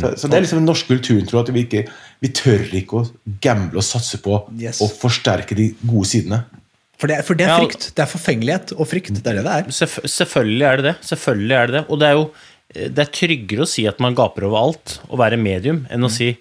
Så, 0.00 0.08
så 0.18 0.26
det 0.28 0.34
er 0.36 0.42
liksom 0.42 0.58
den 0.58 0.66
norske 0.68 0.88
kulturen, 0.90 1.26
tror 1.28 1.38
jeg, 1.38 1.48
at 1.48 1.54
vi 1.54 1.62
ikke 1.64 1.82
vi 2.20 2.28
tør 2.34 2.64
ikke 2.74 2.98
å 2.98 3.04
gamble 3.44 3.78
og 3.78 3.84
satse 3.86 4.18
på 4.24 4.40
Yes. 4.58 4.80
å 4.82 4.88
forsterke 4.90 5.54
de 5.54 5.68
gode 5.86 6.08
sidene. 6.10 6.40
for, 6.98 7.06
det, 7.06 7.20
for 7.24 7.38
det 7.38 7.46
er 7.46 7.52
Ja, 7.52 7.58
frykt. 7.62 7.86
Det 7.94 8.02
er 8.02 8.10
forfengelighet 8.10 8.72
og 8.74 8.88
frykt. 8.90 9.12
Det 9.22 9.30
er 9.30 9.38
det 9.38 9.44
det 9.46 9.54
er. 9.54 9.70
Selvf 9.70 10.00
selvfølgelig 10.10 10.66
er 10.66 10.76
det 10.80 10.84
det. 10.88 10.94
Selvfølgelig 11.06 11.54
er 11.60 11.66
det 11.70 11.74
det. 11.78 11.84
Og 11.88 12.00
det 12.02 12.08
er 12.08 12.16
jo 12.18 12.24
det 12.74 12.98
er 13.06 13.12
tryggere 13.14 13.64
å 13.64 13.70
si 13.70 13.86
at 13.88 14.00
man 14.02 14.14
gaper 14.18 14.44
over 14.50 14.58
alt, 14.66 14.98
og 15.08 15.18
være 15.22 15.38
medium, 15.40 15.86
enn 15.94 16.04
å 16.04 16.10
si 16.12 16.32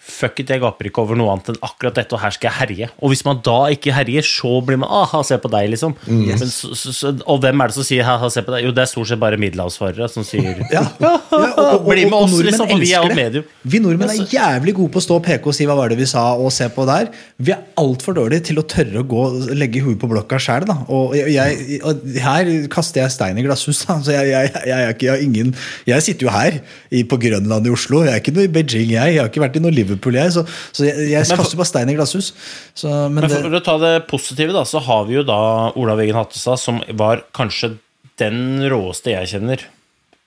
Fuck 0.00 0.40
it, 0.40 0.48
jeg 0.48 0.62
gaper 0.62 0.88
ikke 0.88 1.02
over 1.02 1.18
noe 1.18 1.28
annet 1.34 1.50
enn 1.52 1.58
akkurat 1.64 1.98
dette, 1.98 2.16
og 2.16 2.22
her 2.22 2.32
skal 2.32 2.48
jeg 2.48 2.56
herje. 2.56 2.86
Og 3.04 3.12
hvis 3.12 3.22
man 3.26 3.40
da 3.44 3.56
ikke 3.74 3.92
herjer, 3.92 4.24
så 4.24 4.52
blir 4.64 4.78
man 4.80 4.88
aha, 5.00 5.20
se 5.26 5.36
på 5.40 5.50
deg, 5.52 5.68
liksom. 5.74 5.92
Men 6.08 6.40
så, 6.40 6.72
så, 6.74 7.12
og 7.28 7.42
hvem 7.42 7.60
er 7.60 7.70
det 7.70 7.76
som 7.76 7.86
sier 7.86 8.06
ha-ha, 8.08 8.30
se 8.32 8.42
på 8.46 8.54
deg? 8.54 8.64
Jo, 8.64 8.72
det 8.76 8.84
er 8.86 8.90
stort 8.90 9.10
sett 9.10 9.20
bare 9.20 9.36
middelhavsfarere 9.40 10.08
som 10.10 10.24
sier 10.26 10.62
Ja, 10.74 10.86
ja 11.02 11.12
og, 11.30 11.84
Bli 11.84 12.06
med 12.08 12.16
oss, 12.16 12.36
liksom, 12.40 12.70
for 12.70 12.80
vi 12.80 12.94
er 12.96 13.04
jo 13.04 13.18
medium. 13.18 13.50
Vi 13.60 13.82
nordmenn 13.82 14.14
er 14.14 14.32
jævlig 14.32 14.74
gode 14.78 14.94
på 14.94 15.02
å 15.02 15.04
stå 15.04 15.18
og 15.20 15.26
peke 15.26 15.52
og 15.52 15.56
si 15.56 15.68
hva 15.68 15.76
var 15.78 15.92
det 15.92 16.00
vi 16.00 16.08
sa, 16.08 16.24
og 16.40 16.48
se 16.54 16.70
på 16.72 16.86
der. 16.88 17.12
Vi 17.36 17.52
er 17.54 17.62
altfor 17.80 18.16
dårlige 18.16 18.48
til 18.50 18.62
å 18.62 18.66
tørre 18.68 19.04
å 19.04 19.06
gå 19.10 19.26
og 19.28 19.52
legge 19.56 19.84
huet 19.84 20.00
på 20.00 20.08
blokka 20.10 20.40
sjøl. 20.40 20.64
Og 20.88 21.14
jeg, 21.18 21.80
og 21.84 22.02
her 22.24 22.50
kaster 22.72 23.04
jeg 23.04 23.14
stein 23.14 23.38
i 23.40 23.44
glasshus. 23.46 23.84
Da. 23.88 23.98
Så 24.04 24.16
jeg, 24.16 24.32
jeg, 24.32 24.52
jeg, 24.70 24.96
jeg, 25.04 25.28
ingen, 25.28 25.54
jeg 25.88 26.08
sitter 26.08 26.28
jo 26.28 26.34
her 26.34 26.58
på 27.10 27.20
Grønland 27.20 27.68
i 27.68 27.72
Oslo. 27.74 28.02
Jeg 28.06 28.16
er 28.16 28.24
ikke 28.24 28.34
noe 28.36 28.48
i 28.48 28.52
Beijing, 28.52 28.90
jeg. 28.96 29.14
Jeg 29.14 29.22
har 29.22 29.30
ikke 29.30 29.44
vært 29.44 29.56
i 29.60 29.64
noe 29.64 29.74
Liverpool, 29.74 29.89
jeg. 29.96 30.32
Så, 30.36 30.44
så 30.76 30.84
jeg, 30.86 31.08
jeg 31.10 31.26
for- 31.26 31.40
kaster 31.42 31.56
bare 31.60 31.70
stein 31.70 31.90
i 31.90 31.96
glasshus. 31.98 32.32
Så, 32.74 32.88
men 33.10 33.22
Men 33.24 33.28
det, 33.30 33.40
for 33.42 33.58
å 33.58 33.64
ta 33.64 33.76
det 33.82 33.94
positive, 34.10 34.52
da, 34.52 34.64
så 34.68 34.78
har 34.86 35.04
vi 35.08 35.14
jo 35.18 35.22
da 35.26 35.40
Olav 35.76 36.00
Eggen 36.00 36.18
Hattestad, 36.20 36.58
som 36.60 36.82
var 37.00 37.24
kanskje 37.36 37.74
den 38.20 38.60
råeste 38.68 39.14
jeg 39.14 39.30
kjenner 39.32 39.62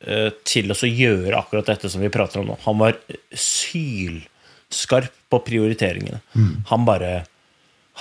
eh, 0.08 0.32
til 0.44 0.72
å 0.74 0.76
gjøre 0.76 1.38
akkurat 1.38 1.66
dette 1.70 1.90
som 1.94 2.02
vi 2.02 2.10
prater 2.10 2.42
om 2.42 2.48
nå. 2.50 2.58
Han 2.66 2.80
var 2.82 2.98
sylskarp 3.38 5.12
på 5.30 5.40
prioriteringene. 5.46 6.20
Han 6.70 6.86
bare 6.90 7.24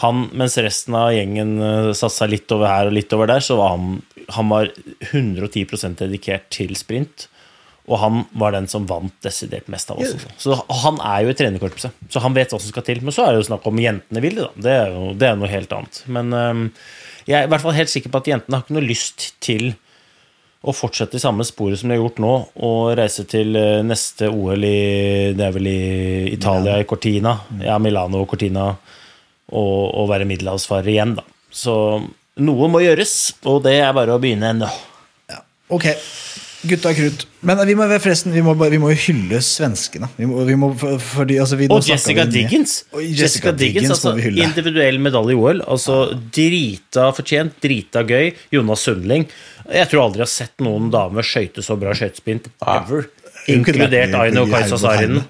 han, 0.01 0.22
Mens 0.33 0.55
resten 0.57 0.94
av 0.96 1.11
gjengen 1.12 1.59
Satte 1.61 1.98
satsa 2.01 2.27
litt 2.31 2.48
over 2.55 2.70
her 2.70 2.88
og 2.88 2.94
litt 2.96 3.12
over 3.12 3.29
der, 3.29 3.44
så 3.44 3.59
var 3.61 3.75
han, 3.75 3.98
han 4.33 4.48
var 4.48 4.70
110% 5.11 5.98
dedikert 6.01 6.46
til 6.55 6.72
sprint. 6.81 7.27
Og 7.90 7.98
han 7.98 8.24
var 8.38 8.54
den 8.54 8.68
som 8.70 8.84
vant 8.86 9.14
desidert 9.24 9.66
mest 9.72 9.90
av 9.90 9.98
oss. 9.98 10.26
Så 10.38 10.54
han 10.84 11.00
er 11.02 11.24
jo 11.24 11.32
i 11.32 11.38
trenerkorpset, 11.38 11.94
så 12.12 12.22
han 12.22 12.34
vet 12.36 12.52
hva 12.54 12.60
som 12.62 12.70
skal 12.70 12.84
til. 12.86 13.00
Men 13.02 13.14
så 13.14 13.24
er 13.26 13.34
det 13.34 13.40
jo 13.42 13.48
snakk 13.50 13.64
om 13.66 13.80
jentene 13.82 14.22
vil 14.22 14.38
det, 14.38 14.44
da. 14.44 14.66
Det 14.66 14.74
er 14.76 14.92
jo 14.94 15.06
det 15.18 15.28
er 15.28 15.40
noe 15.40 15.50
helt 15.50 15.74
annet. 15.74 16.02
Men 16.14 16.36
øhm, 16.38 16.66
jeg 17.26 17.40
er 17.40 17.48
i 17.48 17.50
hvert 17.50 17.64
fall 17.64 17.74
helt 17.74 17.90
sikker 17.90 18.12
på 18.12 18.22
at 18.22 18.30
jentene 18.30 18.58
har 18.58 18.62
ikke 18.62 18.76
noe 18.78 18.86
lyst 18.86 19.32
til 19.42 19.72
å 20.62 20.74
fortsette 20.78 21.18
i 21.18 21.22
samme 21.22 21.42
sporet 21.42 21.80
som 21.80 21.90
de 21.90 21.96
har 21.96 22.04
gjort 22.04 22.22
nå, 22.22 22.32
og 22.62 22.92
reise 22.94 23.24
til 23.26 23.58
øh, 23.58 23.80
neste 23.82 24.30
OL 24.30 24.62
i 24.62 25.32
Det 25.34 25.46
er 25.48 25.56
vel 25.56 25.66
i 25.66 25.82
Italia, 26.30 26.78
i 26.78 26.86
Cortina. 26.86 27.34
Ja, 27.64 27.80
Milano 27.82 28.22
og 28.22 28.30
Cortina. 28.30 28.68
Og, 29.52 29.80
og 29.98 30.06
være 30.08 30.28
middelhavsfarer 30.30 30.94
igjen, 30.94 31.16
da. 31.18 31.26
Så 31.52 31.74
noe 32.40 32.70
må 32.70 32.80
gjøres, 32.80 33.16
og 33.50 33.64
det 33.66 33.74
er 33.82 33.90
bare 33.96 34.14
å 34.14 34.22
begynne 34.22 34.54
nå. 34.62 34.70
Ok, 35.72 35.90
gutta 36.68 36.94
krutt. 36.96 37.26
Men 37.42 37.59
vi 37.66 37.74
må, 37.74 37.88
forresten, 37.98 38.31
vi 38.31 38.42
må, 38.46 38.52
vi 38.70 38.78
må 38.78 38.92
jo 38.92 38.98
hylle 39.02 39.40
svenskene. 39.42 40.07
Vi 40.14 40.28
må, 40.31 40.44
vi 40.46 40.55
må, 40.55 40.68
for- 40.78 41.00
fordi, 41.02 41.40
altså, 41.42 41.57
vi, 41.59 41.66
Og 41.74 41.83
Jessica 41.83 42.22
Diggins. 42.31 42.85
Og 42.94 43.02
Jessica 43.02 43.50
Diggins, 43.50 43.90
altså. 43.90 44.12
Individuell 44.31 45.00
medalje 45.02 45.35
i 45.35 45.38
OL. 45.40 45.62
Altså 45.66 45.96
drita 46.37 47.09
fortjent, 47.16 47.57
drita 47.64 48.05
gøy. 48.07 48.31
Jonas 48.55 48.85
Sundling. 48.87 49.26
Jeg 49.72 49.90
tror 49.90 50.05
aldri 50.07 50.22
jeg 50.22 50.28
har 50.28 50.35
sett 50.37 50.62
noen 50.62 50.90
dame 50.94 51.24
skøyte 51.26 51.64
så 51.66 51.74
bra 51.81 51.94
skøytespinn 51.98 52.44
ever. 52.62 53.09
Inkludert 53.50 54.14
Aino 54.14 54.46
Kajsa 54.46 54.78
Sarinen. 54.78 55.24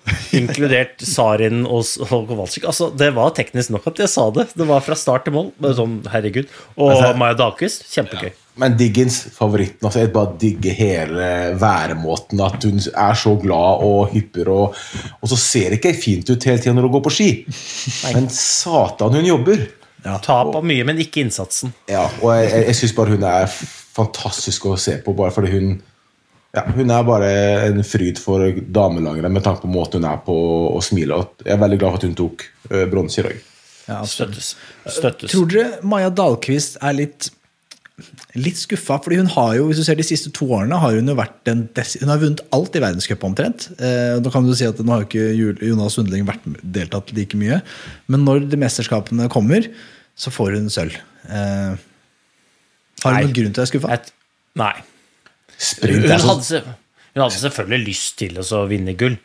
Inkludert 0.38 1.02
Sarin 1.04 1.64
og 1.66 1.82
og 2.06 2.28
Kowalczyk. 2.30 2.64
Altså, 2.70 2.88
det 2.96 3.10
var 3.16 3.34
teknisk 3.36 3.74
nok 3.74 3.90
at 3.90 3.98
jeg 4.04 4.08
sa 4.12 4.28
det. 4.34 4.46
Det 4.54 4.66
var 4.70 4.80
fra 4.86 4.94
start 4.98 5.26
til 5.26 5.34
mål. 5.34 5.50
Sånn, 5.76 5.98
herregud. 6.14 6.46
Og 6.78 6.94
Altså- 6.94 7.16
Maja 7.18 7.34
Dahlqvist. 7.42 7.84
Kjempegøy. 7.90 8.30
Men 8.58 8.76
Diggins, 8.76 9.22
favoritten. 9.34 9.86
Altså, 9.86 10.02
jeg 10.02 10.12
bare 10.14 10.36
digger 10.40 10.74
hele 10.76 11.26
væremåten. 11.60 12.40
At 12.44 12.64
hun 12.66 12.80
er 12.80 13.18
så 13.18 13.34
glad 13.40 13.84
og 13.86 14.14
hypper. 14.14 14.50
Og, 14.52 14.80
og 15.20 15.32
så 15.32 15.38
ser 15.38 15.70
det 15.70 15.80
ikke 15.80 15.94
fint 15.96 16.30
ut 16.30 16.48
hele 16.48 16.60
tida 16.60 16.74
når 16.76 16.88
hun 16.88 16.96
går 16.98 17.04
på 17.06 17.14
ski. 17.14 17.28
Men 18.14 18.30
satan, 18.34 19.16
hun 19.20 19.28
jobber. 19.30 19.68
Tap 20.00 20.54
av 20.56 20.64
mye, 20.64 20.84
men 20.88 21.00
ikke 21.02 21.22
innsatsen. 21.24 21.74
Ja, 21.90 22.06
og 22.22 22.32
jeg, 22.32 22.48
jeg, 22.48 22.66
jeg 22.70 22.78
syns 22.78 22.96
bare 22.96 23.14
hun 23.14 23.26
er 23.28 23.48
fantastisk 23.50 24.70
å 24.70 24.76
se 24.80 24.96
på, 25.04 25.14
bare 25.16 25.34
fordi 25.34 25.54
hun 25.54 25.70
ja, 26.50 26.64
Hun 26.74 26.90
er 26.90 27.04
bare 27.06 27.26
en 27.68 27.84
fryd 27.86 28.18
for 28.18 28.42
damelangere 28.74 29.28
med 29.30 29.44
tanke 29.44 29.62
på 29.62 29.70
måten 29.70 30.02
hun 30.02 30.08
er 30.10 30.22
på 30.26 30.34
og 30.74 30.80
smiler. 30.82 31.28
Jeg 31.44 31.54
er 31.54 31.60
veldig 31.62 31.78
glad 31.78 31.92
for 31.92 32.00
at 32.00 32.06
hun 32.08 32.16
tok 32.18 32.46
uh, 32.72 32.86
bronse 32.90 33.20
i 33.22 33.26
dag. 33.28 33.44
Ja. 33.86 34.00
Støttes. 34.06 34.56
Støttes. 34.86 35.30
Tror 35.30 35.46
dere 35.50 35.78
Maja 35.86 36.10
Dahlqvist 36.10 36.80
er 36.82 36.96
litt 36.98 37.30
Litt 38.38 38.58
skuffa, 38.60 38.98
fordi 39.02 39.18
hun 39.20 39.30
har 39.34 39.54
jo, 39.58 39.66
hvis 39.68 39.80
du 39.80 39.84
ser 39.86 39.98
de 39.98 40.06
siste 40.06 40.32
to 40.36 40.48
årene 40.50 40.78
har 40.82 40.96
hun 40.96 41.10
jo 41.10 41.16
vært 41.18 41.50
en 41.50 41.66
des 41.76 41.96
Hun 42.00 42.12
har 42.12 42.20
vunnet 42.22 42.42
alt 42.56 42.76
i 42.76 42.82
verdenscup 42.82 43.24
omtrent. 43.26 43.68
Eh, 43.78 44.16
nå 44.22 44.32
kan 44.32 44.46
du 44.46 44.54
si 44.56 44.68
at 44.68 44.80
nå 44.80 44.94
har 44.94 45.04
jo 45.04 45.08
ikke 45.08 45.64
Jonas 45.68 45.98
Sundling 45.98 46.26
vært 46.28 46.46
deltatt 46.62 47.12
like 47.16 47.38
mye. 47.40 47.60
Men 48.10 48.24
når 48.26 48.48
de 48.50 48.60
mesterskapene 48.60 49.28
kommer, 49.32 49.68
så 50.18 50.32
får 50.34 50.58
hun 50.58 50.70
sølv. 50.72 50.96
Eh, 51.28 51.74
har 53.04 53.16
hun 53.16 53.26
noen 53.26 53.36
grunn 53.36 53.54
til 53.54 53.60
å 53.60 53.64
være 53.64 53.72
skuffa? 53.72 54.00
Nei. 54.60 54.74
Sprint 55.60 56.06
Hun 56.08 56.26
hadde, 56.30 56.64
hun 57.12 57.24
hadde 57.24 57.42
selvfølgelig 57.42 57.86
lyst 57.90 58.16
til 58.20 58.40
å 58.40 58.64
vinne 58.70 58.96
gull, 58.98 59.18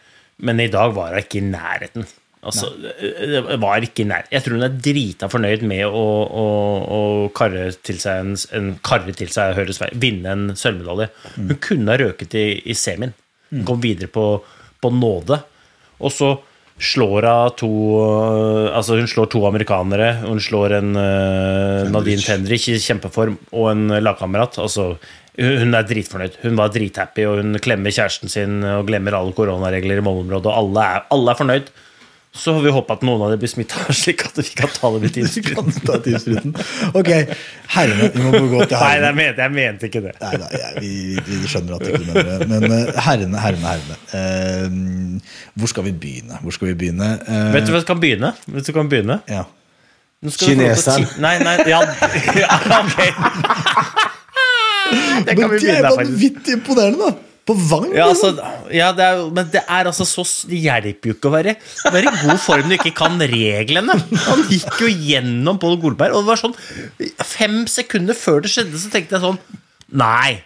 men 0.44 0.60
i 0.60 0.72
dag 0.72 0.94
var 0.96 1.16
hun 1.16 1.24
ikke 1.24 1.40
i 1.40 1.48
nærheten. 1.48 2.08
Altså, 2.46 2.70
det 2.78 3.42
var 3.62 3.86
ikke 3.86 4.06
nær. 4.06 4.28
Jeg 4.30 4.46
tror 4.46 4.58
hun 4.60 4.68
er 4.68 4.80
drita 4.88 5.30
fornøyd 5.32 5.64
med 5.66 5.86
å, 5.88 6.06
å, 6.26 6.46
å 6.98 7.00
karre 7.36 7.72
til 7.86 7.98
seg 8.02 8.22
en, 8.22 8.36
en 8.58 8.68
karre 8.86 9.16
til 9.18 9.32
seg 9.34 9.56
høres 9.58 9.82
vei, 9.82 9.90
vinne 10.02 10.34
en 10.36 10.44
sølvmedalje. 10.58 11.10
Hun 11.40 11.56
kunne 11.64 11.94
ha 11.94 12.02
røket 12.02 12.38
i, 12.38 12.48
i 12.70 12.78
semien. 12.78 13.16
Kom 13.66 13.82
videre 13.82 14.12
på, 14.12 14.28
på 14.82 14.92
nåde. 14.94 15.40
Og 16.04 16.14
så 16.14 16.36
slår 16.76 17.24
hun 17.24 17.54
to 17.56 17.70
Altså 18.76 18.98
hun 19.00 19.08
slår 19.08 19.30
to 19.32 19.46
amerikanere. 19.48 20.12
Hun 20.26 20.42
slår 20.44 20.78
en 20.82 20.96
uh, 21.00 21.86
Nadine 21.90 22.22
Tendrich 22.22 22.68
i 22.70 22.80
kjempeform 22.84 23.38
og 23.56 23.70
en 23.72 23.88
lagkamerat. 24.04 24.60
Altså, 24.62 24.94
hun 25.40 25.64
hun 25.64 25.76
er 25.76 25.88
dritfornøyd. 25.88 26.38
Hun 26.46 26.60
var 26.60 26.70
drithappy, 26.72 27.26
og 27.28 27.42
hun 27.42 27.60
klemmer 27.64 27.92
kjæresten 27.92 28.32
sin 28.32 28.62
og 28.64 28.86
glemmer 28.88 29.18
alle 29.18 29.36
koronaregler 29.36 30.00
i 30.00 30.06
målområdet, 30.06 30.48
og 30.52 30.62
alle 30.62 30.86
er, 30.86 31.04
alle 31.12 31.34
er 31.34 31.40
fornøyd. 31.42 31.74
Så 32.36 32.54
får 32.54 32.65
vi 32.65 32.71
håpe 32.76 32.95
at 32.98 33.04
noen 33.08 33.21
av 33.24 33.32
dem 33.32 33.39
blir 33.39 33.50
smitta, 33.50 33.86
slik 33.95 34.26
at 34.28 34.39
vi 34.41 34.45
kan 34.60 34.71
ta 34.76 34.91
det 34.98 35.08
i 35.08 35.13
tidsfruten. 35.17 36.52
Ok, 36.91 37.12
herrene. 37.71 38.10
Vi 38.12 38.24
må 38.26 38.41
gå 38.52 38.65
til 38.67 38.76
Nei, 38.76 38.89
herrene. 38.91 39.08
jeg 39.08 39.15
mente, 39.21 39.45
jeg 39.45 39.56
mente 39.56 39.89
ikke 39.89 40.02
det. 40.04 40.15
Nei, 40.19 40.32
nei 40.43 40.50
ja, 40.60 40.71
vi, 40.84 40.93
vi 41.30 41.39
skjønner 41.48 41.78
at 41.78 41.86
du 41.86 41.93
ikke 41.93 42.08
mener 42.10 42.32
det. 42.32 42.50
Men 42.52 42.67
eh, 42.67 43.04
herrene, 43.08 43.39
herrene, 43.39 43.76
herrene. 43.76 44.00
Uh, 44.12 45.54
hvor 45.56 45.71
skal 45.71 45.88
vi 45.88 45.95
begynne? 46.06 46.41
Hvor 46.43 46.56
skal 46.58 46.74
vi 46.74 46.80
begynne? 46.84 47.13
Uh, 47.24 47.54
Vet 47.56 47.69
du 47.69 47.71
hva 47.76 47.84
som 47.84 47.93
kan 47.93 48.04
begynne? 48.04 48.34
Vet 48.50 48.67
du 48.67 48.74
hva 48.74 48.82
kan 48.82 48.91
begynne? 48.91 49.21
Ja. 49.32 49.45
Kineseren. 50.26 51.08
Nei, 51.21 51.38
nei, 51.43 51.56
ja, 51.69 51.80
ja 52.41 52.60
ok. 52.82 53.00
Det 55.26 55.38
kan 55.38 55.48
Men 55.48 55.56
vi 55.56 55.63
det 55.63 55.71
er 55.71 55.88
begynne 55.88 55.95
vanvittig 56.02 56.60
imponerende, 56.60 57.08
da! 57.08 57.35
På 57.46 57.54
Vang? 57.54 57.92
Ja, 57.94 58.08
altså, 58.10 58.32
liksom. 58.34 58.70
ja 58.74 58.88
det 58.98 59.06
er, 59.06 59.20
men 59.38 59.50
det 59.54 59.62
er 59.70 59.86
altså 59.92 60.06
så 60.10 60.24
Det 60.50 60.58
hjelper 60.64 61.12
jo 61.12 61.16
ikke 61.18 61.30
å 61.30 61.34
være, 61.36 61.54
være 61.94 62.10
i 62.10 62.24
god 62.24 62.42
form 62.42 62.66
når 62.66 62.74
du 62.74 62.78
ikke 62.80 62.96
kan 62.98 63.20
reglene. 63.22 63.98
Han 64.26 64.42
gikk 64.50 64.80
jo 64.82 64.90
gjennom 64.90 65.60
Pål 65.62 65.78
Golberg, 65.84 66.16
og 66.18 66.26
det 66.26 66.32
var 66.32 66.42
sånn 66.42 66.56
Fem 67.22 67.62
sekunder 67.70 68.18
før 68.18 68.42
det 68.46 68.50
skjedde, 68.54 68.82
så 68.82 68.90
tenkte 68.94 69.18
jeg 69.20 69.26
sånn 69.28 69.38
Nei. 69.94 70.40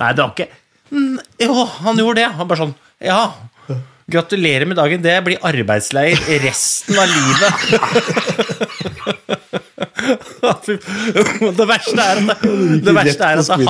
Nei, 0.00 0.12
det 0.12 0.20
var 0.20 0.34
ikke 0.34 0.50
«Mm, 0.94 1.16
Jo, 1.40 1.64
han 1.80 1.96
gjorde 1.98 2.20
det. 2.20 2.28
Han 2.36 2.48
bare 2.50 2.60
sånn 2.66 2.74
Ja. 3.02 3.22
Gratulerer 4.10 4.66
med 4.68 4.76
dagen. 4.76 5.02
Det 5.02 5.14
blir 5.24 5.40
arbeidsleir 5.40 6.18
resten 6.44 6.98
av 7.00 7.08
livet. 7.08 7.54
Det 11.54 11.66
verste 11.68 12.04
er 12.04 12.20
at 12.20 12.42
det, 12.84 12.92
verste 12.92 13.28
er 13.30 13.40
at 13.40 13.48
han 13.54 13.62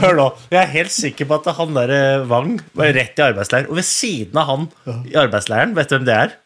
Hør 0.00 0.14
nå. 0.16 0.28
Jeg 0.52 0.60
er 0.62 0.70
helt 0.72 0.94
sikker 0.94 1.28
på 1.28 1.40
at 1.40 1.50
han 1.58 1.74
der 1.76 1.92
eh, 1.92 2.28
Wang 2.30 2.54
var 2.78 2.94
rett 2.96 3.18
i 3.20 3.24
arbeidsleir. 3.26 3.68
Og 3.68 3.76
ved 3.76 3.86
siden 3.86 4.40
av 4.40 4.48
han 4.48 4.70
i 5.10 5.18
arbeidsleiren, 5.20 5.74
vet 5.76 5.90
du 5.90 5.98
hvem 5.98 6.06
det 6.08 6.16
er? 6.16 6.38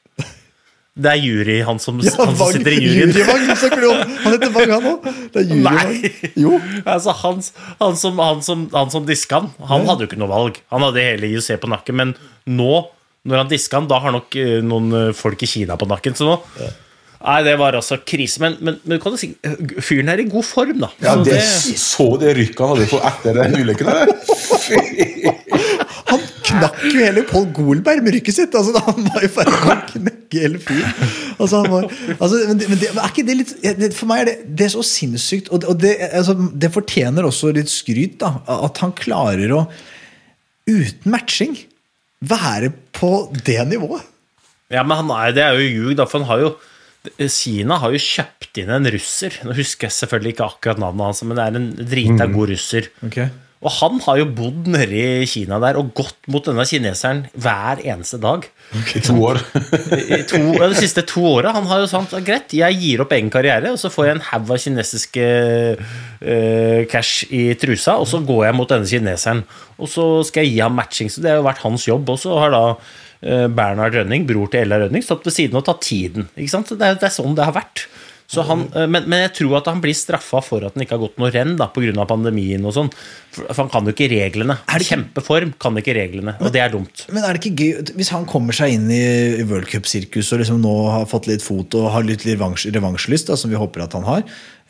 Det 0.95 1.11
er 1.11 1.19
jury, 1.19 1.57
han 1.67 1.81
som, 1.83 1.99
Ja, 2.07 2.13
han 2.21 2.37
som 2.39 2.53
sitter 2.55 2.71
i 2.71 2.83
juryen. 2.83 3.11
Snakker! 3.15 3.87
Han 4.23 4.37
heter 4.37 4.53
Vang, 4.55 4.75
han 4.77 4.85
òg. 4.93 5.09
Det 5.35 5.43
er. 5.51 5.95
Jo. 6.39 6.59
Altså, 6.85 7.15
han, 7.19 7.41
han, 7.81 7.97
som, 7.99 8.21
han, 8.23 8.43
som, 8.47 8.69
han 8.75 8.93
som 8.95 9.07
diska 9.09 9.41
han, 9.43 9.49
han 9.71 9.89
hadde 9.91 10.07
jo 10.07 10.11
ikke 10.13 10.21
noe 10.23 10.31
valg. 10.31 10.61
Han 10.71 10.87
hadde 10.87 11.03
hele 11.03 11.31
IOC 11.33 11.51
på 11.63 11.71
nakken. 11.73 11.99
Men 11.99 12.15
nå, 12.47 12.85
når 13.25 13.41
han 13.41 13.49
diska 13.51 13.79
han, 13.81 13.89
da 13.91 13.99
har 14.05 14.13
nok 14.13 14.37
eh, 14.41 14.59
noen 14.65 14.91
eh, 14.99 15.13
folk 15.17 15.43
i 15.47 15.49
Kina 15.49 15.77
på 15.81 15.89
nakken. 15.91 16.17
Så 16.19 16.29
nå 16.29 16.39
Nei, 17.25 17.39
det 17.41 17.55
var 17.57 17.73
altså 17.73 17.97
krise. 18.05 18.37
Men, 18.43 18.59
men, 18.61 18.75
men 18.85 18.99
kan 19.01 19.15
du 19.15 19.17
si, 19.17 19.31
fyren 19.81 20.11
er 20.13 20.21
i 20.21 20.27
god 20.29 20.45
form, 20.45 20.77
da. 20.83 20.91
Ja, 21.01 21.15
Så 21.15 21.23
det, 21.25 21.39
det- 21.41 21.79
så 21.81 22.07
det 22.21 22.35
rykket 22.37 22.61
han 22.61 22.75
hadde 22.75 22.89
fått 22.91 23.07
etter 23.09 23.39
den 23.39 23.55
ulykken 23.63 23.89
der. 23.89 24.13
Han 26.11 26.21
knakk 26.45 26.83
jo 26.85 27.01
hele 27.01 27.23
Pål 27.27 27.47
Golberg 27.57 28.03
med 28.05 28.15
rykket 28.19 28.37
sitt. 28.37 28.55
Altså, 28.59 28.77
han 28.85 29.07
var 29.09 29.25
i 29.25 29.31
ferd 29.33 29.49
med 29.49 29.65
å 29.65 29.79
knekke 29.89 30.43
hele 30.45 30.61
fyren. 30.63 30.93
Altså, 31.39 31.63
han 31.63 31.71
var, 31.73 31.87
altså, 32.19 32.43
men, 32.51 32.61
det, 32.61 32.69
men 32.71 32.81
det, 32.83 32.91
er 32.93 33.09
ikke 33.09 33.25
det 33.27 33.37
litt 33.41 33.97
For 33.97 34.11
meg 34.11 34.21
er 34.21 34.29
det, 34.29 34.35
det 34.61 34.67
er 34.69 34.75
så 34.77 34.85
sinnssykt, 34.87 35.49
og, 35.49 35.63
det, 35.65 35.71
og 35.73 35.81
det, 35.81 35.95
altså, 36.21 36.37
det 36.65 36.71
fortjener 36.77 37.27
også 37.29 37.55
litt 37.57 37.73
skryt. 37.73 38.19
da 38.21 38.35
At 38.61 38.83
han 38.85 38.93
klarer 39.01 39.57
å, 39.57 39.65
uten 40.69 41.09
matching, 41.17 41.57
være 42.21 42.73
på 42.95 43.33
det 43.47 43.61
nivået. 43.69 44.05
Ja, 44.73 44.83
men 44.83 44.97
han 45.03 45.11
er, 45.13 45.35
det 45.37 45.43
er 45.45 45.59
jo 45.59 45.67
ljug, 45.69 45.97
da, 45.99 46.07
for 46.09 46.23
han 46.23 46.29
har 46.31 46.45
jo 46.47 46.55
Kina 47.05 47.77
har 47.83 47.93
jo 47.93 47.99
kjøpt 48.01 48.63
inn 48.63 48.71
en 48.73 48.89
russer. 48.89 49.35
Nå 49.45 49.53
husker 49.59 49.91
jeg 49.91 49.93
selvfølgelig 49.93 50.31
ikke 50.33 50.47
akkurat 50.47 50.79
navnet 50.81 51.05
hans, 51.05 51.19
men 51.29 51.37
det 51.37 51.45
er 51.45 51.59
en 51.59 51.67
drita 51.91 52.25
god 52.33 52.53
russer. 52.55 52.89
Og 53.65 53.73
han 53.79 54.01
har 54.05 54.19
jo 54.21 54.27
bodd 54.37 54.67
nede 54.69 55.01
i 55.23 55.29
Kina 55.29 55.57
der 55.63 55.79
og 55.81 55.95
gått 55.97 56.29
mot 56.29 56.45
denne 56.45 56.67
kineseren 56.69 57.23
hver 57.33 57.81
eneste 57.81 58.19
dag. 58.21 58.45
I 58.93 59.01
to 59.05 59.15
år. 59.25 59.41
I 60.19 60.21
to, 60.29 60.41
de 60.61 60.77
siste 60.77 61.05
to 61.09 61.23
åra. 61.31 61.55
Han 61.57 61.69
har 61.71 61.81
jo 61.81 61.89
sagt 61.89 62.13
greit, 62.27 62.53
jeg 62.53 62.77
gir 62.83 63.05
opp 63.05 63.15
egen 63.17 63.33
karriere, 63.33 63.73
og 63.73 63.81
så 63.81 63.89
får 63.93 64.09
jeg 64.09 64.19
en 64.19 64.27
haug 64.29 64.53
av 64.53 64.61
kinesiske 64.61 65.29
uh, 65.81 66.81
cash 66.93 67.33
i 67.33 67.47
trusa, 67.61 67.97
og 67.97 68.09
så 68.11 68.21
går 68.25 68.51
jeg 68.51 68.59
mot 68.61 68.77
denne 68.77 68.91
kineseren. 68.91 69.45
Og 69.81 69.89
så 69.91 70.07
skal 70.29 70.45
jeg 70.45 70.59
gi 70.59 70.63
ham 70.65 70.77
matching, 70.77 71.09
så 71.09 71.25
det 71.25 71.33
har 71.33 71.41
jo 71.41 71.49
vært 71.49 71.65
hans 71.65 71.89
jobb. 71.89 72.13
Og 72.13 72.21
så 72.21 72.37
har 72.39 72.53
da 72.55 72.65
eh, 72.71 73.49
Bernhard 73.49 73.97
Rønning, 73.97 74.27
bror 74.29 74.53
til 74.53 74.63
Ella 74.63 74.85
Rønning, 74.85 75.03
stått 75.03 75.25
ved 75.27 75.35
siden 75.35 75.59
og 75.59 75.65
tatt 75.67 75.83
tiden. 75.89 76.29
Ikke 76.37 76.53
sant? 76.53 76.71
Det 76.71 76.85
er, 76.85 77.01
det 77.01 77.09
er 77.09 77.17
sånn 77.17 77.35
det 77.35 77.49
har 77.49 77.57
vært. 77.57 77.89
Så 78.27 78.43
han, 78.49 78.63
eh, 78.73 78.87
men, 78.89 79.05
men 79.11 79.21
jeg 79.27 79.35
tror 79.37 79.59
at 79.59 79.67
han 79.69 79.83
blir 79.85 79.95
straffa 79.97 80.41
for 80.43 80.65
at 80.65 80.75
han 80.75 80.85
ikke 80.85 80.97
har 80.97 81.03
gått 81.03 81.19
noe 81.21 81.31
renn 81.35 81.57
pga. 81.59 82.07
pandemien. 82.09 82.65
og 82.65 82.73
sånn. 82.73 82.91
For 83.35 83.61
han 83.61 83.69
kan 83.71 83.85
jo 83.85 83.93
ikke 83.93 84.09
reglene. 84.11 84.57
Er 84.67 84.79
det 84.79 84.87
ikke- 84.87 84.95
Kjempeform 84.97 85.53
kan 85.61 85.77
ikke 85.77 85.95
reglene, 85.95 86.37
og 86.41 86.53
det 86.53 86.61
er 86.63 86.71
dumt. 86.71 87.05
Men 87.13 87.25
er 87.25 87.35
det 87.35 87.43
ikke 87.43 87.57
gøy 87.61 87.95
hvis 87.99 88.09
han 88.11 88.25
kommer 88.27 88.53
seg 88.57 88.73
inn 88.73 88.91
i 88.91 89.43
World 89.45 89.69
Cup-sirkuset 89.69 90.33
og 90.33 90.41
liksom 90.41 90.61
nå 90.63 90.75
har 90.91 91.07
fått 91.07 91.27
litt 91.29 91.43
fot 91.43 91.75
og 91.75 91.91
har 91.93 92.03
litt 92.03 92.25
revansj, 92.25 92.73
revansjlyst, 92.73 93.27
da, 93.27 93.37
som 93.37 93.51
vi 93.51 93.57
håper 93.61 93.83
at 93.85 93.93
han 93.93 94.05
har? 94.05 94.23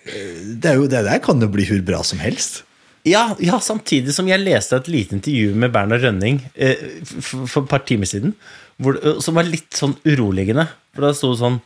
eh, 0.06 0.56
Det, 0.58 0.66
er 0.70 0.74
jo, 0.74 0.86
det 0.88 1.04
der 1.04 1.18
kan 1.20 1.40
jo 1.40 1.48
bli 1.48 1.64
hvor 1.64 1.84
bra 1.84 2.02
som 2.02 2.18
helst. 2.18 2.62
Ja, 3.04 3.34
ja, 3.38 3.58
samtidig 3.60 4.14
som 4.16 4.26
jeg 4.26 4.40
leste 4.40 4.76
et 4.76 4.88
lite 4.88 5.12
intervju 5.12 5.54
med 5.54 5.72
Bernhard 5.72 6.00
Rønning 6.02 6.40
eh, 6.56 6.74
for, 7.04 7.46
for 7.46 7.62
et 7.62 7.68
par 7.68 7.84
timer 7.84 8.08
siden, 8.08 8.34
hvor, 8.80 8.96
som 9.22 9.34
var 9.36 9.44
litt 9.44 9.76
sånn 9.76 9.94
uroligende. 10.08 10.66
For 10.94 11.04
da 11.04 11.12
sto 11.12 11.34
det 11.34 11.40
sånn 11.42 11.60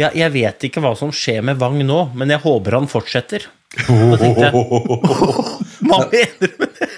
Ja, 0.00 0.08
jeg 0.16 0.32
vet 0.34 0.64
ikke 0.66 0.82
hva 0.82 0.94
som 0.98 1.12
skjer 1.14 1.44
med 1.46 1.60
Wang 1.60 1.78
nå, 1.86 2.00
men 2.18 2.32
jeg 2.34 2.42
håper 2.42 2.80
han 2.80 2.90
fortsetter. 2.90 3.46
Da 3.74 4.18
tenkte 4.18 4.48
jeg 4.48 4.54
Hva 5.88 6.00
mener 6.10 6.50
du 6.50 6.60
med 6.60 6.76
det? 6.78 6.90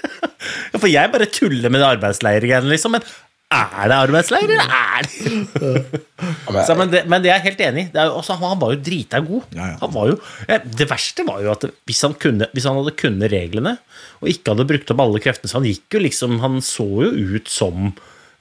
For 0.77 0.89
jeg 0.89 1.09
bare 1.13 1.27
tuller 1.33 1.73
med 1.73 1.81
det 1.81 1.87
arbeidsleirgreiene, 1.95 2.69
liksom. 2.69 2.93
Men 2.97 3.05
Er 3.53 3.89
det 3.89 3.97
arbeidsleir, 3.97 4.49
eller 4.49 4.73
er 4.75 5.07
det 5.07 6.65
så, 6.67 6.75
men, 6.77 6.89
det, 6.91 7.03
men 7.09 7.21
det 7.23 7.29
er 7.31 7.37
jeg 7.37 7.45
helt 7.51 7.61
enig 7.67 7.83
i. 7.87 8.03
Også, 8.09 8.35
Han 8.41 8.59
var 8.61 8.73
jo 8.73 8.81
drita 8.83 9.21
god. 9.25 9.45
Ja, 9.55 9.69
ja. 9.71 9.77
Han 9.81 9.93
var 9.93 10.11
jo, 10.11 10.17
det 10.81 10.87
verste 10.89 11.25
var 11.27 11.41
jo 11.45 11.53
at 11.53 11.65
hvis 11.87 12.01
han, 12.05 12.15
kunne, 12.19 12.49
hvis 12.53 12.67
han 12.69 12.77
hadde 12.79 12.95
kunnet 12.99 13.33
reglene, 13.33 13.75
og 14.21 14.31
ikke 14.31 14.53
hadde 14.53 14.67
brukt 14.69 14.93
opp 14.93 15.03
alle 15.03 15.21
kreftene 15.21 15.51
Så 15.51 15.59
han 15.59 15.67
gikk 15.69 15.93
jo 15.93 15.99
liksom 16.01 16.39
Han 16.41 16.55
så 16.65 16.87
jo 17.05 17.35
ut 17.37 17.51
som 17.51 17.91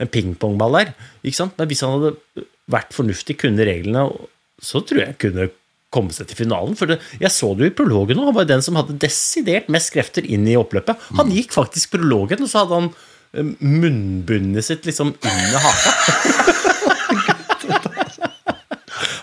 en 0.01 0.11
pingpongball 0.13 0.81
der. 0.81 0.95
Men 1.25 1.69
hvis 1.69 1.85
han 1.85 1.95
hadde 1.99 2.47
vært 2.73 2.97
fornuftig, 2.97 3.39
kunne 3.45 3.65
reglene, 3.69 4.09
så 4.63 4.83
tror 4.85 5.03
jeg 5.03 5.19
kunne 5.23 5.49
komme 5.95 6.15
seg 6.15 6.29
til 6.31 6.41
finalen. 6.45 6.77
For 6.79 6.91
det, 6.91 6.99
jeg 7.23 7.33
så 7.33 7.53
det 7.57 7.67
jo 7.67 7.73
i 7.73 7.77
prologen 7.77 8.19
nå. 8.19 8.29
Han 8.29 8.37
var 8.37 8.49
den 8.49 8.65
som 8.65 8.79
hadde 8.79 8.99
desidert 9.03 9.71
mest 9.73 9.93
krefter 9.95 10.27
inn 10.27 10.47
i 10.49 10.59
oppløpet. 10.59 11.09
Han 11.19 11.33
gikk 11.35 11.55
faktisk 11.57 11.95
prologen, 11.97 12.43
og 12.45 12.53
så 12.53 12.65
hadde 12.65 12.81
han 12.81 12.91
eh, 12.91 13.55
munnbundet 13.63 14.67
sitt 14.67 14.89
liksom 14.89 15.15
under 15.17 15.67
haka. 15.67 16.53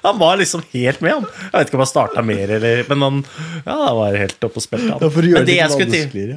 Han 0.04 0.18
var 0.20 0.38
liksom 0.38 0.62
helt 0.74 1.00
med, 1.02 1.14
han. 1.14 1.26
Jeg 1.40 1.52
vet 1.54 1.70
ikke 1.70 1.78
om 1.78 1.82
han 1.86 1.88
starta 1.88 2.22
mer, 2.28 2.52
eller 2.58 2.82
Men 2.90 3.06
han 3.06 3.20
ja, 3.64 3.76
han 3.86 3.96
var 3.96 4.18
helt 4.20 4.44
oppe 4.44 4.60
og 4.60 4.66
spilte, 4.66 4.90
han. 4.92 5.00
Ja, 5.00 5.38
Men 5.38 5.48
det 5.48 5.56
jeg 5.56 5.88
til 5.94 6.34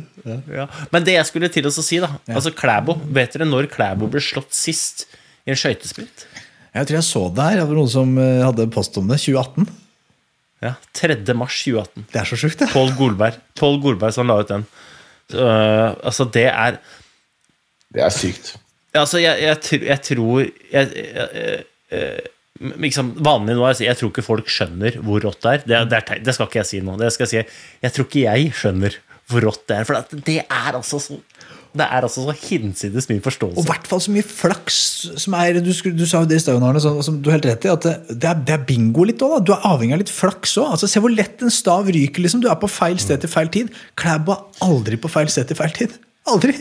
ja. 0.55 0.67
Men 0.95 1.07
det 1.09 1.17
jeg 1.17 1.27
skulle 1.27 1.51
til 1.51 1.67
å 1.67 1.73
si, 1.75 1.99
da 2.03 2.13
Altså 2.31 2.53
Klæbo. 2.55 2.95
Vet 3.19 3.35
dere 3.35 3.49
når 3.49 3.67
Klæbo 3.73 4.07
ble 4.13 4.23
slått 4.23 4.55
sist 4.55 5.09
i 5.47 5.51
en 5.51 5.59
skøytesprint? 5.59 6.29
Jeg 6.77 6.89
tror 6.89 6.99
jeg 6.99 7.07
så 7.09 7.25
det 7.33 7.47
her. 7.47 7.59
Det 7.61 7.67
var 7.71 7.79
noen 7.79 7.93
som 7.93 8.13
eh, 8.21 8.45
hadde 8.45 8.69
post 8.75 8.99
om 9.01 9.09
det. 9.09 9.19
2018. 9.23 9.69
Ja, 10.65 10.75
3. 10.97 11.17
mars 11.37 11.57
2018. 11.65 12.07
Det 12.13 12.21
er 12.21 12.29
så 12.29 12.39
sjukt, 12.41 12.61
det. 12.61 12.69
Pål 12.73 12.93
Golberg. 12.99 13.41
Paul 13.59 13.81
Golberg 13.85 14.17
som 14.17 14.29
la 14.29 14.39
ut 14.41 14.53
den. 14.53 14.67
Så, 15.33 15.41
øh, 15.43 15.97
altså, 16.07 16.29
det 16.37 16.47
er 16.53 16.79
Det 17.95 18.03
er 18.05 18.13
sykt. 18.15 18.57
Altså, 18.97 19.19
jeg, 19.21 19.41
jeg, 19.43 19.83
jeg 19.87 20.03
tror 20.03 20.41
jeg, 20.41 20.89
jeg, 20.97 21.65
jeg, 21.91 22.21
liksom, 22.81 23.13
Vanlig 23.25 23.57
nå 23.57 23.65
er 23.67 23.75
å 23.75 23.77
si 23.77 23.85
jeg 23.89 23.99
tror 23.99 24.13
ikke 24.13 24.25
folk 24.25 24.53
skjønner 24.53 25.01
hvor 25.05 25.25
rått 25.25 25.43
det 25.45 25.53
er. 25.53 25.65
Det, 25.65 25.81
det, 25.93 26.03
er 26.03 26.23
det 26.25 26.37
skal 26.37 26.49
ikke 26.49 26.63
jeg 26.63 26.71
si 26.71 26.83
nå. 26.85 26.97
Det 27.01 27.13
skal 27.15 27.29
jeg 27.29 27.33
si. 27.49 27.59
Jeg 27.85 27.97
tror 27.97 28.09
ikke 28.09 28.25
jeg 28.25 28.53
skjønner 28.61 29.01
hvor 29.31 29.49
rått 29.49 29.65
det 29.69 29.81
er. 29.81 29.89
For 29.89 30.21
det 30.29 30.39
er 30.45 30.79
altså 30.79 31.01
så 31.03 31.19
Det 31.77 31.85
er 31.85 32.07
altså 32.07 32.23
så 32.25 32.35
hinsides 32.37 33.09
mye 33.11 33.23
forståelse. 33.25 33.59
Og 33.59 33.67
i 33.67 33.69
hvert 33.69 33.89
fall 33.91 34.01
så 34.01 34.13
mye 34.15 34.27
flaks 34.27 34.79
som 35.23 35.35
er 35.37 35.59
Du, 35.65 35.71
du 35.71 36.05
sa 36.09 36.23
jo 36.23 36.29
det 36.31 36.39
i 36.41 36.45
stad, 36.45 36.63
Arne, 36.63 36.81
som, 36.83 37.03
som 37.05 37.19
du 37.21 37.29
har 37.31 37.39
helt 37.39 37.49
rett 37.51 37.67
i. 37.67 37.73
At 37.73 37.85
det, 37.85 37.95
det, 38.15 38.31
er, 38.31 38.39
det 38.49 38.55
er 38.57 38.65
bingo 38.69 39.05
litt 39.09 39.23
òg. 39.25 39.39
Du 39.45 39.53
er 39.55 39.67
avhengig 39.69 39.97
av 39.97 40.03
litt 40.05 40.13
flaks 40.13 40.57
òg. 40.63 40.71
Altså, 40.77 40.89
se 40.91 41.03
hvor 41.05 41.13
lett 41.13 41.45
en 41.45 41.53
stav 41.53 41.91
ryker. 41.93 42.25
liksom 42.25 42.45
Du 42.45 42.49
er 42.53 42.59
på 42.61 42.71
feil 42.71 43.01
sted 43.03 43.21
til 43.23 43.33
feil 43.33 43.53
tid. 43.53 43.75
Klæbo 44.01 44.35
er 44.35 44.65
aldri 44.67 45.01
på 45.01 45.13
feil 45.13 45.29
sted 45.33 45.51
til 45.51 45.59
feil 45.59 45.75
tid. 45.77 45.99
Aldri. 46.33 46.57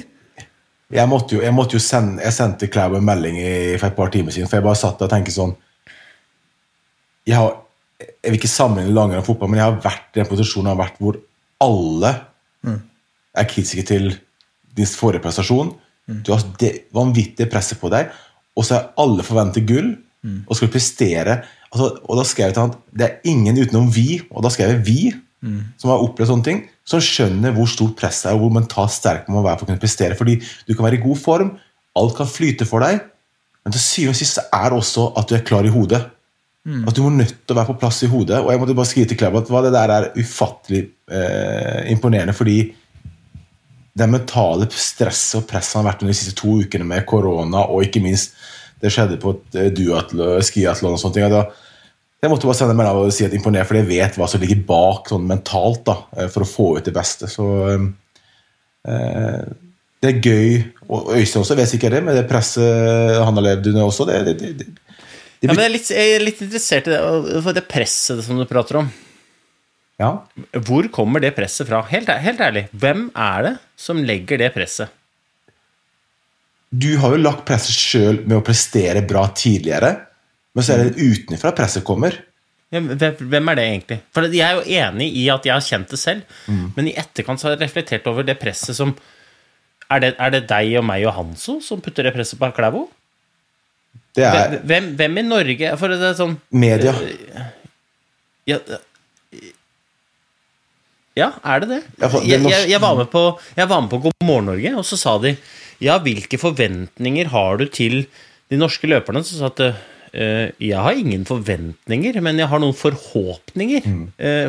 Jeg 0.94 1.10
måtte 1.10 1.38
jo, 1.38 1.42
jeg 1.42 1.54
måtte 1.56 1.80
jo 1.80 1.82
sende 1.82 2.22
Jeg 2.22 2.36
sendte 2.36 2.68
Klæbo 2.70 3.00
en 3.00 3.08
melding 3.08 3.40
i, 3.42 3.54
for 3.80 3.90
et 3.90 3.96
par 3.98 4.12
timer 4.14 4.36
siden, 4.36 4.50
for 4.50 4.60
jeg 4.60 4.66
bare 4.68 4.78
satt 4.78 5.00
der 5.00 5.08
og 5.08 5.16
tenkte 5.16 5.34
sånn 5.34 5.56
Jeg 7.26 7.40
har 7.40 7.56
Jeg 7.98 8.30
vil 8.30 8.38
ikke 8.38 8.52
sammenligne 8.52 8.94
langrenn 8.94 9.24
og 9.24 9.26
fotball, 9.26 9.50
men 9.50 9.64
jeg 9.64 9.66
har 9.66 9.80
vært 9.82 10.12
i 10.14 10.20
den 10.20 10.30
posisjonen 10.30 10.70
jeg 10.70 10.76
har 10.76 10.84
vært 10.84 11.02
hvor 11.02 11.18
alle 11.66 12.12
er 13.36 13.48
kritiske 13.50 13.86
til 13.88 14.10
din 14.78 14.90
forrige 14.90 15.24
prestasjon. 15.24 15.74
Du 16.26 16.32
har 16.34 16.44
det 16.62 16.88
vanvittige 16.94 17.50
presset 17.50 17.80
på 17.82 17.90
deg, 17.94 18.12
og 18.56 18.66
så 18.68 18.78
er 18.78 18.90
alle 19.02 19.26
forventer 19.26 19.66
gull, 19.68 19.94
og 20.50 20.58
skal 20.58 20.72
prestere. 20.74 21.36
Altså, 21.70 21.92
og 22.02 22.18
da 22.18 22.24
skrev 22.26 22.50
jeg 22.50 22.56
til 22.56 22.64
han 22.64 22.76
det 22.98 23.06
er 23.06 23.30
ingen 23.30 23.60
utenom 23.62 23.92
vi, 23.94 24.22
og 24.32 24.46
da 24.46 24.50
skrev 24.54 24.74
jeg 24.74 24.86
vi, 24.88 25.00
som 25.78 25.92
har 25.92 26.02
opplevd 26.02 26.32
sånne 26.32 26.48
ting, 26.48 26.64
som 26.88 27.02
skjønner 27.04 27.54
hvor 27.54 27.70
stort 27.70 27.94
presset 28.00 28.32
er, 28.32 28.38
og 28.38 28.46
hvor 28.46 28.56
mentalt 28.56 28.94
sterk 28.94 29.28
man 29.28 29.40
må 29.40 29.46
være 29.46 29.60
for 29.60 29.68
å 29.68 29.70
kunne 29.70 29.84
prestere. 29.84 30.18
Fordi 30.18 30.40
du 30.42 30.74
kan 30.74 30.88
være 30.88 30.98
i 30.98 31.04
god 31.04 31.20
form, 31.22 31.52
alt 31.96 32.18
kan 32.18 32.30
flyte 32.30 32.68
for 32.70 32.86
deg, 32.86 33.04
men 33.66 33.74
til 33.74 33.82
syvende 33.82 34.14
og 34.14 34.20
sist 34.20 34.42
er 34.44 34.68
det 34.70 34.80
også 34.80 35.08
at 35.18 35.30
du 35.30 35.36
er 35.38 35.46
klar 35.46 35.66
i 35.66 35.74
hodet. 35.74 36.02
At 36.66 36.98
du 36.98 37.04
må 37.06 37.12
nødt 37.14 37.36
til 37.46 37.54
å 37.54 37.60
være 37.60 37.70
på 37.70 37.78
plass 37.82 38.02
i 38.06 38.10
hodet. 38.10 38.40
Og 38.42 38.50
jeg 38.50 38.62
måtte 38.62 38.76
bare 38.78 38.90
skrive 38.90 39.10
til 39.10 39.20
Klebb 39.20 39.38
at 39.38 39.50
det 39.68 39.74
der 39.76 39.92
er 39.94 40.08
ufattelig 40.18 40.82
eh, 41.14 41.92
imponerende, 41.94 42.34
fordi 42.34 42.58
det 43.96 44.08
mentale 44.12 44.68
stresset 44.76 45.40
og 45.40 45.48
presset 45.50 45.78
han 45.78 45.86
har 45.86 45.94
vært 45.94 46.04
under 46.04 46.16
de 46.16 46.20
siste 46.20 46.36
to 46.36 46.58
ukene 46.60 46.88
med 46.88 47.06
korona, 47.08 47.64
og 47.72 47.86
ikke 47.86 48.04
minst 48.04 48.36
det 48.84 48.92
skjedde 48.92 49.20
på 49.22 49.38
eh, 49.56 50.42
skiatlon 50.44 50.98
og 50.98 51.00
sånne 51.02 51.16
ting. 51.16 51.28
Da, 51.32 51.46
jeg 52.24 52.32
måtte 52.32 52.50
bare 52.50 52.58
sende 52.60 52.76
meg 52.76 52.90
melding 52.90 53.08
og 53.08 53.16
si 53.16 53.28
at 53.28 53.36
imponert, 53.38 53.70
for 53.70 53.80
jeg 53.80 53.88
vet 53.88 54.18
hva 54.20 54.28
som 54.30 54.44
ligger 54.44 54.66
bak 54.68 55.12
sånn 55.12 55.30
mentalt 55.30 55.86
da, 55.88 56.00
eh, 56.18 56.28
for 56.32 56.44
å 56.44 56.50
få 56.50 56.68
ut 56.80 56.88
det 56.88 56.96
beste. 56.96 57.30
Så 57.32 57.48
eh, 57.72 59.46
det 60.04 60.12
er 60.12 60.20
gøy. 60.20 60.58
Og 60.92 61.14
Øystein 61.16 61.46
også 61.46 61.58
vet 61.58 61.72
sikkert 61.72 61.96
det, 61.96 62.04
med 62.06 62.20
det 62.20 62.28
presset 62.30 63.16
han 63.22 63.40
har 63.40 63.48
levd 63.48 63.72
under 63.72 63.88
også. 63.88 64.10
Det, 64.12 64.20
det, 64.28 64.52
det 64.60 64.68
Ja, 65.40 65.54
men 65.54 65.64
jeg 65.64 65.70
er, 65.70 65.74
litt, 65.74 65.90
jeg 65.94 66.14
er 66.18 66.24
litt 66.24 66.44
interessert 66.44 66.88
i 66.90 66.94
det, 66.94 67.02
for 67.46 67.56
det 67.56 67.66
presset 67.70 68.24
som 68.26 68.40
du 68.40 68.46
prater 68.50 68.84
om. 68.84 68.92
Ja. 70.02 70.12
Hvor 70.68 70.88
kommer 70.92 71.24
det 71.24 71.36
presset 71.38 71.70
fra? 71.70 71.82
Helt, 71.90 72.10
helt 72.10 72.42
ærlig, 72.44 72.68
hvem 72.76 73.08
er 73.16 73.50
det 73.50 73.56
som 73.80 74.02
legger 74.04 74.42
det 74.42 74.52
presset? 74.56 74.92
Du 76.76 76.98
har 77.00 77.14
jo 77.16 77.22
lagt 77.22 77.46
presset 77.48 77.78
sjøl 77.78 78.24
med 78.26 78.40
å 78.40 78.44
prestere 78.44 79.06
bra 79.08 79.28
tidligere, 79.32 79.94
men 80.56 80.66
så 80.66 80.76
er 80.76 80.90
det 80.90 81.00
utenfra 81.00 81.54
presset 81.56 81.86
kommer. 81.88 82.18
Hvem 82.76 83.52
er 83.52 83.56
det 83.56 83.66
egentlig? 83.70 84.00
For 84.12 84.26
Jeg 84.34 84.44
er 84.44 84.58
jo 84.58 84.80
enig 84.82 85.08
i 85.16 85.28
at 85.32 85.46
jeg 85.48 85.54
har 85.54 85.64
kjent 85.64 85.94
det 85.94 86.00
selv, 86.02 86.38
men 86.50 86.90
i 86.90 86.96
etterkant 86.98 87.40
så 87.40 87.48
har 87.48 87.56
jeg 87.56 87.64
reflektert 87.68 88.08
over 88.12 88.26
det 88.26 88.38
presset 88.42 88.76
som 88.76 88.96
Er 89.86 90.00
det, 90.02 90.16
er 90.18 90.32
det 90.34 90.48
deg 90.50 90.72
og 90.80 90.84
meg 90.88 91.04
og 91.06 91.14
Hanso 91.14 91.60
som 91.62 91.80
putter 91.80 92.08
det 92.08 92.14
presset 92.16 92.40
på 92.42 92.50
Klæbo? 92.58 92.88
Det 94.18 94.26
er 94.26 94.58
Hvem, 94.66 94.96
hvem 94.98 95.20
i 95.22 95.24
Norge 95.28 95.76
For 95.78 95.94
det 95.94 96.02
er 96.02 96.16
sånn 96.18 96.34
media. 96.50 96.96
Ja, 98.50 98.58
ja 101.16 101.32
er 101.44 101.64
det 101.64 101.72
det? 101.72 101.82
Jeg, 102.02 102.44
jeg, 102.44 102.70
jeg, 102.74 102.82
var 102.84 102.98
med 103.00 103.10
på, 103.12 103.26
jeg 103.56 103.72
var 103.72 103.84
med 103.84 103.92
på 103.94 104.02
God 104.08 104.28
morgen 104.28 104.52
Norge, 104.52 104.76
og 104.76 104.88
så 104.88 105.00
sa 105.00 105.18
de 105.24 105.36
Ja, 105.84 105.98
hvilke 106.00 106.40
forventninger 106.40 107.34
har 107.34 107.60
du 107.60 107.66
til 107.68 108.06
de 108.52 108.60
norske 108.60 108.88
løperne? 108.88 109.24
Så 109.28 109.40
sa 109.40 109.50
at 109.52 109.64
eh, 109.66 110.52
jeg 110.64 110.80
har 110.80 110.96
ingen 110.96 111.26
forventninger, 111.28 112.22
men 112.24 112.40
jeg 112.40 112.48
har 112.52 112.62
noen 112.64 112.78
forhåpninger. 112.78 113.88
Mm. 113.88 114.06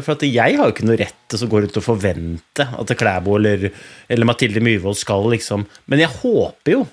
for 0.07 0.15
at 0.15 0.27
jeg 0.27 0.59
har 0.59 0.69
jo 0.69 0.75
ikke 0.75 0.87
noe 0.87 1.01
rett 1.01 1.23
til 1.27 1.47
å 1.47 1.51
gå 1.51 1.65
rundt 1.65 1.81
og 1.81 1.87
forvente 1.87 2.69
at 2.79 2.95
Klæbo 2.99 3.39
eller, 3.41 3.71
eller 4.07 4.31
Mathilde 4.31 4.63
Myhrvold 4.63 4.99
skal 4.99 5.27
liksom 5.35 5.67
Men 5.91 6.05
jeg 6.05 6.15
håper 6.23 6.77
jo 6.77 6.85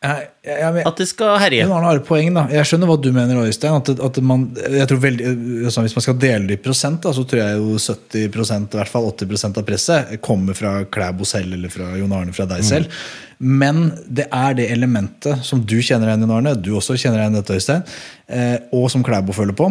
Jeg, 0.00 0.28
jeg, 0.46 0.56
jeg, 0.56 0.82
at 0.88 1.00
det 1.02 1.06
skal 1.10 1.34
herje. 1.42 1.64
Hun 1.68 1.84
har 1.84 1.98
et 1.98 2.06
poeng, 2.08 2.30
da. 2.32 2.46
Jeg 2.48 2.64
skjønner 2.70 2.88
hva 2.88 2.94
du 3.04 3.10
mener, 3.12 3.36
Øystein. 3.44 3.74
At, 3.76 3.90
at 4.00 4.20
man, 4.24 4.46
jeg 4.56 4.88
tror 4.88 5.00
veldig, 5.02 5.32
altså 5.68 5.84
Hvis 5.84 5.96
man 5.98 6.04
skal 6.06 6.16
dele 6.22 6.48
det 6.48 6.56
i 6.56 6.62
prosent, 6.64 7.02
da, 7.04 7.12
så 7.12 7.24
tror 7.28 7.42
jeg 7.42 7.58
jo 7.58 7.74
70% 7.76 8.72
i 8.72 8.80
hvert 8.80 8.92
fall 8.94 9.10
80% 9.10 9.60
av 9.60 9.66
presset 9.68 10.14
kommer 10.24 10.56
fra 10.56 10.72
Klæbo 10.88 11.28
selv 11.28 11.58
eller 11.58 11.72
fra 11.74 11.90
Jon 12.00 12.16
Arne 12.16 12.32
fra 12.32 12.48
deg 12.48 12.64
selv. 12.64 13.02
Men 13.44 13.90
det 14.08 14.30
er 14.32 14.56
det 14.56 14.70
elementet 14.72 15.44
som 15.44 15.60
du 15.60 15.76
kjenner 15.84 16.08
igjen, 16.08 16.24
Jon 16.24 16.36
Arne, 16.38 16.56
du 16.56 16.72
også 16.78 16.96
kjenner 16.96 17.20
igjen 17.20 17.36
dette, 17.36 17.60
Øystein, 17.60 17.84
eh, 18.32 18.56
og 18.72 18.88
som 18.92 19.04
Klæbo 19.04 19.36
føler 19.36 19.56
på. 19.56 19.68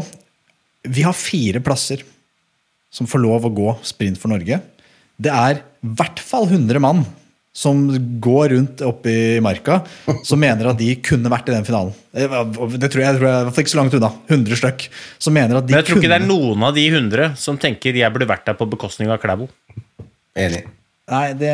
Vi 0.85 1.09
har 1.09 1.17
fire 1.17 1.61
plasser 1.65 2.05
som 2.93 3.09
får 3.09 3.25
lov 3.25 3.49
å 3.49 3.55
gå 3.63 3.73
sprint 3.81 4.21
for 4.21 4.29
Norge. 4.29 4.61
Det 5.17 5.33
er 5.33 5.57
i 5.57 5.95
hvert 5.97 6.21
fall 6.21 6.45
100 6.45 6.85
mann 6.85 7.01
som 7.59 7.81
går 8.23 8.49
rundt 8.53 8.81
oppe 8.87 9.11
i 9.11 9.39
marka, 9.43 9.81
som 10.23 10.39
mener 10.39 10.69
at 10.71 10.79
de 10.79 10.93
kunne 11.03 11.31
vært 11.31 11.49
i 11.51 11.55
den 11.57 11.65
finalen. 11.67 11.91
Eh, 12.15 12.35
Det 12.79 12.87
tror 12.91 13.01
jeg, 13.03 13.09
jeg 13.09 13.17
tror 13.19 13.27
jeg 13.27 13.47
i 13.49 13.63
ikke 13.65 13.73
så 13.73 13.79
langt 13.81 13.97
unna. 13.97 14.11
100 14.29 14.59
stykk. 14.61 14.85
Som 15.19 15.35
mener 15.35 15.59
at 15.59 15.67
de 15.67 15.73
kunne 15.73 15.75
Men 15.75 15.83
jeg 15.83 15.89
tror 15.89 15.99
ikke 15.99 16.11
det 16.13 16.19
er 16.21 16.29
noen 16.29 16.63
av 16.69 16.77
de 16.77 16.85
100 16.87 17.33
som 17.41 17.57
tenker 17.59 17.99
jeg 17.99 18.13
burde 18.15 18.29
vært 18.29 18.45
der 18.47 18.55
på 18.55 18.69
bekostning 18.69 19.11
av 19.11 19.19
Klæbo. 19.19 19.49
Enig. 20.39 20.63
Nei, 21.09 21.25
det 21.35 21.51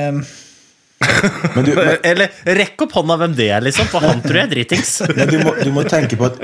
Men 1.56 1.66
du, 1.66 1.72
men, 1.76 1.90
Eller 2.06 2.38
rekk 2.58 2.86
opp 2.86 2.94
hånda 3.00 3.18
hvem 3.20 3.34
det 3.38 3.48
er, 3.52 3.64
liksom, 3.66 3.90
for 3.92 4.06
han 4.06 4.22
tror 4.24 4.40
jeg 4.40 4.46
er 4.46 4.52
dritings. 4.54 4.92
ja, 5.20 5.26
du, 5.30 5.40
må, 5.42 5.56
du 5.58 5.72
må 5.74 5.86
tenke 5.90 6.20
på 6.20 6.30
at 6.30 6.38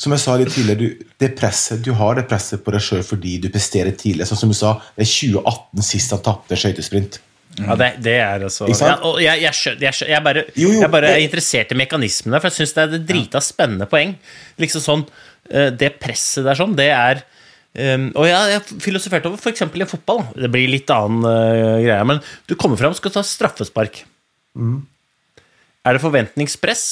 Som 0.00 0.14
jeg 0.16 0.22
sa 0.24 0.38
litt 0.40 0.54
tidligere, 0.54 0.78
du, 0.80 1.10
det 1.20 1.34
presset, 1.38 1.82
du 1.84 1.92
har 2.00 2.16
det 2.16 2.24
presset 2.30 2.64
på 2.64 2.72
deg 2.74 2.82
sjøl 2.82 3.04
fordi 3.06 3.36
du 3.44 3.50
presterer 3.52 3.92
tidlig. 3.92 4.24
Sånn 4.30 4.40
som 4.40 4.54
du 4.54 4.56
sa, 4.56 4.78
det 4.96 5.04
er 5.04 5.12
2018 5.12 5.86
sist 5.86 6.16
han 6.16 6.24
tapte 6.24 6.58
skøytesprint. 6.58 7.20
Ja, 7.60 7.74
det, 7.76 7.88
det 8.00 8.14
er 8.16 8.44
altså 8.46 8.64
ja, 8.70 8.94
og 9.04 9.18
jeg, 9.20 9.42
jeg, 9.42 9.56
skjønner, 9.56 9.84
jeg, 9.84 9.96
skjønner, 9.96 10.12
jeg, 10.14 10.24
bare, 10.24 10.44
Jo, 10.56 10.70
jo, 10.70 10.78
jeg 10.80 10.92
bare 10.92 11.10
er 11.12 11.24
interessert 11.24 11.74
i 11.74 11.76
mekanismene, 11.76 12.40
for 12.40 12.48
jeg 12.48 12.62
syns 12.62 12.72
det 12.76 12.84
er 12.84 12.96
et 12.96 13.04
drita 13.10 13.42
spennende 13.44 13.88
poeng. 13.90 14.14
Liksom 14.62 14.84
sånn, 14.84 15.04
eh, 15.50 15.68
Det 15.76 15.90
presset 16.00 16.46
der 16.48 16.56
sånn, 16.56 16.72
det 16.78 16.88
er 16.94 17.20
um, 17.76 18.08
Og 18.16 18.30
jeg 18.30 18.56
har 18.56 18.72
filosofert 18.86 19.28
over 19.28 19.36
f.eks. 19.36 19.66
i 19.68 19.90
fotball. 19.90 20.24
Det 20.32 20.48
blir 20.54 20.72
litt 20.72 20.94
annen 20.94 21.28
uh, 21.28 21.82
greie, 21.84 22.08
men 22.08 22.22
du 22.48 22.56
kommer 22.56 22.80
fram 22.80 22.96
og 22.96 23.00
skal 23.02 23.14
ta 23.18 23.26
straffespark. 23.26 24.00
Mm. 24.56 24.80
Er 25.84 25.98
det 25.98 26.04
forventningspress? 26.06 26.86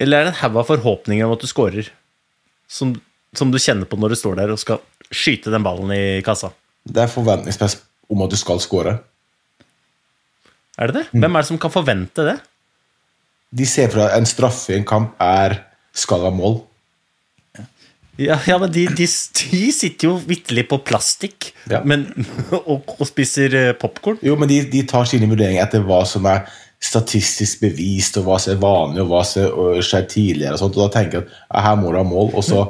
Eller 0.00 0.20
er 0.20 0.30
det 0.30 0.36
en 0.36 0.42
haug 0.44 0.62
av 0.62 0.70
forhåpninger 0.70 1.26
om 1.26 1.34
at 1.34 1.42
du 1.42 1.50
scorer? 1.50 1.90
Som, 2.70 2.94
som 3.34 3.50
du 3.50 3.58
kjenner 3.58 3.90
på 3.90 3.98
når 3.98 4.14
du 4.14 4.22
står 4.22 4.38
der 4.38 4.54
og 4.54 4.62
skal 4.62 4.78
skyte 5.10 5.50
den 5.50 5.66
ballen 5.66 5.90
i 5.90 6.20
kassa? 6.22 6.54
Det 6.86 7.02
er 7.02 7.10
forventningspress 7.10 7.80
om 8.10 8.24
at 8.26 8.32
du 8.32 8.38
skal 8.38 8.60
score. 8.62 8.98
Er 10.80 10.90
det 10.90 11.00
det? 11.00 11.06
Hvem 11.12 11.36
er 11.36 11.44
det 11.44 11.50
som 11.50 11.60
kan 11.60 11.72
forvente 11.72 12.24
det? 12.26 12.38
De 13.50 13.66
ser 13.66 13.90
for 13.90 14.06
at 14.06 14.16
en 14.18 14.28
straffe 14.28 14.72
i 14.74 14.78
en 14.78 14.86
kamp 14.86 15.18
er 15.20 15.58
skal 15.96 16.22
være 16.22 16.36
mål. 16.38 16.60
Ja, 18.20 18.36
ja 18.46 18.56
men 18.60 18.70
de, 18.72 18.84
de, 18.96 19.06
de 19.06 19.60
sitter 19.72 20.10
jo 20.10 20.16
vitterlig 20.28 20.66
på 20.68 20.80
plastikk 20.84 21.52
Ja. 21.70 21.80
men, 21.84 22.06
og, 22.58 22.84
og 22.98 23.06
spiser 23.08 23.54
uh, 23.56 23.76
popkorn. 23.78 24.20
Jo, 24.26 24.36
men 24.40 24.50
de, 24.50 24.62
de 24.70 24.82
tar 24.88 25.08
sine 25.08 25.28
vurderinger 25.30 25.64
etter 25.64 25.84
hva 25.86 26.02
som 26.08 26.28
er 26.30 26.44
statistisk 26.80 27.60
bevist, 27.60 28.16
og 28.16 28.24
hva 28.28 28.38
som 28.40 28.54
er 28.54 28.60
vanlig, 28.62 29.02
og 29.02 29.10
hva 29.10 29.20
som 29.28 29.44
øh, 29.44 29.80
skjer 29.84 30.06
tidligere. 30.08 30.54
Og 30.56 30.62
sånt, 30.62 30.78
og 30.78 30.86
da 30.86 30.94
tenker 30.94 31.18
jeg 31.20 31.26
at 31.28 31.66
her 31.66 31.74
må 31.76 31.90
du 31.92 31.98
ha 32.00 32.04
mål, 32.08 32.30
og 32.32 32.46
så 32.46 32.62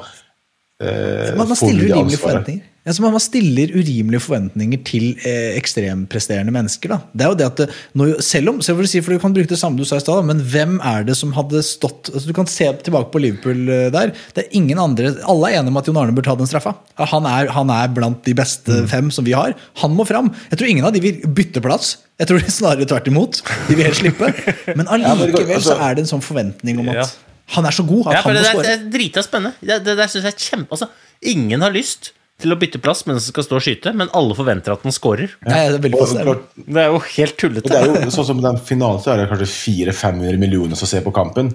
eh, 0.83 1.31
Man, 1.39 1.45
man 1.45 1.53
får 1.55 1.55
du 1.55 1.61
stiller 1.61 1.85
det 1.85 1.93
urimelige 1.95 2.19
ansvaret. 2.19 2.70
Forventninger. 2.81 2.97
så 2.97 3.03
man, 3.03 3.21
stiller 3.21 3.73
urimelige 3.77 4.21
forventninger 4.25 4.81
til 4.89 5.05
eh, 5.27 5.57
ekstrempresterende 5.59 6.53
mennesker. 6.55 6.89
Da. 6.95 6.99
Det 7.13 7.25
er 7.27 7.29
jo 7.29 7.37
det 7.37 7.47
at 7.47 7.75
når, 7.99 8.21
selv 8.25 8.49
om, 8.49 8.61
selv 8.65 8.77
for, 8.79 8.83
du, 8.83 8.89
sier, 8.89 9.03
for 9.05 9.13
Du 9.13 9.19
kan 9.21 9.35
bruke 9.37 9.49
det 9.51 9.59
samme 9.61 9.77
du 9.79 9.85
sa 9.85 9.97
i 9.97 10.01
stad, 10.05 10.25
men 10.25 10.41
hvem 10.41 10.79
er 10.81 11.05
det 11.05 11.17
som 11.19 11.33
hadde 11.37 11.61
stått 11.67 12.09
altså, 12.13 12.27
Du 12.27 12.33
kan 12.37 12.47
se 12.49 12.71
tilbake 12.87 13.11
på 13.13 13.21
Liverpool 13.21 13.69
eh, 13.69 13.91
der. 13.93 14.13
Det 14.35 14.45
er 14.47 14.57
ingen 14.57 14.79
andre, 14.81 15.13
Alle 15.29 15.51
er 15.51 15.59
enige 15.61 15.69
om 15.75 15.77
at 15.83 15.87
Jon 15.91 15.97
Arne 16.01 16.15
bør 16.17 16.23
ta 16.31 16.37
den 16.41 16.49
straffa. 16.49 16.75
Han 17.13 17.27
er, 17.29 17.51
han 17.53 17.71
er 17.71 17.89
blant 17.97 18.25
de 18.25 18.35
beste 18.35 18.71
Mm. 18.81 18.87
fem 18.89 19.09
som 19.11 19.25
vi 19.27 19.33
har. 19.35 19.53
Han 19.83 19.93
må 19.97 20.05
fram. 20.07 20.29
Jeg 20.51 20.59
tror 20.61 20.69
ingen 20.71 20.85
av 20.87 20.93
de 20.95 21.01
vil 21.03 21.21
bytte 21.27 21.61
plass. 21.61 21.97
Jeg 22.21 22.29
tror 22.31 22.39
det 22.41 22.53
snarere 22.55 22.87
tvert 22.89 23.09
imot. 23.11 23.41
De 23.69 23.75
vil 23.77 23.85
helt 23.89 23.99
slippe. 23.99 24.29
Men 24.77 24.87
allikevel 24.93 25.59
så 25.61 25.75
altså- 25.75 25.77
er 25.89 25.95
det 25.99 26.05
en 26.07 26.11
sånn 26.15 26.23
forventning 26.25 26.79
om 26.81 26.89
at 26.95 27.17
han 27.57 27.67
er 27.67 27.75
så 27.75 27.83
god 27.83 28.07
at 28.13 28.15
Ja, 28.15 28.21
han 28.23 28.35
det, 28.37 28.41
må 28.41 28.47
er- 28.47 28.63
det 28.63 28.71
skåre. 28.71 28.73
er 28.79 28.91
drita 28.95 29.23
spennende. 29.27 29.55
Det, 29.61 29.79
det, 29.85 29.97
det 29.99 30.07
synes 30.13 30.25
jeg 30.29 30.33
er 30.37 30.45
kjempe 30.49 30.77
altså, 30.77 30.89
Ingen 31.35 31.61
har 31.67 31.73
lyst 31.75 32.13
til 32.43 32.55
å 32.55 32.59
bytte 32.61 32.81
plass 32.83 33.05
mens 33.07 33.25
den 33.27 33.33
skal 33.35 33.45
stå 33.47 33.59
og 33.59 33.65
skyte, 33.65 33.93
men 33.97 34.11
alle 34.17 34.35
forventer 34.39 34.73
at 34.75 34.85
den 34.87 34.95
scorer. 34.95 35.33
Ja. 35.47 35.67
det 35.77 35.91
er 35.91 35.97
Og 35.97 36.13
klart, 36.15 36.47
Det 36.57 36.83
er 36.83 36.89
jo 36.91 37.01
helt 37.17 37.37
tullete. 37.41 37.69
det 37.71 37.79
er 37.79 38.07
jo 38.07 38.15
sånn 38.15 38.29
som 38.33 38.41
den 38.43 38.59
finalen 38.67 39.03
så 39.03 39.13
er 39.15 39.23
det 39.23 39.29
kanskje 39.31 39.49
400-500 39.53 40.41
millioner 40.41 40.77
som 40.81 40.89
ser 40.91 41.05
på 41.07 41.13
kampen. 41.15 41.53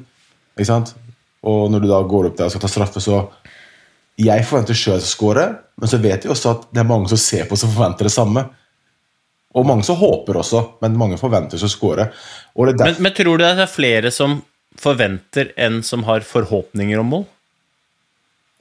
Ikke 0.55 0.69
sant? 0.69 0.93
Og 1.45 1.67
når 1.71 1.83
du 1.83 1.89
da 1.91 2.01
går 2.01 2.29
opp 2.31 2.37
der 2.37 2.47
og 2.47 2.53
skal 2.55 2.63
ta 2.65 2.71
straffe, 2.71 3.03
så 3.03 3.25
Jeg 4.17 4.45
forventer 4.47 4.73
sjøl 4.79 5.01
å 5.01 5.03
score, 5.03 5.41
men 5.75 5.89
så 5.91 5.97
vet 5.99 6.23
jeg 6.23 6.31
også 6.31 6.51
at 6.53 6.61
det 6.71 6.79
er 6.79 6.87
mange 6.87 7.09
som 7.11 7.19
ser 7.19 7.49
på 7.49 7.57
som 7.59 7.67
forventer 7.73 8.07
det 8.07 8.13
samme. 8.13 8.45
Og 9.55 9.65
mange 9.67 9.83
som 9.83 9.97
håper 9.99 10.37
også, 10.39 10.61
men 10.81 10.95
mange 10.95 11.17
forventer 11.19 11.59
å 11.59 11.67
score. 11.67 12.05
Og 12.55 12.67
det 12.69 12.79
er 12.79 12.93
Men, 12.93 13.01
men 13.03 13.13
tror 13.17 13.37
du 13.37 13.43
det 13.43 13.59
er 13.59 13.67
flere 13.67 14.11
som 14.15 14.37
forventer 14.79 15.51
enn 15.57 15.81
som 15.83 16.03
har 16.07 16.23
forhåpninger 16.23 16.99
om 16.99 17.11
mål? 17.11 17.25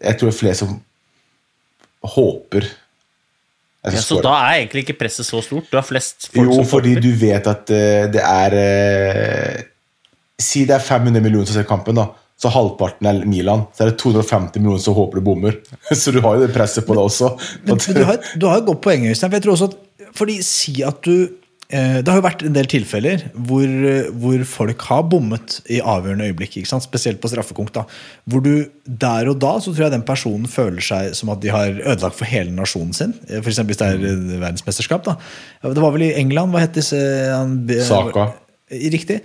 jeg 0.04 0.18
tror 0.18 0.28
det 0.28 0.34
er 0.34 0.40
flere 0.42 0.58
som 0.58 0.74
håper 2.14 2.66
Ja, 3.84 3.92
så 4.00 4.16
da 4.24 4.30
er 4.48 4.62
egentlig 4.62 4.86
ikke 4.86 4.96
presset 5.02 5.26
så 5.28 5.42
stort. 5.44 5.66
Du 5.68 5.76
har 5.76 5.84
flest 5.84 6.30
folk 6.32 6.46
Jo, 6.48 6.54
som 6.56 6.68
fordi 6.70 6.94
du 7.04 7.10
vet 7.20 7.46
at 7.50 7.68
uh, 7.68 8.06
det 8.14 8.22
er 8.24 8.54
uh, 8.56 9.62
Si 10.40 10.64
det 10.64 10.72
er 10.78 10.84
500 10.84 11.20
millioner 11.24 11.46
som 11.48 11.58
ser 11.58 11.66
kampen, 11.68 11.96
da. 12.00 12.06
Så 12.40 12.50
halvparten 12.50 13.06
er 13.06 13.20
Milan. 13.28 13.66
Så 13.76 13.84
er 13.84 13.92
det 13.92 13.98
250 14.00 14.56
millioner 14.58 14.80
som 14.82 14.96
håper 14.96 15.20
du 15.20 15.24
bommer. 15.28 15.58
Så 16.00 16.10
du 16.16 16.18
har 16.24 16.34
jo 16.38 16.46
det 16.46 16.54
presset 16.56 16.86
på 16.88 16.96
det 16.96 17.04
også. 17.04 17.30
Men, 17.62 17.76
men 17.78 17.98
du 18.00 18.02
har, 18.08 18.18
et- 18.18 18.32
du 18.40 18.46
har 18.50 18.58
et 18.62 18.66
godt 18.66 18.80
poeng, 18.84 19.04
Øystein. 19.06 19.30
For 19.30 19.36
jeg 19.38 19.44
tror 19.46 19.58
også 19.58 19.68
at 19.70 19.80
fordi 20.14 20.40
Si 20.42 20.74
at 20.86 20.98
du 21.04 21.28
Det 21.74 22.10
har 22.10 22.20
jo 22.20 22.24
vært 22.24 22.42
en 22.46 22.54
del 22.54 22.68
tilfeller 22.70 23.24
hvor, 23.34 23.64
eh, 23.66 24.10
hvor 24.20 24.42
folk 24.46 24.84
har 24.88 25.04
bommet 25.10 25.56
i 25.72 25.80
avgjørende 25.80 26.28
øyeblikk. 26.30 26.58
Spesielt 26.68 27.20
på 27.22 27.30
straffekonk. 27.32 27.72
da 27.74 27.84
Hvor 28.30 28.44
du 28.44 28.70
der 28.86 29.30
og 29.32 29.40
da 29.42 29.56
så 29.58 29.72
tror 29.72 29.86
jeg 29.88 29.94
den 29.96 30.06
personen 30.06 30.46
føler 30.46 30.84
seg 30.84 31.14
som 31.18 31.32
at 31.34 31.40
de 31.42 31.50
har 31.54 31.74
ødelagt 31.74 32.18
for 32.18 32.30
hele 32.30 32.54
nasjonen 32.54 32.92
sin. 32.94 33.14
F.eks. 33.26 33.42
For 33.42 33.50
eksempel 33.50 33.74
hvis 33.74 33.82
det 33.82 33.88
er 33.88 34.06
eh, 34.10 34.40
verdensmesterskap. 34.40 35.04
da 35.04 35.16
Det 35.62 35.82
var 35.82 35.96
vel 35.96 36.08
i 36.10 36.14
England. 36.14 36.54
Hva 36.54 36.62
het 36.62 36.76
disse 36.76 37.00
Saka. 37.88 38.30
Riktig. 38.70 39.22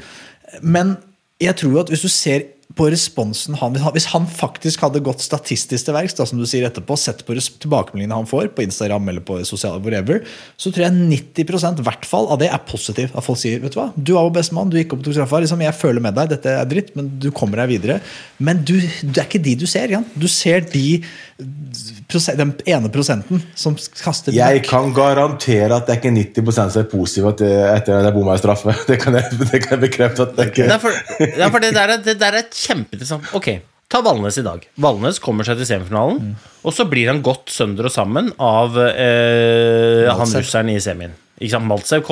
Men 0.62 0.98
jeg 1.40 1.56
tror 1.56 1.72
jo 1.72 1.84
at 1.84 1.92
hvis 1.94 2.02
du 2.02 2.10
ser 2.12 2.48
på 2.80 2.88
responsen 2.92 3.58
han 3.60 3.76
Hvis 3.76 4.08
han 4.14 4.28
faktisk 4.30 4.86
hadde 4.86 5.02
gått 5.04 5.24
statistisk 5.24 5.88
til 5.88 5.96
verks, 5.96 6.16
som 6.20 6.40
du 6.40 6.48
sier 6.48 6.68
etterpå, 6.68 6.96
sett 7.00 7.26
på 7.28 7.36
tilbakemeldingene 7.36 8.22
han 8.22 8.30
får 8.30 8.52
på 8.56 8.64
Instagram 8.66 9.12
eller 9.12 9.26
på 9.26 9.40
sosiale 9.48 9.82
whatever, 9.84 10.24
så 10.60 10.72
tror 10.72 10.88
jeg 10.88 10.96
90 11.36 11.80
i 11.82 11.86
hvert 11.86 12.08
fall 12.08 12.30
av 12.32 12.40
det 12.42 12.50
er 12.52 12.62
positivt. 12.70 13.16
At 13.16 13.26
folk 13.26 13.40
sier 13.42 13.62
vet 13.64 13.76
du 13.76 13.82
hva, 13.82 13.90
du 13.96 14.14
er 14.16 14.22
vår 14.22 14.36
beste 14.40 14.56
mann, 14.56 14.72
du 14.72 14.80
gikk 14.80 14.96
opp 14.96 15.04
og 15.04 15.10
tok 15.10 15.18
straffa. 15.18 15.42
Liksom, 15.44 15.64
jeg 15.66 15.78
føler 15.80 16.06
med 16.06 16.16
deg, 16.20 16.32
dette 16.36 16.56
er 16.56 16.70
dritt, 16.70 16.94
men 16.98 17.12
du 17.22 17.30
kommer 17.36 17.64
deg 17.64 17.74
videre. 17.74 18.00
Men 18.40 18.64
du, 18.64 18.78
det 18.80 19.18
er 19.18 19.28
ikke 19.28 19.44
de 19.44 19.58
du 19.60 19.68
ser. 19.70 19.92
Jan. 19.96 20.08
Du 20.16 20.28
ser 20.32 20.64
de 20.72 21.02
den 21.40 22.52
ene 22.68 22.90
prosenten 22.92 23.42
som 23.56 23.76
kaster 24.04 24.34
Jeg 24.36 24.60
bak. 24.62 24.68
kan 24.70 24.94
garantere 24.94 25.72
at 25.78 25.88
det 25.88 25.96
er 25.96 26.00
ikke 26.02 26.12
90 26.44 26.52
som 26.74 26.82
er 26.82 26.88
positive 26.92 27.30
at 27.32 27.38
det- 27.38 27.52
etter 27.78 27.98
at 28.00 28.06
jeg 28.10 28.14
bomma 28.18 28.36
i 28.36 28.42
straffe. 28.42 28.76
Det 28.90 29.00
kan 29.00 29.14
jeg, 29.16 29.24
det 29.40 29.62
kan 29.64 29.80
jeg 29.80 29.84
bekrefte. 29.90 30.22
at 30.28 30.36
det 30.36 30.38
Det 30.38 30.48
ikke 30.52 30.68
er 30.74 30.80
for, 30.84 30.92
det, 31.20 31.30
er 31.40 31.50
for 31.50 31.60
det, 31.64 31.74
der 31.78 31.88
er, 31.96 31.98
det 32.04 32.18
der 32.20 32.38
er 32.42 32.50
kjempeinteressant. 32.52 33.30
Ok, 33.40 33.50
ta 33.90 34.02
Valnes 34.06 34.38
i 34.38 34.44
dag. 34.44 34.68
Valnes 34.78 35.20
kommer 35.24 35.48
seg 35.48 35.58
til 35.62 35.70
semifinalen, 35.70 36.36
og 36.64 36.74
så 36.76 36.86
blir 36.90 37.08
han 37.14 37.22
godt 37.26 37.50
sønder 37.56 37.88
og 37.88 37.92
sammen 37.96 38.34
av 38.38 38.76
eh, 38.84 40.10
han 40.12 40.36
russeren 40.36 40.70
i 40.74 40.80
semien. 40.84 41.16
Ikke 41.40 41.56
sant? 41.56 41.70
Maltsev 41.72 42.04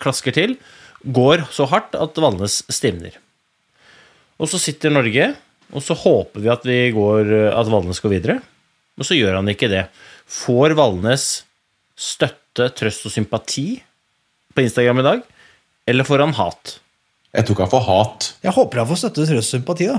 klasker 0.00 0.32
til, 0.32 0.56
går 1.04 1.44
så 1.52 1.66
hardt 1.68 1.94
at 2.00 2.16
Valnes 2.22 2.62
stivner. 2.72 3.18
Og 4.40 4.48
så 4.48 4.58
sitter 4.58 4.90
Norge, 4.94 5.34
og 5.72 5.82
så 5.84 5.94
håper 5.96 6.40
vi 6.44 6.50
at, 6.52 6.64
vi 6.68 6.78
går, 6.94 7.30
at 7.56 7.70
Valnes 7.72 8.00
går 8.04 8.12
videre. 8.12 8.38
Og 9.00 9.06
så 9.08 9.16
gjør 9.16 9.38
han 9.40 9.48
ikke 9.48 9.70
det. 9.72 9.86
Får 10.28 10.74
Valnes 10.78 11.24
støtte, 11.96 12.66
trøst 12.76 13.06
og 13.08 13.12
sympati 13.14 13.66
på 14.52 14.64
Instagram 14.66 15.00
i 15.00 15.06
dag, 15.06 15.22
eller 15.88 16.04
får 16.04 16.20
han 16.26 16.34
hat? 16.36 16.74
Jeg 17.32 17.46
tok 17.48 17.62
han 17.64 17.70
får 17.72 17.84
hat. 17.86 18.26
Jeg 18.44 18.52
håper 18.52 18.82
han 18.82 18.88
får 18.90 19.00
støtte, 19.06 19.24
trøst 19.30 19.48
og 19.48 19.60
sympati. 19.62 19.86
da 19.88 19.96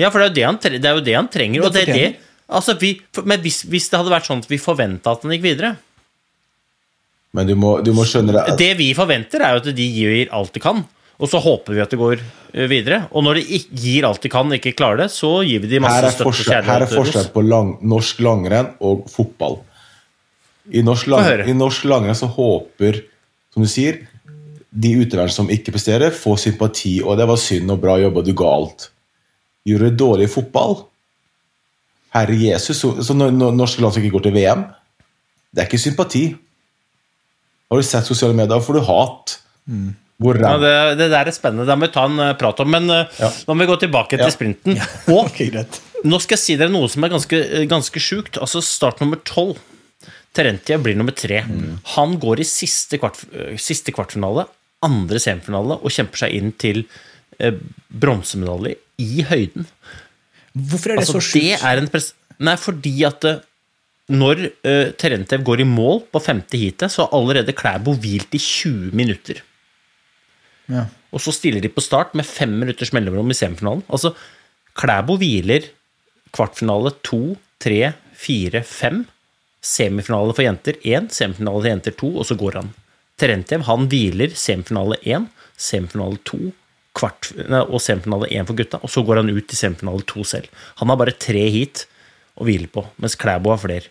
Ja, 0.00 0.10
for 0.10 0.18
det 0.18 0.26
er 0.26 0.30
jo 0.32 0.34
det 0.40 0.46
han, 0.48 0.58
tre- 0.58 0.80
det 0.82 0.90
er 0.90 0.98
jo 0.98 1.04
det 1.06 1.14
han 1.14 1.28
trenger. 1.30 1.62
Og 1.68 1.72
Det 1.72 1.84
det 1.86 1.94
er 1.94 2.00
det, 2.00 2.26
altså 2.50 2.74
vi, 2.80 2.96
for- 3.14 3.22
men 3.30 3.38
hvis, 3.44 3.62
hvis 3.70 3.86
det 3.92 4.00
hadde 4.00 4.10
vært 4.10 4.26
sånn 4.26 4.42
at 4.42 4.50
vi 4.50 4.58
forventa 4.58 5.12
at 5.14 5.22
han 5.22 5.30
gikk 5.36 5.46
videre 5.46 5.76
Men 7.32 7.46
du 7.46 7.54
må, 7.54 7.76
du 7.86 7.92
må 7.94 8.02
skjønne 8.08 8.34
det. 8.34 8.56
Det 8.58 8.72
vi 8.80 8.88
forventer, 8.98 9.38
er 9.46 9.54
jo 9.54 9.60
at 9.62 9.76
de 9.76 9.84
gir 9.86 10.32
alt 10.34 10.52
de 10.56 10.62
kan. 10.64 10.80
Og 11.20 11.28
så 11.28 11.40
håper 11.44 11.76
vi 11.76 11.82
at 11.84 11.92
det 11.92 11.98
går 12.00 12.20
eh, 12.20 12.68
videre. 12.70 13.02
Og 13.12 13.24
når 13.26 13.40
de 13.40 13.58
gir 13.76 14.06
alt 14.08 14.22
de 14.24 14.30
kan 14.32 14.48
og 14.48 14.56
ikke 14.56 14.74
klarer 14.78 15.04
det, 15.04 15.10
så 15.12 15.40
gir 15.46 15.62
vi 15.64 15.72
de 15.74 15.82
masse 15.84 16.14
støtte 16.14 16.28
forskjell, 16.28 16.64
her 16.66 16.86
er 16.86 16.92
forskjell 16.92 17.28
på 17.34 17.44
lang, 17.44 17.74
norsk 17.92 18.22
langrenn 18.24 18.72
og 18.86 19.04
fotball. 19.12 19.60
I 20.70 20.84
norsk, 20.86 21.10
lang, 21.10 21.44
I 21.44 21.56
norsk 21.56 21.84
langrenn 21.90 22.16
så 22.16 22.28
håper, 22.30 23.02
som 23.52 23.64
du 23.64 23.68
sier, 23.70 24.04
de 24.70 24.92
utøverne 25.00 25.32
som 25.34 25.50
ikke 25.50 25.74
presterer, 25.74 26.14
får 26.14 26.44
sympati. 26.46 27.00
Og 27.04 27.18
det 27.20 27.26
var 27.28 27.40
synd 27.42 27.74
og 27.74 27.82
bra 27.82 27.98
jobba, 28.00 28.24
du 28.24 28.32
ga 28.38 28.52
alt. 28.54 28.90
Gjorde 29.68 29.88
du 29.88 29.90
det 29.90 30.00
dårlig 30.00 30.28
i 30.30 30.32
fotball 30.32 30.78
Herre 32.10 32.34
Jesus, 32.34 32.80
så, 32.80 32.88
så 33.06 33.14
når, 33.14 33.34
når 33.36 33.52
norske 33.54 33.82
land 33.82 33.94
som 33.94 34.02
ikke 34.02 34.16
går 34.16 34.24
til 34.24 34.32
VM, 34.34 34.64
det 35.54 35.62
er 35.62 35.68
ikke 35.68 35.78
sympati. 35.78 36.24
Har 37.70 37.78
du 37.78 37.86
sett 37.86 38.08
sosiale 38.08 38.34
medier, 38.34 38.62
får 38.64 38.78
du 38.78 38.86
hat. 38.88 39.36
Hvor 39.70 39.92
Ja, 40.20 40.56
det, 40.60 40.98
det 41.00 41.08
der 41.14 41.30
er 41.30 41.34
spennende. 41.34 41.64
Det 41.68 41.76
må 41.78 41.86
vi 41.88 41.94
ta 41.94 42.04
en 42.08 42.18
eh, 42.20 42.34
prat 42.40 42.60
om. 42.60 42.70
Men 42.70 42.90
eh, 42.92 43.20
Ja. 43.22 43.30
nå 43.48 43.56
må 43.56 43.64
vi 43.64 43.70
gå 43.72 43.78
tilbake 43.86 44.18
Ja. 44.18 44.26
til 44.28 44.34
sprinten. 44.36 44.76
Og 45.08 45.32
nå 46.04 46.20
skal 46.20 46.36
jeg 46.36 46.42
si 46.44 46.56
dere 46.60 46.72
noe 46.72 46.88
som 46.92 47.04
er 47.04 47.12
ganske, 47.14 47.40
eh, 47.40 47.66
ganske 47.70 48.00
sjukt. 48.02 48.38
Altså 48.40 48.62
start 48.64 49.00
nummer 49.00 49.20
tolv. 49.24 49.58
Terentia 50.36 50.78
blir 50.78 50.94
nummer 50.94 51.14
tre. 51.16 51.40
Han 51.96 52.18
går 52.22 52.40
i 52.44 52.46
siste, 52.46 53.00
kvart, 53.02 53.18
siste 53.58 53.90
kvartfinale, 53.90 54.44
andre 54.86 55.18
semifinale, 55.18 55.80
og 55.82 55.90
kjemper 55.90 56.22
seg 56.22 56.36
inn 56.38 56.52
til 56.54 56.84
eh, 57.40 57.56
bronsemedalje 57.90 58.76
i 59.02 59.24
høyden. 59.26 59.66
Hvorfor 60.54 60.92
er 60.92 61.00
det 61.00 61.06
Altså, 61.06 61.18
så 61.18 61.32
sjukt? 61.32 62.12
Nei, 62.40 62.54
fordi 62.56 62.94
at 63.04 63.26
når 64.10 64.40
uh, 64.66 64.90
Terentev 64.98 65.42
går 65.46 65.60
i 65.62 65.66
mål 65.68 66.00
på 66.10 66.22
femte 66.24 66.58
heatet, 66.58 66.90
så 66.90 67.04
har 67.04 67.12
allerede 67.18 67.54
Klæbo 67.54 67.92
hvilt 68.00 68.32
i 68.34 68.40
20 68.42 68.94
minutter. 68.96 69.42
Og 71.10 71.22
så 71.22 71.34
stiller 71.34 71.62
de 71.62 71.72
på 71.72 71.82
start 71.82 72.14
med 72.18 72.28
fem 72.28 72.52
minutters 72.62 72.92
mellomrom 72.94 73.32
i 73.32 73.36
semifinalen. 73.36 73.82
Altså, 73.90 74.14
Klæbo 74.78 75.16
hviler 75.18 75.66
kvartfinale 76.34 76.92
to, 77.06 77.36
tre, 77.62 77.92
fire, 78.14 78.62
fem. 78.66 79.02
Semifinale 79.60 80.32
for 80.36 80.46
jenter 80.46 80.78
én, 80.86 81.10
semifinale 81.12 81.60
for 81.60 81.70
jenter 81.72 81.96
to, 81.98 82.12
og 82.22 82.28
så 82.28 82.36
går 82.38 82.60
han. 82.60 82.70
Terentev 83.20 83.66
han 83.66 83.88
hviler 83.90 84.32
semifinale 84.38 84.96
én, 85.04 85.26
semifinale 85.60 86.20
to 86.24 86.52
kvart, 86.96 87.30
nei, 87.36 87.60
og 87.66 87.82
semifinale 87.82 88.30
én 88.32 88.46
for 88.48 88.58
gutta, 88.58 88.80
og 88.80 88.90
så 88.90 89.04
går 89.06 89.20
han 89.20 89.30
ut 89.30 89.52
i 89.52 89.58
semifinale 89.58 90.06
to 90.08 90.24
selv. 90.26 90.48
Han 90.80 90.90
har 90.90 90.98
bare 91.00 91.18
tre 91.18 91.44
heat 91.52 91.84
å 92.38 92.46
hvile 92.46 92.68
på, 92.72 92.82
mens 93.02 93.16
Klæbo 93.20 93.52
har 93.52 93.60
flere. 93.60 93.90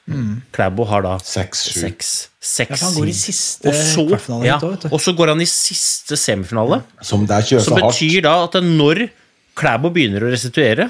Klæbo 0.56 0.86
har 0.90 1.04
da 1.06 1.16
Seks, 1.22 1.64
seks, 1.76 2.12
seks 2.42 2.76
Ja, 2.76 2.88
han 2.88 2.96
går 2.98 3.12
i 3.12 3.16
siste 3.18 3.70
og 3.70 3.76
så, 3.78 4.06
kvartfinale 4.10 4.48
ja, 4.48 4.58
også, 4.58 4.92
og 4.96 5.02
så 5.04 5.14
går 5.18 5.34
han 5.34 5.44
i 5.44 5.50
siste 5.50 6.18
semifinale. 6.18 6.82
Som 7.06 7.28
Som 7.28 7.78
betyr 7.78 8.22
da 8.26 8.36
at 8.48 8.58
når 8.66 9.08
Klæbo 9.60 9.92
begynner 9.94 10.24
å 10.24 10.32
restituere 10.32 10.88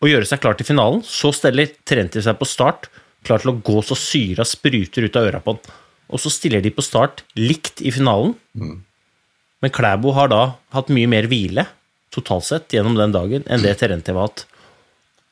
og 0.00 0.10
gjøre 0.10 0.28
seg 0.28 0.40
klar 0.42 0.56
til 0.58 0.68
finalen, 0.68 1.02
så 1.02 1.32
steller 1.34 1.72
Trenti 1.88 2.22
seg 2.22 2.38
på 2.38 2.46
start, 2.48 2.88
klar 3.26 3.42
til 3.42 3.52
å 3.54 3.58
gå 3.64 3.80
så 3.82 3.96
syra 3.98 4.46
spruter 4.46 5.08
ut 5.08 5.16
av 5.18 5.28
øra 5.30 5.40
på 5.42 5.56
han. 5.56 5.76
Og 6.14 6.22
så 6.22 6.30
stiller 6.30 6.62
de 6.62 6.70
på 6.70 6.84
start 6.84 7.24
likt 7.34 7.82
i 7.82 7.90
finalen. 7.90 8.36
Men 8.54 9.72
Klæbo 9.74 10.12
har 10.14 10.30
da 10.30 10.42
hatt 10.76 10.92
mye 10.94 11.10
mer 11.10 11.26
hvile 11.26 11.66
totalt 12.14 12.46
sett 12.46 12.72
gjennom 12.76 12.94
den 12.96 13.12
dagen 13.14 13.44
enn 13.50 13.64
det 13.64 13.74
Terentjev 13.80 14.16
har 14.16 14.30
hatt. 14.30 14.44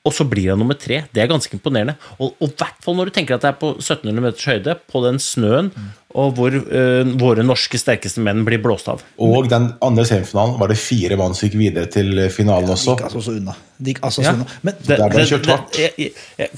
Og 0.05 0.13
så 0.13 0.27
blir 0.29 0.51
han 0.53 0.61
nummer 0.61 0.77
tre. 0.77 0.99
Det 1.17 1.23
er 1.23 1.29
ganske 1.31 1.57
imponerende. 1.57 1.95
Og 2.21 2.35
i 2.45 2.49
hvert 2.61 2.81
fall 2.85 2.97
når 2.99 3.09
du 3.09 3.15
tenker 3.17 3.39
at 3.39 3.45
det 3.45 3.49
er 3.55 3.57
på 3.57 3.71
1700 3.79 4.21
meters 4.21 4.45
høyde, 4.51 4.75
på 4.93 5.01
den 5.07 5.21
snøen, 5.23 5.71
og 6.15 6.35
hvor 6.37 6.53
uh, 6.53 7.15
våre 7.23 7.47
norske 7.47 7.81
sterkeste 7.81 8.21
menn 8.23 8.45
blir 8.45 8.61
blåst 8.63 8.91
av. 8.93 9.01
Og 9.25 9.49
den 9.49 9.71
andre 9.83 10.05
semifinalen 10.07 10.59
var 10.61 10.71
det 10.71 10.77
fire 10.79 11.17
mann 11.19 11.33
som 11.35 11.49
gikk 11.49 11.57
videre 11.63 11.89
til 11.91 12.21
finalen 12.35 12.69
ja, 12.69 12.77
også. 12.77 12.99
gikk 12.99 13.09
altså 13.09 13.25
så 13.25 13.39
unna. 13.41 13.57
De 13.81 13.95
gikk 13.95 14.05
altså 14.05 14.27
Ja. 14.27 14.35
så 14.35 14.43
unna. 14.43 14.61
Men 14.61 14.79
Det, 14.79 15.01
Der 15.01 15.09
ble 15.09 15.25
det 15.25 15.27
kjørt 15.33 15.51
hardt. 15.55 15.81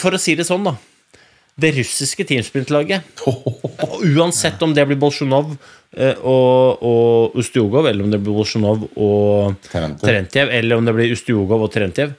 For 0.03 0.19
å 0.19 0.23
si 0.27 0.35
det 0.35 0.49
sånn, 0.51 0.67
da. 0.67 0.75
Det 1.57 1.71
russiske 1.79 2.27
teamsprintlaget, 2.29 3.23
uansett 4.19 4.61
om 4.67 4.75
det 4.77 4.83
blir 4.91 4.99
Bolsjunov 5.01 5.55
eh, 5.97 6.19
og, 6.21 6.83
og 6.85 7.39
Ustjugov, 7.41 7.87
eller 7.89 8.05
om 8.05 8.11
det 8.13 8.21
blir 8.21 8.35
Bolsjunov 8.37 8.91
og 8.93 9.55
Terentjev. 9.71 10.03
Terentjev, 10.05 10.53
eller 10.59 10.83
om 10.83 10.85
det 10.85 10.99
blir 10.99 11.15
Ustjugov 11.15 11.65
og 11.65 11.73
Terentjev, 11.73 12.13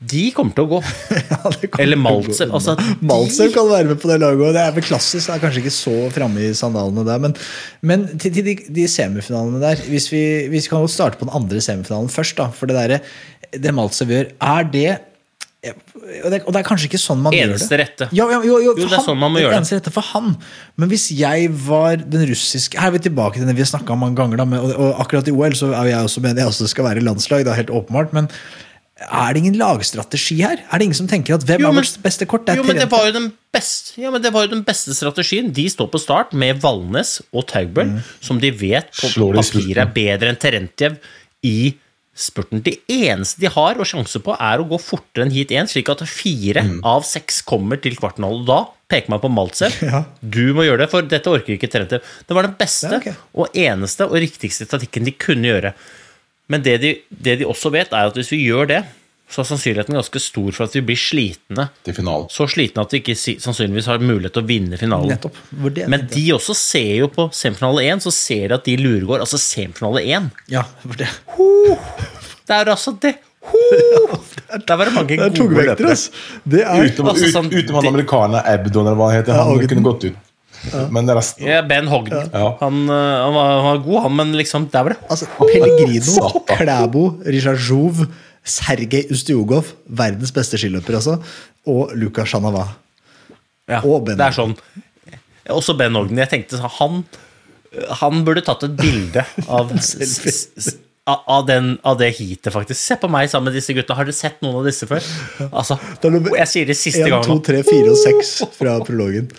de 0.00 0.22
kommer 0.32 0.54
til 0.56 0.64
å 0.64 0.70
gå. 0.70 0.78
Ja, 1.30 1.50
Eller 1.82 1.98
Maltsev. 2.00 2.52
Altså, 2.56 2.72
Maltsev 3.04 3.52
kan 3.52 3.68
være 3.68 3.90
med 3.90 4.00
på 4.00 4.08
det 4.08 4.16
laget, 4.22 4.54
det 4.56 4.62
er 4.62 4.72
vel 4.76 4.86
klassisk. 4.86 5.28
Det 5.28 5.34
er 5.36 5.42
kanskje 5.42 5.60
ikke 5.64 5.74
så 5.76 5.96
framme 6.14 6.46
i 6.46 6.54
sandalene 6.56 7.04
der, 7.06 7.20
men, 7.22 7.36
men 7.84 8.06
til, 8.16 8.32
til 8.38 8.46
de, 8.48 8.56
de 8.80 8.86
semifinalene 8.90 9.60
der 9.62 9.82
hvis 9.90 10.08
vi, 10.12 10.22
hvis 10.52 10.66
vi 10.68 10.72
kan 10.72 10.88
starte 10.90 11.20
på 11.20 11.28
den 11.28 11.36
andre 11.36 11.60
semifinalen 11.64 12.08
først, 12.12 12.38
da, 12.40 12.48
for 12.56 12.70
det 12.70 12.78
der, 12.80 13.12
det 13.60 13.76
Maltsev 13.76 14.12
gjør, 14.14 14.32
er 14.40 14.68
det 14.72 14.90
og 15.60 16.30
det, 16.32 16.38
og 16.46 16.54
det 16.54 16.60
er 16.62 16.64
kanskje 16.64 16.86
ikke 16.88 16.98
sånn 17.02 17.18
man 17.20 17.34
Eneste 17.36 17.66
gjør 17.68 17.82
det. 17.82 17.84
rette. 17.84 18.06
Ja, 18.16 18.24
ja, 18.32 18.38
jo, 18.40 18.54
jo, 18.64 18.70
Jo, 18.70 18.74
det 18.80 18.96
er 18.96 19.02
sånn 19.04 19.18
man 19.20 19.34
må 19.34 19.42
gjøre 19.42 19.58
eneste 19.58 19.76
rette 19.76 19.92
for 19.92 20.06
han. 20.14 20.30
Men 20.80 20.88
hvis 20.88 21.10
jeg 21.12 21.50
var 21.66 22.00
den 22.00 22.24
russiske 22.30 22.80
Her 22.80 22.88
er 22.88 22.94
vi 22.94 23.02
tilbake 23.04 23.36
til 23.36 23.44
det 23.44 23.58
vi 23.58 23.60
har 23.60 23.68
snakka 23.68 23.92
om 23.92 24.00
mange 24.06 24.16
ganger. 24.16 24.40
Da, 24.40 24.46
med, 24.48 24.64
og, 24.64 24.72
og 24.72 25.02
akkurat 25.04 25.28
i 25.28 25.34
OL 25.36 25.58
så 25.58 25.68
er 25.76 25.90
jeg 25.92 26.08
også 26.08 26.24
med 26.24 26.40
jeg 26.40 26.48
også 26.48 26.64
det 26.64 26.72
skal 26.72 26.88
være 26.88 27.04
landslag. 27.04 27.44
Det 27.44 27.52
er 27.52 27.60
helt 27.60 27.74
åpenbart. 27.76 28.16
Men 28.16 28.30
er 29.00 29.32
det 29.32 29.40
ingen 29.40 29.56
lagstrategi 29.60 30.36
her? 30.42 30.60
Er 30.68 30.80
det 30.80 30.86
ingen 30.88 30.98
som 30.98 31.08
tenker 31.08 31.38
at 31.38 31.44
hvem 31.48 31.62
Jo, 31.64 31.70
er 31.70 31.78
vårt 31.80 32.00
beste 32.04 32.26
kort? 32.28 32.44
Det 32.46 32.54
er 32.54 32.60
Jo, 32.60 32.66
men 32.68 32.76
det 32.76 32.88
var 32.92 33.06
jo 33.08 33.14
den 33.16 33.28
beste, 33.54 33.94
ja, 34.00 34.10
men 34.12 34.22
det 34.22 34.32
var 34.34 34.44
jo 34.44 34.52
den 34.52 34.64
beste 34.66 34.94
strategien. 34.96 35.48
De 35.56 35.64
står 35.72 35.88
på 35.92 36.00
start 36.02 36.34
med 36.36 36.60
Valnes 36.62 37.18
og 37.32 37.46
Taugbøll, 37.50 37.96
som 38.20 38.40
de 38.42 38.52
vet 38.52 38.90
på 38.92 39.08
papiret 39.32 39.80
er 39.80 39.94
bedre 39.94 40.32
enn 40.32 40.40
Terentjev 40.40 40.98
i 41.48 41.72
spurten. 42.20 42.60
Det 42.60 42.76
eneste 42.92 43.40
de 43.40 43.48
har 43.52 43.80
å 43.80 43.86
sjanse 43.88 44.20
på, 44.22 44.34
er 44.36 44.60
å 44.60 44.66
gå 44.68 44.78
fortere 44.82 45.24
enn 45.24 45.32
heat 45.32 45.54
1, 45.54 45.72
slik 45.72 45.88
at 45.92 46.04
fire 46.10 46.66
av 46.84 47.06
seks 47.08 47.40
kommer 47.48 47.80
til 47.80 47.96
kvartfinalen. 47.96 48.42
Og 48.44 48.50
da 48.50 48.60
peker 48.90 49.14
man 49.14 49.22
på 49.22 49.30
Maltsev. 49.32 49.78
Ja. 49.90 50.04
Du 50.20 50.52
må 50.56 50.66
gjøre 50.66 50.84
det, 50.84 50.90
for 50.92 51.06
dette 51.06 51.32
orker 51.32 51.56
ikke 51.56 51.70
Terentjev. 51.72 52.04
Det 52.28 52.36
var 52.36 52.46
den 52.46 52.58
beste 52.60 52.92
Ja, 52.92 53.00
okay. 53.00 53.16
og 53.32 53.56
eneste 53.56 54.06
og 54.10 54.20
riktigste 54.20 54.68
statikken 54.68 55.08
de 55.08 55.16
kunne 55.16 55.48
gjøre. 55.50 55.72
Men 56.50 56.62
det 56.66 56.80
de, 56.82 56.94
det 57.10 57.38
de 57.40 57.46
også 57.46 57.70
vet, 57.72 57.92
er 57.94 58.10
at 58.10 58.16
hvis 58.18 58.32
vi 58.34 58.40
gjør 58.48 58.66
det, 58.72 58.80
så 59.30 59.44
er 59.44 59.46
sannsynligheten 59.46 59.94
ganske 59.94 60.18
stor 60.18 60.50
for 60.56 60.66
at 60.66 60.72
vi 60.74 60.80
blir 60.82 60.98
slitne 60.98 61.68
til 61.86 61.94
finalen. 61.94 62.26
så 62.34 62.48
slitne 62.50 62.82
at 62.82 62.90
vi 62.90 62.98
ikke 62.98 63.14
sannsynligvis 63.14 63.86
har 63.86 64.02
mulighet 64.02 64.34
til 64.34 64.42
å 64.42 64.48
vinne 64.48 64.78
finalen. 64.80 65.12
Nettopp. 65.12 65.36
Hvor 65.54 65.70
det- 65.76 65.86
Men 65.88 66.08
de 66.10 66.24
også 66.34 66.56
ser 66.58 66.96
jo 66.98 67.06
på 67.14 67.28
semifinale 67.32 67.84
1, 67.92 68.02
så 68.02 68.10
ser 68.12 68.48
de 68.48 68.54
at 68.58 68.64
de 68.66 68.76
luregår. 68.76 69.20
Altså 69.22 69.38
semifinale 69.38 70.02
1. 70.02 70.30
Ja, 70.50 70.64
for 70.82 70.98
det. 70.98 71.06
Det 72.50 72.56
er 72.58 72.64
altså 72.74 72.96
det. 73.00 73.14
Ho! 73.40 73.60
Der 74.66 74.76
var 74.76 74.84
det 74.84 74.94
mange 74.94 75.16
gode 75.16 75.54
løpere. 75.54 75.90
altså. 75.94 76.10
Det 76.44 76.60
er 76.66 76.82
Utenom, 76.90 77.08
Altså, 77.14 77.30
sånn- 77.32 77.52
utenom 77.54 77.84
han 77.84 78.32
det- 78.34 78.42
Abdon, 78.46 78.86
eller 78.86 78.96
hva 78.98 79.10
han 79.12 79.22
heter. 79.22 79.32
Ja, 79.32 79.44
Han 79.44 79.54
Ogden. 79.54 79.68
kunne 79.68 79.82
gått 79.86 80.04
ut. 80.10 80.16
Men 80.92 81.08
resten 81.16 81.46
Ja, 81.46 81.62
ben 81.66 81.88
Hogden. 81.88 82.28
Ja. 82.32 82.56
Han, 82.60 82.82
øh, 82.84 82.96
han, 83.24 83.34
var, 83.34 83.52
han 83.54 83.68
var 83.70 83.78
god, 83.84 84.00
han, 84.04 84.16
men 84.16 84.34
liksom 84.36 84.68
Der 84.72 84.84
var 84.84 84.94
det 84.94 84.98
Altså, 85.08 85.28
Pellegrino. 85.38 86.42
Klæbo, 86.50 87.04
Rizjazjov, 87.26 88.04
Sergej 88.44 89.08
Ustjugov, 89.14 89.72
verdens 89.86 90.32
beste 90.36 90.60
skiløper, 90.60 90.98
altså, 91.00 91.16
og 91.66 91.94
Luka 91.94 92.24
Shanava. 92.24 92.66
ja, 93.68 93.80
Og 93.84 94.04
Ben 94.04 94.18
Det 94.20 94.26
er 94.28 94.36
sånn 94.36 94.54
Også 95.50 95.74
Ben 95.78 95.96
Hogden. 95.96 96.20
Jeg 96.20 96.30
tenkte 96.30 96.60
sånn 96.60 96.76
Han, 96.76 97.02
han 98.02 98.22
burde 98.26 98.44
tatt 98.46 98.68
et 98.68 98.76
bilde 98.78 99.24
av 99.48 99.72
av, 101.10 101.46
den, 101.46 101.72
av 101.82 101.98
det 101.98 102.10
heatet, 102.18 102.52
faktisk. 102.54 102.78
Se 102.80 102.96
på 103.00 103.08
meg 103.10 103.30
sammen 103.30 103.50
med 103.50 103.58
disse 103.58 103.74
gutta. 103.74 103.96
Har 103.98 104.06
dere 104.06 104.16
sett 104.16 104.38
noen 104.44 104.60
av 104.60 104.68
disse 104.68 104.86
før? 104.86 105.02
Altså, 105.48 105.78
jeg 106.04 106.48
sier 106.52 106.68
det 106.68 106.76
siste 106.78 107.06
gangen. 107.08 107.24
1, 107.24 107.32
2, 107.32 107.38
3, 107.48 107.62
4 107.66 107.90
og 107.90 107.98
6 108.04 108.32
fra 108.58 108.76
prologen. 108.86 109.30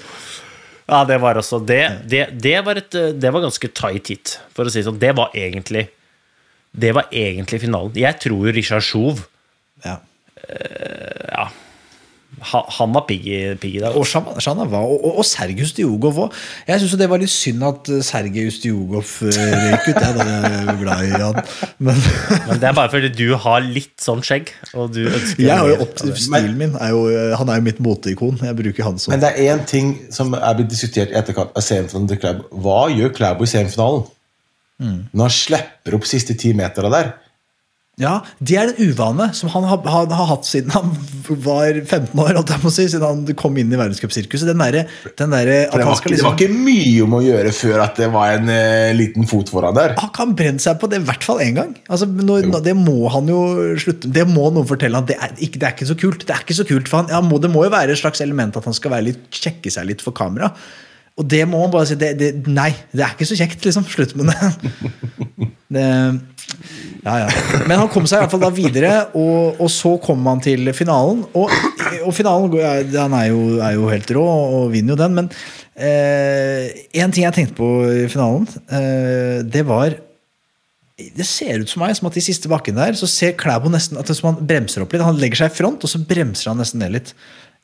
Ja, 0.91 1.05
det 1.07 1.17
var 1.23 1.37
altså 1.39 1.61
Det, 1.63 1.79
det, 2.11 2.25
det, 2.43 2.57
var, 2.67 2.75
et, 2.81 2.91
det 3.15 3.29
var 3.31 3.45
ganske 3.45 3.69
tight 3.71 4.09
hit, 4.11 4.33
for 4.51 4.67
å 4.67 4.71
si 4.73 4.81
det 4.81 4.89
sånn. 4.89 4.99
Det 4.99 5.13
var 5.15 5.31
egentlig 5.37 5.85
Det 6.75 6.91
var 6.95 7.07
egentlig 7.15 7.61
finalen. 7.63 7.95
Jeg 7.99 8.19
tror 8.23 8.47
jo 8.49 8.53
Richard 8.55 8.83
Sjov 8.83 9.25
Ja. 9.85 9.97
ha- 11.31 11.51
Han 12.41 12.93
var 12.95 13.05
piggy, 13.07 13.55
piggy 13.61 13.79
der. 13.83 13.95
Og 13.97 14.07
Shana 14.07 14.65
var, 14.65 14.85
og, 14.85 14.97
og, 15.05 15.17
og 15.21 15.25
Sergej 15.27 15.65
Ustjugov 15.65 16.19
òg. 16.25 16.37
Jeg 16.67 16.81
syns 16.81 16.95
det 16.99 17.07
var 17.11 17.21
litt 17.21 17.33
synd 17.33 17.65
at 17.67 17.91
Sergius 18.05 18.59
Diogov 18.63 19.11
eh, 19.29 19.39
røyk 19.65 19.89
ut. 19.89 19.99
Jeg 20.01 20.25
er 20.25 20.79
glad 20.81 21.03
i 21.05 21.11
han. 21.13 21.41
Men 21.79 22.01
Men 22.47 22.61
det 22.61 22.69
er 22.69 22.77
bare 22.77 22.91
fordi 22.93 23.11
du 23.13 23.35
har 23.39 23.61
litt 23.65 23.95
sånn 24.01 24.23
skjegg, 24.25 24.53
og 24.73 24.93
du 24.95 25.03
ønsker 25.05 25.43
jeg 25.45 25.57
har 25.57 25.69
jo 25.69 25.77
opp, 25.85 25.95
stilen 26.01 26.57
min 26.59 26.77
er 26.81 26.93
jo, 26.93 27.03
eh, 27.11 27.35
Han 27.39 27.51
er 27.51 27.61
jo 27.61 27.67
mitt 27.67 27.81
moteikon. 27.83 28.39
Jeg 28.41 28.57
bruker 28.57 28.89
han 28.89 28.99
som 29.01 29.13
Men 29.13 29.23
det 29.23 29.33
er 29.33 29.53
én 29.53 29.65
ting 29.69 29.93
som 30.13 30.33
er 30.37 30.57
blitt 30.57 30.71
diskutert 30.71 31.13
i 31.13 31.19
etterkant 31.19 31.53
av 31.55 31.65
semifinalen 31.65 32.09
til 32.11 32.21
Klæbo. 32.21 32.49
Hva 32.65 32.81
gjør 32.93 33.13
Klæbo 33.17 33.47
i 33.47 33.53
semifinalen? 33.53 34.09
Når 34.81 35.27
han 35.27 35.33
slipper 35.35 35.97
opp 35.97 36.07
siste 36.09 36.33
ti 36.41 36.55
meterne 36.57 36.89
der. 36.93 37.11
Ja, 37.99 38.21
Det 38.39 38.55
er 38.55 38.69
en 38.71 38.77
uvane 38.89 39.27
som 39.35 39.49
han 39.51 39.65
har, 39.67 39.81
han 39.83 40.13
har 40.15 40.27
hatt 40.29 40.47
siden 40.47 40.71
han 40.71 40.93
var 41.43 41.75
15 41.83 42.17
år. 42.23 42.39
si, 42.71 42.87
Siden 42.87 43.03
han 43.03 43.35
kom 43.37 43.57
inn 43.59 43.71
i 43.71 43.77
verdenscupsirkuset. 43.77 44.47
Den 44.47 44.63
der, 44.63 44.87
den 45.19 45.33
der, 45.35 45.51
det, 45.67 45.85
var 45.85 45.99
ikke, 45.99 46.13
det 46.15 46.23
var 46.23 46.37
ikke 46.37 46.55
mye 46.55 47.03
om 47.03 47.17
å 47.19 47.21
gjøre 47.25 47.51
før 47.55 47.83
at 47.83 47.99
det 47.99 48.07
var 48.13 48.37
en 48.37 48.51
eh, 48.53 48.93
liten 48.97 49.27
fot 49.29 49.51
foran 49.51 49.75
der. 49.77 49.95
Han 49.99 50.13
kan 50.15 50.35
brenne 50.39 50.63
seg 50.63 50.79
på 50.81 50.89
det 50.91 51.01
i 51.01 51.07
hvert 51.09 51.27
fall 51.27 51.43
én 51.43 51.57
gang. 51.59 51.73
Altså, 51.91 52.07
når, 52.07 52.47
det 52.63 52.77
må 52.79 53.11
han 53.11 53.27
jo 53.29 53.41
slutte 53.81 54.09
Det 54.11 54.23
må 54.29 54.47
noen 54.55 54.69
fortelle 54.69 54.97
han. 54.97 55.09
Det 55.09 55.19
er 55.19 55.35
ikke, 55.37 55.59
det 55.59 55.67
er 55.67 55.75
ikke 55.75 55.91
så 55.91 55.99
kult. 55.99 56.25
Det 56.25 56.37
er 56.37 56.45
ikke 56.47 56.61
så 56.61 56.67
kult 56.69 56.91
for 56.91 57.03
han. 57.03 57.11
Ja, 57.11 57.21
må, 57.25 57.41
det 57.43 57.51
må 57.53 57.67
jo 57.67 57.73
være 57.75 57.93
et 57.93 58.01
slags 58.01 58.23
element 58.23 58.57
at 58.57 58.69
han 58.69 58.77
skal 58.77 58.95
være 58.95 59.11
litt, 59.11 59.27
sjekke 59.35 59.73
seg 59.73 59.91
litt 59.91 60.05
for 60.05 60.15
kamera. 60.15 60.53
Og 61.19 61.27
det 61.29 61.43
må 61.49 61.59
han 61.61 61.73
bare 61.73 61.89
si. 61.89 61.99
Det, 61.99 62.13
det, 62.17 62.31
nei, 62.49 62.71
det 62.95 63.03
er 63.03 63.13
ikke 63.13 63.27
så 63.29 63.37
kjekt, 63.37 63.65
liksom. 63.67 63.85
Slutt 63.91 64.15
med 64.17 64.31
det. 64.31 64.71
det 65.75 65.87
ja, 67.01 67.15
ja. 67.23 67.29
Men 67.65 67.79
han 67.81 67.89
kom 67.89 68.05
seg 68.05 68.19
i 68.19 68.23
hvert 68.23 68.33
fall 68.35 68.43
da 68.43 68.51
videre, 68.53 68.91
og, 69.17 69.57
og 69.61 69.71
så 69.73 69.95
kom 70.03 70.21
han 70.29 70.43
til 70.43 70.69
finalen. 70.77 71.23
Og, 71.37 71.49
og 72.05 72.13
finalen 72.13 72.53
han 72.93 73.17
er 73.17 73.31
jo, 73.31 73.41
er 73.57 73.75
jo 73.77 73.89
helt 73.89 74.13
rå 74.17 74.27
og 74.59 74.69
vinner 74.75 74.93
jo 74.93 75.01
den, 75.01 75.17
men 75.17 75.31
én 75.81 77.13
ting 77.13 77.25
jeg 77.25 77.33
tenkte 77.33 77.57
på 77.57 77.67
i 77.89 78.07
finalen, 78.11 78.45
eh, 78.69 79.41
det 79.47 79.65
var 79.65 79.97
det 81.01 81.25
ser 81.25 81.63
ut 81.63 81.71
som 81.71 81.81
meg 81.81 81.95
som 81.97 82.09
at 82.09 82.17
de 82.17 82.21
siste 82.21 82.49
bakkene 82.51 82.77
der 82.77 82.97
så 82.99 83.07
ser 83.09 83.33
Klæbo 83.39 83.71
nesten 83.73 83.97
at 83.97 84.11
han 84.11 84.37
bremser 84.45 84.83
opp 84.83 84.93
litt. 84.93 85.01
Han 85.01 85.17
legger 85.17 85.39
seg 85.39 85.49
i 85.53 85.57
front, 85.57 85.81
og 85.81 85.89
så 85.89 86.01
bremser 86.05 86.51
han 86.51 86.61
nesten 86.61 86.83
ned 86.83 86.93
litt. 86.93 87.13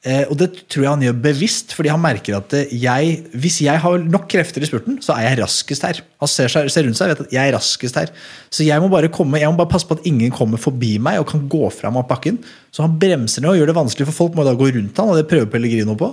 Eh, 0.05 0.27
og 0.29 0.35
det 0.37 0.51
tror 0.69 0.83
jeg 0.83 0.91
han 0.93 1.03
gjør 1.07 1.15
bevisst, 1.23 1.73
fordi 1.73 1.89
han 1.89 2.01
merker 2.03 2.35
at 2.37 2.53
eh, 2.53 2.73
jeg, 2.79 3.15
hvis 3.33 3.57
jeg 3.65 3.81
har 3.81 4.03
nok 4.05 4.27
krefter 4.29 4.61
i 4.61 4.69
spurten, 4.69 4.99
så 5.03 5.15
er 5.15 5.31
jeg 5.31 5.39
raskest 5.41 5.87
her. 5.87 6.01
Han 6.21 6.29
ser, 6.29 6.51
seg, 6.53 6.69
ser 6.71 6.85
rundt 6.85 6.99
seg 6.99 7.09
og 7.09 7.15
vet 7.15 7.23
at 7.25 7.33
jeg 7.33 7.49
er 7.49 7.55
raskest 7.57 7.97
her. 7.97 8.11
Så 8.53 8.67
jeg 8.67 8.83
må 8.83 8.91
bare 8.93 9.09
komme, 9.13 9.41
jeg 9.41 9.49
må 9.49 9.57
bare 9.57 9.71
passe 9.71 9.89
på 9.89 9.97
at 9.97 10.05
ingen 10.07 10.33
kommer 10.35 10.61
forbi 10.61 10.93
meg 11.01 11.17
og 11.21 11.25
kan 11.31 11.47
gå 11.49 11.63
fram 11.73 11.97
av 11.97 12.05
bakken. 12.11 12.37
Så 12.69 12.85
han 12.85 12.99
bremser 13.01 13.43
ned 13.43 13.55
og 13.55 13.59
gjør 13.59 13.71
det 13.71 13.79
vanskelig, 13.79 14.07
for 14.11 14.19
folk 14.21 14.37
må 14.37 14.45
da 14.45 14.53
gå 14.59 14.69
rundt 14.77 15.01
han, 15.01 15.09
og 15.09 15.17
det 15.17 15.25
prøver 15.31 15.49
Pellegrino 15.55 15.97
på. 15.97 16.11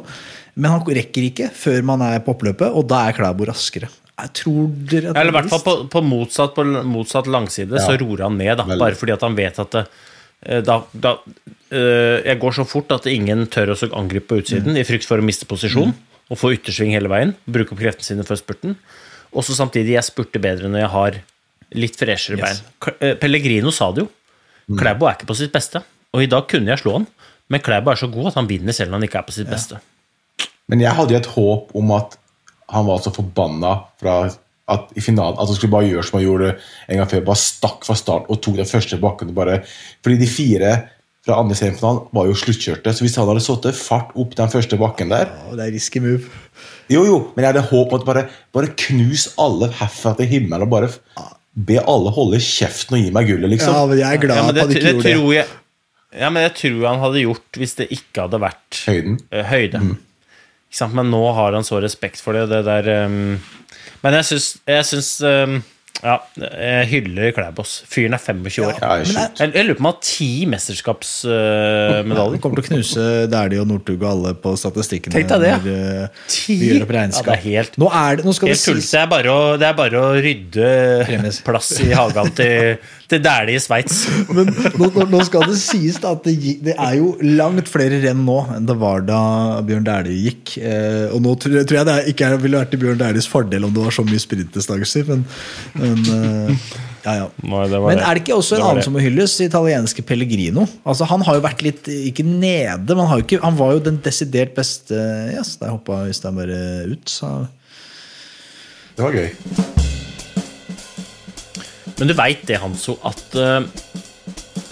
Men 0.56 0.72
han 0.72 0.96
rekker 1.00 1.28
ikke 1.28 1.50
før 1.52 1.84
man 1.84 2.02
er 2.08 2.24
på 2.24 2.32
oppløpet, 2.32 2.72
og 2.72 2.88
da 2.88 3.04
er 3.04 3.18
Klæbo 3.18 3.50
raskere. 3.50 3.92
Jeg 4.14 4.30
tror 4.38 4.66
dere 4.88 5.10
at 5.10 5.18
Eller 5.18 5.32
i 5.32 5.34
er 5.34 5.38
hvert 5.40 5.52
fall 5.52 5.62
på, 5.66 5.76
på, 5.90 6.02
motsatt, 6.06 6.54
på 6.54 6.64
motsatt 6.86 7.28
langside 7.28 7.80
så 7.82 7.96
roer 7.98 8.28
han 8.28 8.36
ned, 8.38 8.52
da, 8.60 8.66
bare 8.78 8.94
fordi 8.96 9.14
at 9.16 9.24
han 9.26 9.34
vet 9.34 9.58
at 9.58 9.72
det, 9.74 9.82
eh, 9.90 10.03
da, 10.44 10.80
da, 10.92 11.14
eh, 11.72 12.20
Jeg 12.28 12.38
går 12.42 12.52
så 12.58 12.64
fort 12.68 12.92
at 12.92 13.06
ingen 13.10 13.46
tør 13.46 13.72
å 13.74 13.78
angripe 13.96 14.28
på 14.32 14.40
utsiden 14.42 14.76
i 14.76 14.84
frykt 14.84 15.06
for 15.08 15.18
å 15.18 15.24
miste 15.24 15.46
posisjon 15.50 15.94
og 16.30 16.38
få 16.40 16.52
yttersving 16.56 16.92
hele 16.96 17.08
veien. 17.12 17.34
Bruke 17.46 17.72
opp 17.74 17.80
kreftene 17.80 18.04
sine 18.04 18.24
før 18.24 18.38
spurten. 18.40 18.76
Og 19.34 19.42
så 19.44 19.56
samtidig, 19.56 19.96
jeg 19.96 20.04
spurter 20.06 20.40
bedre 20.40 20.68
når 20.70 20.84
jeg 20.84 20.92
har 20.94 21.18
litt 21.74 21.96
freshere 21.98 22.38
Yes. 22.38 22.62
bein. 22.62 22.94
Eh, 23.00 23.14
Pellegrino 23.20 23.72
sa 23.74 23.90
det 23.92 24.04
jo. 24.04 24.10
Klæbo 24.78 25.08
er 25.08 25.16
ikke 25.18 25.26
på 25.28 25.36
sitt 25.36 25.52
beste. 25.52 25.82
Og 26.14 26.22
i 26.22 26.26
dag 26.30 26.46
kunne 26.48 26.70
jeg 26.70 26.78
slå 26.84 26.92
han, 27.00 27.06
men 27.50 27.60
Klæbo 27.60 27.90
er 27.90 27.96
så 28.00 28.06
god 28.10 28.28
at 28.30 28.34
han 28.38 28.46
vinner 28.48 28.72
selv 28.72 28.90
når 28.92 29.00
han 29.00 29.08
ikke 29.08 29.18
er 29.18 29.26
på 29.28 29.32
sitt 29.36 29.50
beste. 29.50 29.80
Men 30.68 30.80
jeg 30.80 30.94
hadde 30.96 31.12
jo 31.12 31.16
et 31.20 31.26
håp 31.34 31.74
om 31.76 31.90
at 31.92 32.16
han 32.72 32.86
var 32.86 33.02
så 33.04 33.10
forbanna 33.12 33.74
fra 34.00 34.14
at 34.70 34.90
i 34.96 35.02
finalen 35.04 35.36
at 35.36 35.48
han 35.50 35.56
skulle 35.58 35.74
bare 35.74 35.90
gjøre 35.90 36.04
som 36.06 36.18
han 36.18 36.24
gjorde 36.26 36.50
en 36.88 37.00
gang 37.00 37.10
før. 37.10 37.24
Bare 37.26 37.40
stakk 37.42 37.84
fra 37.84 37.96
start 37.98 38.30
og 38.32 38.40
tok 38.44 38.56
den 38.60 38.68
første 38.70 38.98
bakken. 39.02 39.34
Bare, 39.36 39.58
fordi 40.04 40.20
de 40.22 40.28
fire 40.30 40.70
fra 41.24 41.38
andre 41.40 41.56
semifinalen 41.56 42.06
var 42.16 42.28
jo 42.28 42.36
sluttkjørte. 42.36 42.92
Så 42.92 43.04
hvis 43.04 43.16
han 43.20 43.28
hadde 43.28 43.44
satt 43.44 43.68
fart 43.76 44.12
opp 44.20 44.34
den 44.36 44.50
første 44.52 44.76
bakken 44.80 45.12
der 45.12 45.30
Og 45.48 45.56
det 45.56 45.68
er 45.68 45.74
risky 45.76 46.00
move. 46.04 46.28
Jo, 46.92 47.04
jo, 47.08 47.18
men 47.32 47.44
jeg 47.46 47.54
hadde 47.54 47.64
håp 47.70 47.92
om 47.94 48.00
at 48.00 48.06
bare, 48.08 48.24
bare 48.52 48.72
knus 48.76 49.30
alle 49.40 49.70
herfra 49.80 50.12
til 50.18 50.28
himmelen 50.28 50.66
og 50.66 50.72
bare 50.72 50.90
be 51.54 51.78
alle 51.80 52.10
holde 52.12 52.40
kjeften 52.42 52.96
og 52.98 53.04
gi 53.04 53.12
meg 53.14 53.28
gullet, 53.30 53.52
liksom. 53.54 53.72
Ja, 53.72 53.84
men 53.88 54.00
jeg 54.00 54.16
er 54.18 54.20
glad 54.24 54.36
Ja, 54.40 54.46
men 54.48 54.56
det, 54.56 54.64
at 54.64 54.72
det 54.72 54.80
ikke 54.80 55.14
gjorde 55.14 55.28
det. 55.30 55.36
jeg 55.38 56.20
Ja, 56.20 56.28
men 56.30 56.44
det 56.44 56.52
tror 56.58 56.76
jeg 56.76 56.88
han 56.90 57.00
hadde 57.02 57.22
gjort 57.24 57.58
hvis 57.62 57.76
det 57.78 57.86
ikke 57.94 58.26
hadde 58.26 58.40
vært 58.42 58.80
Høyden. 58.86 59.16
eh, 59.32 59.46
høyde. 59.50 59.80
Sant? 59.80 60.02
Men 60.92 61.10
nå 61.12 61.22
har 61.36 61.54
han 61.54 61.66
så 61.66 61.80
respekt 61.80 62.22
for 62.22 62.34
det. 62.34 62.48
det 62.50 62.64
der, 62.66 63.06
um, 63.06 63.38
men 64.02 64.16
jeg 64.18 64.26
syns, 64.28 64.48
jeg 64.68 64.86
syns 64.88 65.10
ehm, 65.24 65.60
Ja, 66.02 66.16
jeg 66.42 66.88
hyller 66.90 67.30
Klæbos. 67.32 67.76
Fyren 67.88 68.12
er 68.16 68.20
25 68.20 68.64
år. 68.66 68.74
Ja, 68.82 68.96
jeg. 69.00 69.12
Jeg, 69.38 69.52
jeg 69.54 69.64
lurer 69.68 69.76
på 69.78 69.84
om 69.84 69.86
han 69.86 69.94
har 69.94 70.00
ti 70.04 70.26
mesterskapsmedaljer. 70.50 72.34
Han 72.34 72.42
kommer 72.42 72.58
til 72.60 72.64
å 72.64 72.68
knuse 72.72 73.04
Dæhlie 73.32 73.60
og 73.62 73.68
Northug 73.70 74.02
og 74.02 74.08
alle 74.10 74.32
på 74.42 74.52
statistikkene. 74.58 75.14
Tenk 75.14 75.30
deg 75.30 75.44
det, 75.44 75.52
ja. 75.54 75.76
eh, 76.04 76.26
Ti? 76.34 76.56
Ja, 76.74 76.84
det 76.84 77.36
er 77.36 77.40
helt- 77.46 77.78
nå, 77.80 77.88
er 77.88 78.18
det, 78.20 78.26
nå 78.26 78.34
skal 78.36 78.52
det 78.52 78.58
sies 78.60 78.90
Det 78.90 79.00
er 79.00 79.08
bare 79.14 79.32
å, 79.32 79.38
det 79.60 79.68
er 79.70 79.78
bare 79.78 80.02
å 80.02 80.10
rydde 80.18 80.68
Premis. 81.08 81.40
plass 81.46 81.70
i 81.84 81.88
hagen 81.96 82.30
til, 82.36 82.76
til 83.08 83.22
Dæhlie 83.24 83.56
i 83.56 83.62
Sveits. 83.64 84.02
Men 84.34 84.50
nå, 84.50 84.90
nå, 84.98 85.06
nå 85.14 85.22
skal 85.30 85.46
det 85.48 85.56
sies 85.62 85.96
da 86.02 86.12
at 86.18 86.26
det, 86.28 86.36
det 86.68 86.76
er 86.76 86.98
jo 86.98 87.14
langt 87.38 87.70
flere 87.72 88.02
renn 88.04 88.24
nå 88.26 88.40
enn 88.58 88.68
det 88.68 88.76
var 88.82 89.06
da 89.08 89.22
Bjørn 89.64 89.86
Dæhlie 89.88 90.20
gikk. 90.28 90.56
Eh, 90.60 91.06
og 91.14 91.22
nå 91.24 91.36
tror, 91.40 91.62
tror 91.64 91.80
jeg 91.80 91.88
det 91.88 91.96
er, 91.96 92.12
ikke 92.12 92.28
er, 92.28 92.38
ville 92.44 92.60
vært 92.60 92.74
til 92.74 92.82
Bjørn 92.84 93.00
Dæhlies 93.00 93.30
fordel 93.30 93.64
om 93.70 93.72
det 93.74 93.86
var 93.88 93.94
så 93.94 94.04
mye 94.04 94.20
sprintdistanser, 94.20 95.08
men, 95.14 95.24
men 95.84 96.48
eh, 96.48 96.66
ja, 97.04 97.14
ja. 97.20 97.26
Nei, 97.44 97.64
det 97.68 97.80
Men 97.84 98.00
er 98.00 98.16
det 98.16 98.22
ikke 98.22 98.38
også 98.38 98.56
en 98.56 98.64
annen 98.64 98.80
det. 98.80 98.86
som 98.86 98.94
må 98.96 99.02
hylles? 99.04 99.34
Italienske 99.44 100.04
Pellegrino. 100.08 100.64
Altså 100.88 101.04
Han 101.10 101.24
har 101.26 101.36
jo 101.36 101.44
vært 101.44 101.64
litt 101.66 101.88
Ikke 101.92 102.24
nede, 102.24 102.94
men 102.94 103.02
han, 103.04 103.10
har 103.10 103.20
jo 103.20 103.26
ikke, 103.26 103.40
han 103.44 103.58
var 103.58 103.74
jo 103.76 103.84
den 103.90 104.00
desidert 104.04 104.54
beste 104.56 104.96
Yes, 105.34 105.56
der 105.60 105.74
hoppa 105.74 106.06
Øystein 106.08 106.38
bare 106.38 106.60
ut. 106.94 107.04
Så. 107.10 107.32
Det 108.96 109.04
var 109.04 109.18
gøy. 109.18 109.28
Men 111.98 112.10
du 112.10 112.14
veit 112.18 112.42
det, 112.48 112.58
Hanso, 112.62 112.96
at 113.06 113.36
uh, 113.38 113.62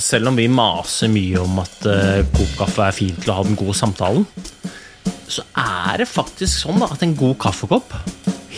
selv 0.02 0.32
om 0.32 0.38
vi 0.38 0.48
maser 0.50 1.10
mye 1.12 1.42
om 1.42 1.60
at 1.62 1.86
uh, 1.86 2.22
kokkaffe 2.34 2.88
er 2.88 2.96
fint 2.96 3.20
til 3.22 3.30
å 3.30 3.38
ha 3.38 3.44
den 3.46 3.58
gode 3.58 3.76
samtalen, 3.78 4.24
så 5.30 5.44
er 5.58 6.02
det 6.02 6.08
faktisk 6.10 6.64
sånn 6.64 6.82
da, 6.82 6.90
at 6.92 7.04
en 7.06 7.14
god 7.18 7.38
kaffekopp, 7.44 7.94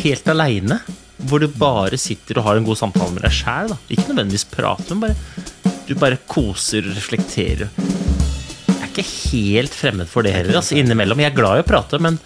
helt 0.00 0.30
aleine, 0.32 0.80
hvor 1.28 1.40
du 1.40 1.46
bare 1.48 1.96
sitter 2.00 2.38
og 2.40 2.44
har 2.48 2.58
en 2.58 2.64
god 2.66 2.76
samtale 2.80 3.12
med 3.14 3.22
deg 3.24 3.32
sjæl, 3.32 3.74
ikke 3.88 4.08
nødvendigvis 4.10 4.46
prater, 4.50 4.94
men 4.98 5.14
bare 5.14 5.82
du 5.86 5.94
bare 6.00 6.18
koser 6.26 6.86
og 6.88 6.96
reflekterer. 6.96 7.68
Jeg 8.68 8.78
er 8.80 8.88
ikke 8.90 9.04
helt 9.34 9.74
fremmed 9.74 10.08
for 10.10 10.22
det 10.26 10.32
heller. 10.34 10.56
Altså, 10.60 10.76
innimellom. 10.80 11.20
Jeg 11.20 11.32
er 11.32 11.36
glad 11.36 11.60
i 11.60 11.64
å 11.64 11.68
prate, 11.68 11.98
men 12.02 12.18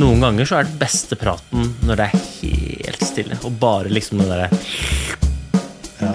noen 0.00 0.20
ganger 0.22 0.46
så 0.48 0.60
er 0.60 0.68
det 0.68 0.78
beste 0.80 1.16
praten 1.18 1.72
når 1.88 2.00
det 2.02 2.06
er 2.10 2.24
helt 2.42 3.04
stille, 3.06 3.38
og 3.46 3.56
bare 3.62 3.90
liksom 3.92 4.20
den 4.22 4.30
derre 4.30 4.50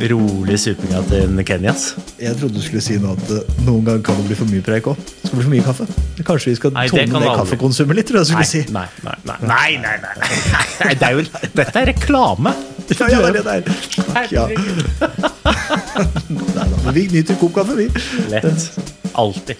rolig 0.10 0.58
supinga 0.60 1.02
til 1.10 1.36
Kenyas. 1.46 1.84
Jeg 2.20 2.34
trodde 2.40 2.58
du 2.58 2.64
skulle 2.66 2.82
si 2.82 2.96
noe 3.02 3.14
at 3.14 3.60
noen 3.68 3.84
ganger 3.86 4.02
kan 4.08 4.18
det 4.18 4.26
bli 4.32 4.38
for 4.40 4.50
mye 4.50 4.64
preik 4.66 4.88
òg. 4.90 4.98
Det 4.98 5.30
skal 5.30 5.38
bli 5.38 5.46
for 5.46 5.54
mye 5.54 5.66
kaffe. 5.68 5.86
Kanskje 6.26 6.52
vi 6.54 6.58
skal 6.58 6.74
Nei, 6.76 6.88
tone 6.90 7.22
ned 7.22 7.30
kaffekonsumet 7.38 8.00
litt? 8.00 8.10
tror 8.10 8.24
jeg 8.24 8.32
du 8.32 8.34
Nei, 8.34 8.48
skulle 8.48 8.66
si. 8.66 8.74
nei, 8.74 8.88
nei, 9.06 9.16
nei, 9.30 9.38
nei, 9.46 9.76
nei, 9.86 10.16
nei, 10.26 10.65
nei. 10.84 10.96
Det 11.00 11.08
er 11.08 11.16
jo, 11.16 11.24
dette 11.56 11.82
er 11.82 11.90
reklame. 11.92 12.54
Ja, 13.00 13.08
ja, 13.10 13.22
det 13.22 13.28
er 13.28 13.34
det 13.38 13.46
der. 13.46 13.62
Ja. 14.32 14.46
Nei 16.56 16.68
da, 16.70 16.92
vi 16.94 17.08
nyter 17.14 17.40
kokt 17.40 17.56
kaffe, 17.58 17.78
vi. 17.80 17.88
Lett. 18.30 18.78
Alltid. 19.18 19.58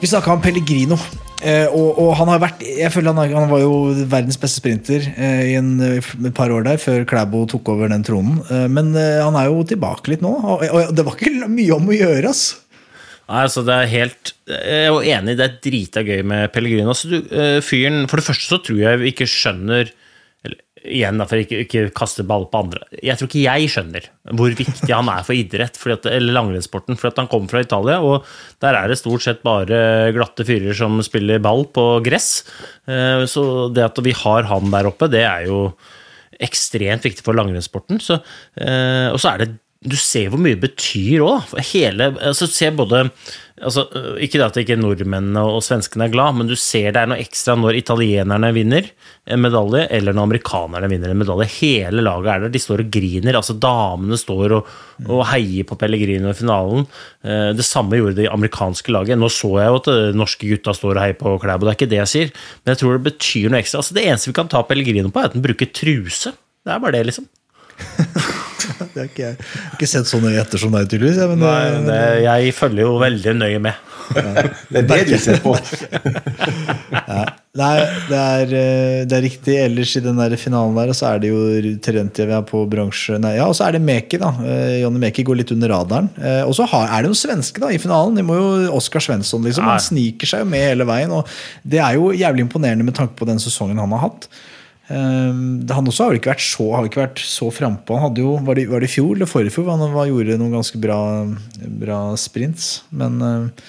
Vi 0.00 0.06
snakka 0.06 0.36
om 0.36 0.42
Pellegrino. 0.44 0.98
Eh, 1.38 1.70
og, 1.70 1.98
og 2.02 2.08
han 2.18 2.30
har 2.32 2.40
vært 2.42 2.64
Jeg 2.66 2.90
føler 2.90 3.14
han, 3.14 3.30
han 3.30 3.50
var 3.50 3.60
jo 3.62 3.74
verdens 4.10 4.38
beste 4.42 4.58
sprinter 4.58 5.04
eh, 5.14 5.52
i 5.52 5.54
en, 5.54 5.76
et 5.78 6.32
par 6.34 6.50
år 6.50 6.64
der, 6.66 6.80
før 6.82 7.06
Klæbo 7.06 7.44
tok 7.50 7.70
over 7.76 7.90
den 7.92 8.02
tronen. 8.06 8.40
Eh, 8.50 8.66
men 8.70 8.90
han 8.96 9.38
er 9.38 9.46
jo 9.46 9.62
tilbake 9.66 10.10
litt 10.14 10.24
nå, 10.24 10.34
og, 10.34 10.64
og 10.66 10.90
det 10.96 11.06
var 11.06 11.14
ikke 11.14 11.50
mye 11.50 11.76
om 11.76 11.86
å 11.88 11.98
gjøre, 11.98 12.32
ass. 12.32 12.48
Nei, 13.28 13.42
altså 13.44 13.60
det 13.66 13.74
er 13.76 13.90
helt 13.92 14.30
Jeg 14.48 14.84
er 14.86 14.86
jo 14.88 15.00
enig, 15.04 15.34
det 15.36 15.44
er 15.44 15.56
drita 15.64 16.00
gøy 16.06 16.22
med 16.24 16.48
Pellegrino. 16.54 16.94
Altså, 16.94 17.10
du, 17.12 17.18
eh, 17.28 17.58
fyren, 17.64 18.06
for 18.08 18.20
det 18.20 18.24
første 18.30 18.48
så 18.48 18.58
tror 18.64 18.78
jeg 18.80 19.00
vi 19.02 19.10
ikke 19.12 19.28
skjønner 19.28 19.90
eller, 20.46 20.56
Igjen, 20.88 21.20
for 21.28 21.42
ikke, 21.42 21.58
ikke 21.66 21.82
kaste 21.98 22.24
ball 22.24 22.46
på 22.48 22.62
andre. 22.62 22.86
Jeg 23.04 23.18
tror 23.18 23.28
ikke 23.28 23.42
jeg 23.42 23.68
skjønner 23.74 24.06
hvor 24.38 24.54
viktig 24.56 24.94
han 24.94 25.10
er 25.12 25.26
for 25.26 25.36
idrett, 25.36 25.76
at, 25.92 26.06
eller 26.08 26.36
langrennssporten. 26.38 26.96
For 26.96 27.10
at 27.10 27.18
han 27.20 27.28
kommer 27.28 27.50
fra 27.52 27.60
Italia, 27.66 27.98
og 28.00 28.24
der 28.64 28.78
er 28.78 28.88
det 28.88 29.00
stort 29.02 29.26
sett 29.26 29.42
bare 29.44 30.12
glatte 30.16 30.46
fyrer 30.48 30.72
som 30.78 30.96
spiller 31.04 31.42
ball 31.44 31.66
på 31.74 31.88
gress. 32.06 32.46
Eh, 32.88 33.26
Så 33.28 33.44
det 33.74 33.84
at 33.90 34.00
vi 34.06 34.16
har 34.24 34.48
han 34.48 34.72
der 34.72 34.88
oppe, 34.88 35.10
det 35.12 35.26
er 35.26 35.50
jo 35.50 35.64
ekstremt 36.40 37.04
viktig 37.04 37.26
for 37.26 37.36
langrennssporten. 37.36 37.98
Eh, 38.08 39.08
og 39.10 39.18
så 39.20 39.34
er 39.34 39.42
det 39.44 39.56
Du 39.78 39.94
ser 39.94 40.26
hvor 40.32 40.40
mye 40.42 40.56
det 40.56 40.72
betyr 40.72 41.22
òg. 41.22 41.52
Altså, 41.54 42.48
se 42.50 42.66
både 42.74 43.04
altså, 43.62 43.84
øh, 43.94 44.16
Ikke 44.26 44.40
at 44.42 44.56
ikke 44.58 44.74
nordmennene 44.74 45.38
og 45.46 45.60
svenskene 45.62 46.08
er 46.08 46.10
glad, 46.10 46.34
men 46.34 46.48
du 46.50 46.56
ser 46.58 46.90
det 46.90 46.98
er 47.04 47.06
noe 47.12 47.20
ekstra 47.22 47.54
når 47.54 47.78
italienerne 47.78 48.50
vinner 48.56 48.88
en 49.30 49.44
medalje, 49.44 49.84
eller 49.94 50.16
når 50.16 50.26
amerikanerne 50.26 50.90
vinner 50.90 51.12
en 51.14 51.20
medalje. 51.20 51.46
Hele 51.60 52.02
laget 52.02 52.26
er 52.32 52.42
der. 52.42 52.54
De 52.56 52.62
står 52.64 52.82
og 52.82 52.90
griner. 52.90 53.38
altså 53.38 53.54
Damene 53.54 54.18
står 54.18 54.56
og, 54.58 54.74
og 55.06 55.22
heier 55.30 55.68
på 55.68 55.78
Pellegrino 55.78 56.34
i 56.34 56.40
finalen. 56.40 56.82
Eh, 57.22 57.52
Det 57.54 57.68
samme 57.68 58.02
gjorde 58.02 58.18
det 58.18 58.28
amerikanske 58.34 58.90
laget. 58.98 59.14
Nå 59.22 59.30
så 59.30 59.52
jeg 59.60 59.70
jo 59.70 59.78
at 59.84 60.18
norske 60.18 60.50
gutta 60.56 60.74
står 60.74 60.96
og 60.98 61.04
heier 61.04 61.20
på 61.22 61.36
Klæbo, 61.38 61.68
det 61.68 61.76
er 61.76 61.78
ikke 61.78 61.92
det 61.94 62.02
jeg 62.02 62.14
sier, 62.16 62.34
men 62.64 62.74
jeg 62.74 62.82
tror 62.82 62.98
det 62.98 63.12
betyr 63.12 63.46
noe 63.54 63.62
ekstra. 63.62 63.84
Altså, 63.84 63.94
det 63.94 64.08
eneste 64.10 64.32
vi 64.32 64.38
kan 64.42 64.50
ta 64.50 64.66
Pellegrino 64.66 65.14
på, 65.14 65.22
er 65.22 65.30
at 65.30 65.38
han 65.38 65.46
bruker 65.46 65.70
truse. 65.70 66.34
Det 66.66 66.74
er 66.74 66.82
bare 66.82 66.98
det, 66.98 67.06
liksom. 67.12 67.30
Det 68.94 69.00
har 69.02 69.08
ikke, 69.10 69.24
jeg 69.24 69.34
har 69.42 69.76
ikke 69.76 69.88
sett 69.90 70.08
så 70.10 70.20
nøye 70.22 70.38
etter 70.40 70.58
som 70.62 70.72
deg, 70.74 70.88
tydeligvis. 70.90 71.18
ja, 71.20 71.26
Men, 71.32 71.42
Nei, 71.44 71.58
eh, 71.66 71.78
det, 71.88 72.00
jeg 72.26 72.54
følger 72.56 72.82
jo 72.86 72.94
veldig 73.02 73.32
nøye 73.42 73.60
med. 73.68 73.84
Det 74.72 74.78
er 74.80 74.86
det 74.88 75.00
du 75.10 75.16
ser 75.20 75.36
på. 75.44 75.52
Nei, 77.58 77.74
det 78.08 78.18
er, 78.18 78.52
eh, 78.54 79.00
det 79.08 79.16
er 79.16 79.22
riktig. 79.24 79.54
Ellers 79.58 79.92
i 79.98 80.02
den 80.04 80.18
der 80.20 80.34
finalen 80.40 80.76
der, 80.78 80.92
så 80.96 81.08
er 81.10 81.22
det 81.22 81.30
jo 81.32 81.40
Terentiev 81.84 82.30
er 82.38 82.44
på 82.46 82.60
bransje... 82.70 83.18
Nei, 83.20 83.34
ja, 83.38 83.48
og 83.50 83.56
så 83.58 83.66
er 83.66 83.76
det 83.76 83.82
Meki, 83.84 84.20
da. 84.22 84.30
Eh, 84.46 84.76
Jonny 84.84 85.00
Meki 85.02 85.24
går 85.28 85.40
litt 85.40 85.52
under 85.54 85.72
radaren. 85.74 86.08
Eh, 86.20 86.42
Og 86.46 86.54
så 86.56 86.66
er 86.70 87.02
det 87.02 87.10
noen 87.10 87.18
svenske 87.18 87.62
da 87.62 87.72
i 87.74 87.80
finalen. 87.82 88.16
De 88.18 88.24
må 88.26 88.36
jo 88.38 88.48
Oskar 88.78 89.02
Svensson, 89.04 89.42
liksom. 89.46 89.66
Han 89.68 89.82
sniker 89.82 90.30
seg 90.30 90.44
jo 90.44 90.50
med 90.52 90.68
hele 90.70 90.86
veien. 90.88 91.12
Og 91.18 91.28
det 91.66 91.82
er 91.82 91.98
jo 91.98 92.12
jævlig 92.16 92.46
imponerende 92.46 92.86
med 92.86 92.96
tanke 92.98 93.18
på 93.18 93.28
den 93.28 93.42
sesongen 93.42 93.80
han 93.82 93.94
har 93.96 94.06
hatt. 94.06 94.28
Um, 94.88 95.68
han 95.68 95.88
også 95.90 96.06
har 96.06 96.16
ikke 96.16 96.30
vært 96.32 96.44
så, 96.44 96.64
har 96.72 96.86
ikke 96.88 97.08
så 97.20 97.50
frampå. 97.52 97.98
Han 97.98 98.08
hadde 98.08 98.24
jo, 98.24 98.38
var 98.44 98.56
det, 98.56 98.68
var 98.70 98.80
det 98.80 98.88
i 98.88 98.94
fjor 98.94 99.12
eller 99.12 99.28
forrige 99.28 99.52
fjor 99.52 99.68
han 99.74 99.84
var, 99.92 100.08
gjorde 100.08 100.38
noen 100.40 100.56
ganske 100.56 100.80
bra, 100.80 100.98
bra 101.82 102.00
sprints. 102.20 102.70
Men, 102.88 103.20
uh, 103.20 103.68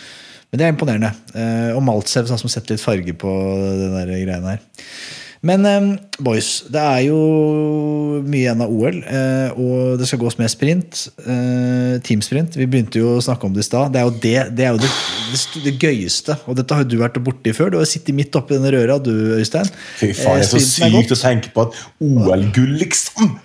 men 0.49 0.61
det 0.61 0.67
er 0.67 0.75
imponerende. 0.75 1.11
Uh, 1.35 1.75
og 1.75 1.83
Maltsev 1.87 2.29
som 2.29 2.39
som 2.39 2.51
setter 2.51 2.77
litt 2.77 2.85
farge 2.85 3.15
på 3.19 3.33
den 3.81 3.97
der 3.97 4.13
greiene 4.13 4.55
her. 4.55 4.63
Men 5.45 5.63
um, 5.63 5.85
boys, 6.19 6.65
det 6.67 6.81
er 6.83 7.03
jo 7.05 7.17
mye 8.27 8.41
igjen 8.41 8.63
av 8.65 8.71
OL, 8.75 8.97
uh, 9.07 9.53
og 9.55 9.93
det 10.01 10.07
skal 10.09 10.19
gås 10.19 10.35
med 10.35 10.51
sprint. 10.51 11.05
Uh, 11.23 11.95
teamsprint. 12.03 12.57
Vi 12.59 12.67
begynte 12.67 12.99
jo 12.99 13.13
å 13.15 13.21
snakke 13.23 13.47
om 13.47 13.55
det 13.55 13.63
i 13.63 13.67
stad. 13.69 13.93
Det 13.93 14.01
er 14.01 14.09
jo 14.09 14.13
det, 14.19 14.33
det, 14.57 14.65
er 14.67 14.75
jo 14.75 14.81
det, 14.83 14.89
det, 15.29 15.39
st- 15.39 15.63
det 15.63 15.73
gøyeste. 15.79 16.35
Og 16.43 16.59
dette 16.59 16.75
har 16.75 16.83
jo 16.83 16.91
du 16.91 16.97
vært 16.99 17.21
borti 17.23 17.53
før. 17.55 17.71
Du 17.71 17.79
har 17.79 17.87
sittet 17.87 18.17
midt 18.17 18.35
oppi 18.35 18.57
denne 18.57 18.73
røra, 18.75 18.99
du, 18.99 19.13
Øystein. 19.39 19.71
Fy 20.01 20.11
faen, 20.11 20.41
det 20.43 20.49
er 20.49 20.51
så 20.51 20.59
Eh, 20.59 20.91
sykt 20.91 21.15
å 21.15 21.21
tenke 21.23 21.55
på 21.55 21.67
at 21.69 21.79
OL-gull, 22.03 22.75
liksom! 22.83 23.37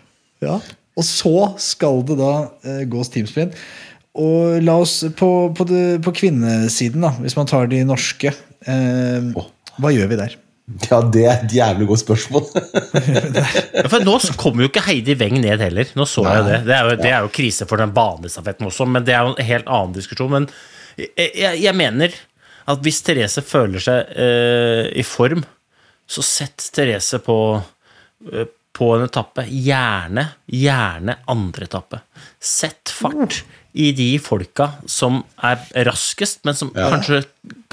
Ja. 0.42 0.58
Og 0.98 1.06
så 1.06 1.36
skal 1.62 2.02
det 2.10 2.18
da 2.18 2.32
eh, 2.66 2.82
gås 2.90 3.14
teamsprint. 3.14 3.54
Og 4.18 4.58
la 4.66 4.76
oss 4.82 5.00
på, 5.18 5.28
på, 5.58 5.64
på 6.02 6.12
kvinnesiden, 6.18 7.02
da, 7.06 7.14
hvis 7.22 7.34
man 7.38 7.48
tar 7.50 7.70
de 7.70 7.80
norske, 7.86 8.30
eh, 8.66 9.30
hva 9.78 9.90
gjør 9.94 10.10
vi 10.10 10.18
der? 10.20 10.36
Ja, 10.64 11.02
det 11.12 11.24
er 11.28 11.42
et 11.42 11.52
jævlig 11.52 11.86
godt 11.90 12.00
spørsmål. 12.00 12.46
Ja, 13.74 13.88
for 13.90 14.00
nå 14.06 14.14
kommer 14.40 14.64
jo 14.64 14.70
ikke 14.70 14.84
Heidi 14.86 15.16
Weng 15.20 15.36
ned 15.42 15.60
heller. 15.60 15.90
Nå 15.98 16.06
så 16.08 16.24
jeg 16.24 16.44
det. 16.46 16.60
Det 16.68 16.76
er 16.76 16.86
jo, 16.86 16.94
det 17.02 17.10
er 17.10 17.26
jo 17.26 17.32
krise 17.34 17.66
for 17.68 17.82
den 17.82 17.92
banestafetten 17.94 18.68
også, 18.70 18.86
men 18.88 19.04
det 19.04 19.12
er 19.12 19.26
jo 19.26 19.34
en 19.34 19.48
helt 19.50 19.68
annen 19.68 19.96
diskusjon. 19.96 20.32
Men 20.32 20.46
jeg, 20.96 21.58
jeg, 21.60 21.74
mener 21.76 22.16
at 22.70 22.80
hvis 22.84 23.02
Therese 23.04 23.44
føler 23.44 23.82
seg 23.82 24.14
eh, 24.16 24.88
i 24.96 25.04
form, 25.04 25.44
så 26.06 26.24
sett 26.24 26.64
Therese 26.72 27.20
på, 27.24 27.38
eh, 28.32 28.48
på 28.72 28.90
en 28.96 29.04
etappe. 29.04 29.44
Gjerne, 29.50 30.28
gjerne 30.48 31.18
andre 31.34 31.68
etappe. 31.68 32.00
Sett 32.40 32.94
fart 32.94 33.42
i 33.74 33.88
de 33.96 34.06
folka 34.22 34.68
som 34.86 35.22
er 35.42 35.58
raskest, 35.88 36.40
men 36.46 36.54
som 36.54 36.68
kanskje 36.74 37.24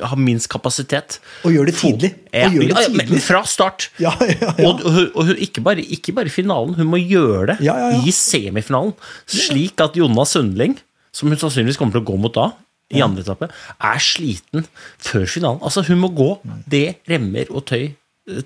har 0.02 0.18
minst 0.18 0.49
kapasitet. 0.49 1.20
Og 1.45 1.54
gjør 1.54 1.70
det 1.70 1.76
tidlig. 1.78 2.10
Ja, 2.34 2.47
Og 2.49 2.56
gjør 2.58 2.72
det 2.72 2.86
ja, 2.88 2.93
men 2.97 3.22
fra 3.22 3.43
start. 3.45 3.89
Ja, 4.02 4.16
ja, 4.26 4.34
ja. 4.41 4.54
Og, 4.66 4.82
og, 4.88 5.28
hun- 5.30 5.38
ikke, 5.38 5.62
bare, 5.62 5.86
ikke 5.86 6.16
bare 6.18 6.34
finalen, 6.34 6.74
hun 6.80 6.89
må 6.89 6.97
gjøre 7.04 7.52
det 7.54 7.58
Ja, 7.68 7.76
ja, 7.78 7.91
ja. 7.93 8.02
i 8.02 8.12
semifinalen. 8.18 8.95
Slik 9.30 9.80
at 9.86 9.95
Jonna 9.99 10.26
Sundling, 10.26 10.74
som 11.14 11.30
hun 11.30 11.38
sannsynligvis 11.38 11.78
kommer 11.78 11.93
til 11.93 12.02
å 12.02 12.10
gå 12.10 12.18
mot 12.24 12.34
da, 12.34 12.49
i 12.91 12.99
andre 13.06 13.22
etappe, 13.24 13.47
er 13.80 14.02
sliten 14.04 14.66
før 14.99 15.30
finalen. 15.30 15.62
Altså 15.64 15.86
Hun 15.88 16.02
må 16.02 16.10
gå 16.18 16.32
det 16.68 16.97
remmer 17.08 17.47
og 17.56 17.64
tøy 17.70 17.91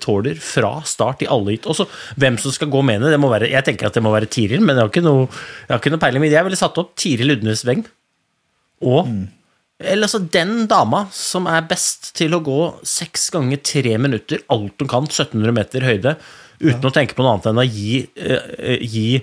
tåler 0.00 0.38
fra 0.40 0.80
start 0.88 1.22
i 1.24 1.30
alle 1.30 1.54
heat. 1.54 1.68
Også 1.68 1.86
hvem 2.20 2.38
som 2.40 2.54
skal 2.54 2.70
gå 2.72 2.82
med 2.86 2.98
henne, 2.98 3.12
det 3.12 3.20
må 3.20 3.30
være, 3.32 3.50
jeg 3.52 3.66
tenker 3.66 3.90
at 3.90 3.96
det 3.96 4.04
må 4.04 4.14
være 4.14 4.30
Tiril, 4.32 4.64
men 4.64 4.74
jeg 4.74 4.86
har 4.86 4.92
ikke 4.92 5.04
noe, 5.04 5.26
jeg 5.66 5.74
har 5.74 5.82
ikke 5.82 5.94
noe 5.94 6.02
peiling. 6.02 6.24
Men 6.24 6.32
jeg 6.34 6.48
ville 6.48 6.60
satt 6.60 6.80
opp 6.82 6.94
Tiril 6.98 7.36
Udnes 7.36 7.64
Weng 7.68 7.86
og 8.86 9.08
eller 9.76 10.06
altså 10.06 10.22
den 10.32 10.64
dama 10.70 11.02
som 11.12 11.48
er 11.52 11.66
best 11.68 12.14
til 12.16 12.32
å 12.32 12.40
gå 12.44 12.60
seks 12.86 13.28
ganger 13.34 13.60
tre 13.60 13.96
minutter, 14.00 14.40
alt 14.52 14.80
hun 14.80 14.88
kan, 14.88 15.08
1700 15.08 15.52
meter 15.52 15.84
høyde, 15.84 16.14
uten 16.62 16.88
å 16.88 16.92
tenke 16.94 17.16
på 17.16 17.24
noe 17.24 17.34
annet 17.34 17.50
enn 17.50 17.60
å 17.60 17.66
gi, 17.68 17.98
eh, 18.16 18.80
gi 18.80 19.20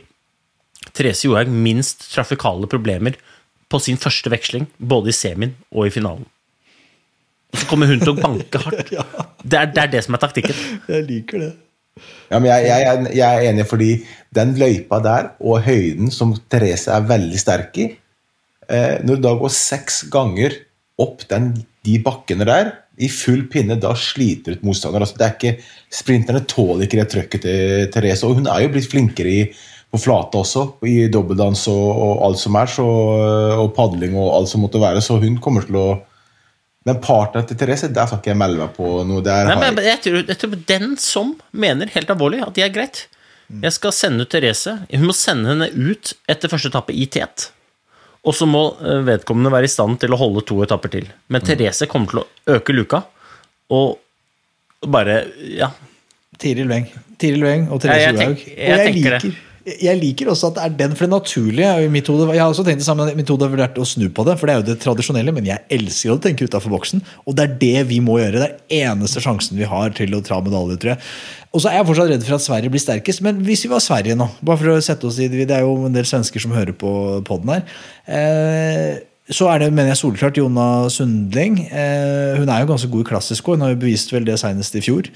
Therese 0.93 1.25
Johaug 1.25 1.49
minst 1.49 2.05
trafikale 2.11 2.69
problemer 2.69 3.17
på 3.65 3.81
sin 3.81 3.97
første 3.97 4.29
veksling, 4.29 4.67
både 4.77 5.09
i 5.09 5.17
semien 5.17 5.55
og 5.73 5.87
i 5.87 5.95
finalen. 5.95 6.29
Og 7.53 7.61
så 7.61 7.69
kommer 7.69 7.89
hun 7.91 8.01
til 8.01 8.13
å 8.13 8.17
banke 8.17 8.61
hardt. 8.65 8.93
Det 9.43 9.57
er, 9.59 9.67
det 9.75 9.81
er 9.81 9.89
det 9.91 9.99
som 10.05 10.15
er 10.15 10.21
taktikken. 10.23 10.59
Jeg 10.87 11.03
liker 11.03 11.41
det. 11.41 11.49
Ja, 12.31 12.37
men 12.39 12.47
jeg, 12.47 12.63
jeg, 12.69 13.07
jeg 13.19 13.25
er 13.27 13.47
enig, 13.49 13.65
fordi 13.67 13.89
den 14.33 14.53
løypa 14.55 15.01
der, 15.03 15.33
og 15.43 15.65
høyden 15.65 16.13
som 16.15 16.31
Therese 16.49 16.93
er 16.95 17.03
veldig 17.09 17.41
sterk 17.41 17.75
i 17.75 17.89
eh, 17.91 18.95
Når 19.03 19.19
du 19.19 19.25
da 19.27 19.33
går 19.41 19.51
seks 19.53 20.05
ganger 20.13 20.55
opp 21.03 21.25
den, 21.27 21.51
de 21.83 21.97
bakkene 22.05 22.47
der, 22.47 22.71
i 23.01 23.09
full 23.09 23.43
pinne, 23.49 23.75
da 23.81 23.91
sliter 23.97 24.53
du 24.53 24.61
ut 24.61 24.65
motstander. 24.69 25.03
Altså, 25.03 25.17
det 25.19 25.27
er 25.27 25.35
ikke, 25.35 25.53
sprinterne 25.93 26.43
tåler 26.49 26.85
ikke 26.85 26.99
det 27.01 27.07
trøkket 27.11 27.45
til 27.45 27.85
Therese. 27.93 28.27
Og 28.27 28.39
hun 28.39 28.49
er 28.49 28.63
jo 28.63 28.73
blitt 28.73 28.89
flinkere 28.91 29.33
i, 29.33 29.43
på 29.93 30.01
flate 30.01 30.39
også, 30.39 30.65
i 30.89 31.07
dobbeldans 31.13 31.67
og, 31.69 31.87
og 31.91 32.23
alt 32.29 32.41
som 32.41 32.57
er, 32.57 32.69
så, 32.69 32.85
og 33.59 33.73
padling 33.77 34.15
og 34.17 34.31
alt 34.39 34.49
som 34.49 34.63
måtte 34.65 34.81
være. 34.81 35.01
Så 35.05 35.19
hun 35.21 35.39
kommer 35.41 35.65
til 35.67 35.77
å 35.81 35.87
Men 36.85 36.99
partneren 36.99 37.47
til 37.47 37.57
Therese, 37.57 37.87
der 37.95 38.07
skal 38.09 38.19
ikke 38.19 38.33
jeg 38.33 38.39
melde 38.41 38.59
meg 38.59 38.73
på 38.75 38.87
noe. 39.07 39.23
Der 39.23 39.47
Nei, 39.47 39.55
men 39.61 39.77
jeg, 39.79 39.85
jeg, 39.93 39.99
tror, 40.03 40.23
jeg 40.27 40.39
tror 40.41 40.55
den 40.73 40.95
som 40.99 41.29
mener 41.55 41.91
helt 41.93 42.09
alvorlig 42.11 42.41
at 42.43 42.53
det 42.57 42.65
er 42.65 42.73
greit 42.75 43.05
Jeg 43.63 43.71
skal 43.75 43.91
sende 43.95 44.25
ut 44.25 44.31
Therese. 44.33 44.73
Hun 44.91 45.05
må 45.07 45.13
sende 45.15 45.51
henne 45.53 45.67
ut 45.91 46.13
etter 46.31 46.49
første 46.51 46.71
etappe 46.71 46.95
i 46.95 47.05
tet. 47.11 47.49
Og 48.23 48.33
så 48.35 48.47
må 48.49 48.61
eh, 48.81 49.01
vedkommende 49.05 49.51
være 49.53 49.67
i 49.67 49.71
stand 49.71 49.99
til 50.01 50.15
å 50.15 50.19
holde 50.19 50.41
to 50.47 50.61
etapper 50.63 50.89
til. 50.95 51.07
Men 51.31 51.43
Therese 51.45 51.87
kommer 51.91 52.09
til 52.11 52.21
å 52.23 52.57
øke 52.57 52.73
luka 52.75 53.03
og 53.71 53.99
bare 54.89 55.21
Ja. 55.55 55.69
Tiril 56.39 56.67
Weng. 56.71 56.87
Tiril 57.21 57.43
Weng 57.45 57.67
og 57.71 57.79
Therese 57.83 58.09
Johaug. 58.11 58.19
tenk- 58.23 58.47
Og 58.47 58.57
jeg 58.57 58.77
jeg 58.79 58.93
tenker 58.93 59.19
det. 59.19 59.33
Jeg 59.63 59.95
liker 59.95 60.27
også 60.27 60.49
at 60.49 60.57
det 60.57 60.63
er 60.63 60.73
den, 60.81 60.95
for 60.97 61.07
det 61.07 61.13
naturlige 61.13 61.67
hode 62.09 62.33
Jeg 62.33 62.41
har 62.41 62.49
også 62.49 62.65
tenkt 62.67 62.81
det 62.81 62.87
samme, 62.87 63.05
mitt 63.15 63.29
hode 63.31 63.47
har 63.47 63.53
vært 63.53 63.77
å 63.79 63.85
snu 63.87 64.09
på 64.11 64.25
det, 64.27 64.35
for 64.39 64.49
det 64.49 64.55
er 64.55 64.59
jo 64.59 64.65
det 64.67 64.75
tradisjonelle, 64.83 65.31
men 65.35 65.47
jeg 65.47 65.63
elsker 65.71 66.11
å 66.11 66.19
tenke 66.19 66.47
utafor 66.49 66.73
boksen. 66.73 67.03
Og 67.23 67.37
det 67.37 67.45
er 67.45 67.55
det 67.61 67.85
vi 67.93 68.01
må 68.03 68.17
gjøre. 68.19 68.41
Det 68.41 68.49
er 68.49 68.89
eneste 68.89 69.23
sjansen 69.23 69.59
vi 69.59 69.69
har 69.69 69.95
til 69.95 70.17
å 70.17 70.23
ta 70.25 70.41
medalje, 70.43 70.79
tror 70.81 70.93
jeg. 70.95 71.01
Og 71.53 71.63
så 71.63 71.69
er 71.69 71.79
jeg 71.79 71.87
fortsatt 71.87 72.11
redd 72.11 72.27
for 72.27 72.35
at 72.39 72.43
Sverige 72.43 72.73
blir 72.73 72.83
sterkest, 72.83 73.23
men 73.23 73.39
hvis 73.45 73.63
vi 73.63 73.71
var 73.71 73.83
Sverige 73.83 74.17
nå 74.17 74.25
Bare 74.41 74.59
for 74.59 74.73
å 74.73 74.83
sette 74.83 75.05
oss 75.07 75.19
i 75.21 75.29
det 75.31 75.45
er 75.45 75.63
jo 75.63 75.75
en 75.87 75.95
del 75.95 76.07
svensker 76.09 76.41
som 76.43 76.55
hører 76.55 76.75
på 76.75 76.91
poden 77.27 77.53
her. 77.53 77.65
Eh, 78.09 79.01
så 79.33 79.47
er 79.49 79.63
det, 79.63 79.71
mener 79.73 79.91
jeg, 79.91 79.99
solklart 79.99 80.37
Jonna 80.37 80.87
Sundling. 80.93 81.57
Eh, 81.65 82.37
hun 82.39 82.49
er 82.51 82.61
jo 82.61 82.69
ganske 82.69 82.89
god 82.91 83.03
i 83.03 83.07
klassisk 83.09 83.49
òg. 83.49 83.57
Hun 83.57 83.65
har 83.65 83.73
jo 83.73 83.79
bevist 83.81 84.13
vel 84.13 84.27
det 84.27 84.37
senest 84.41 84.77
i 84.77 84.83
fjor. 84.83 85.09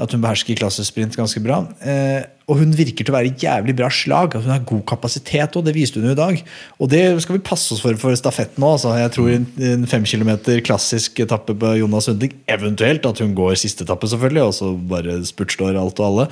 At 0.00 0.12
hun 0.14 0.22
behersker 0.22 0.58
klassisk 0.58 0.90
sprint 0.90 1.18
ganske 1.18 1.42
bra. 1.44 1.60
Eh, 1.80 2.24
og 2.50 2.58
hun 2.58 2.72
virker 2.74 3.06
til 3.06 3.12
å 3.12 3.16
være 3.16 3.30
i 3.30 3.44
jævlig 3.44 3.76
bra 3.78 3.90
slag. 3.94 4.34
At 4.34 4.46
hun 4.46 4.54
har 4.54 4.64
god 4.66 4.82
kapasitet 4.90 5.58
òg. 5.58 5.66
Det 5.68 5.76
viste 5.76 6.02
hun 6.02 6.10
jo 6.10 6.16
i 6.16 6.20
dag. 6.20 6.40
Og 6.80 6.90
det 6.92 7.04
skal 7.22 7.38
vi 7.38 7.44
passe 7.50 7.74
oss 7.76 7.82
for 7.84 8.00
for 8.00 8.16
stafetten 8.18 8.64
nå. 8.64 8.72
Altså. 8.78 8.96
Jeg 8.98 9.14
tror 9.16 9.30
en, 9.34 9.46
en 9.72 9.86
fem 9.90 10.08
kilometer 10.08 10.64
klassisk 10.66 11.22
etappe 11.22 11.54
på 11.54 11.76
Jonna 11.82 12.02
Sundling, 12.04 12.34
eventuelt 12.50 13.06
at 13.06 13.22
hun 13.22 13.36
går 13.38 13.58
siste 13.60 13.86
etappe, 13.86 14.10
selvfølgelig, 14.10 14.48
og 14.48 14.56
så 14.56 14.72
bare 14.94 15.20
spurtstår 15.28 15.78
alt 15.78 16.02
og 16.02 16.10
alle. 16.10 16.28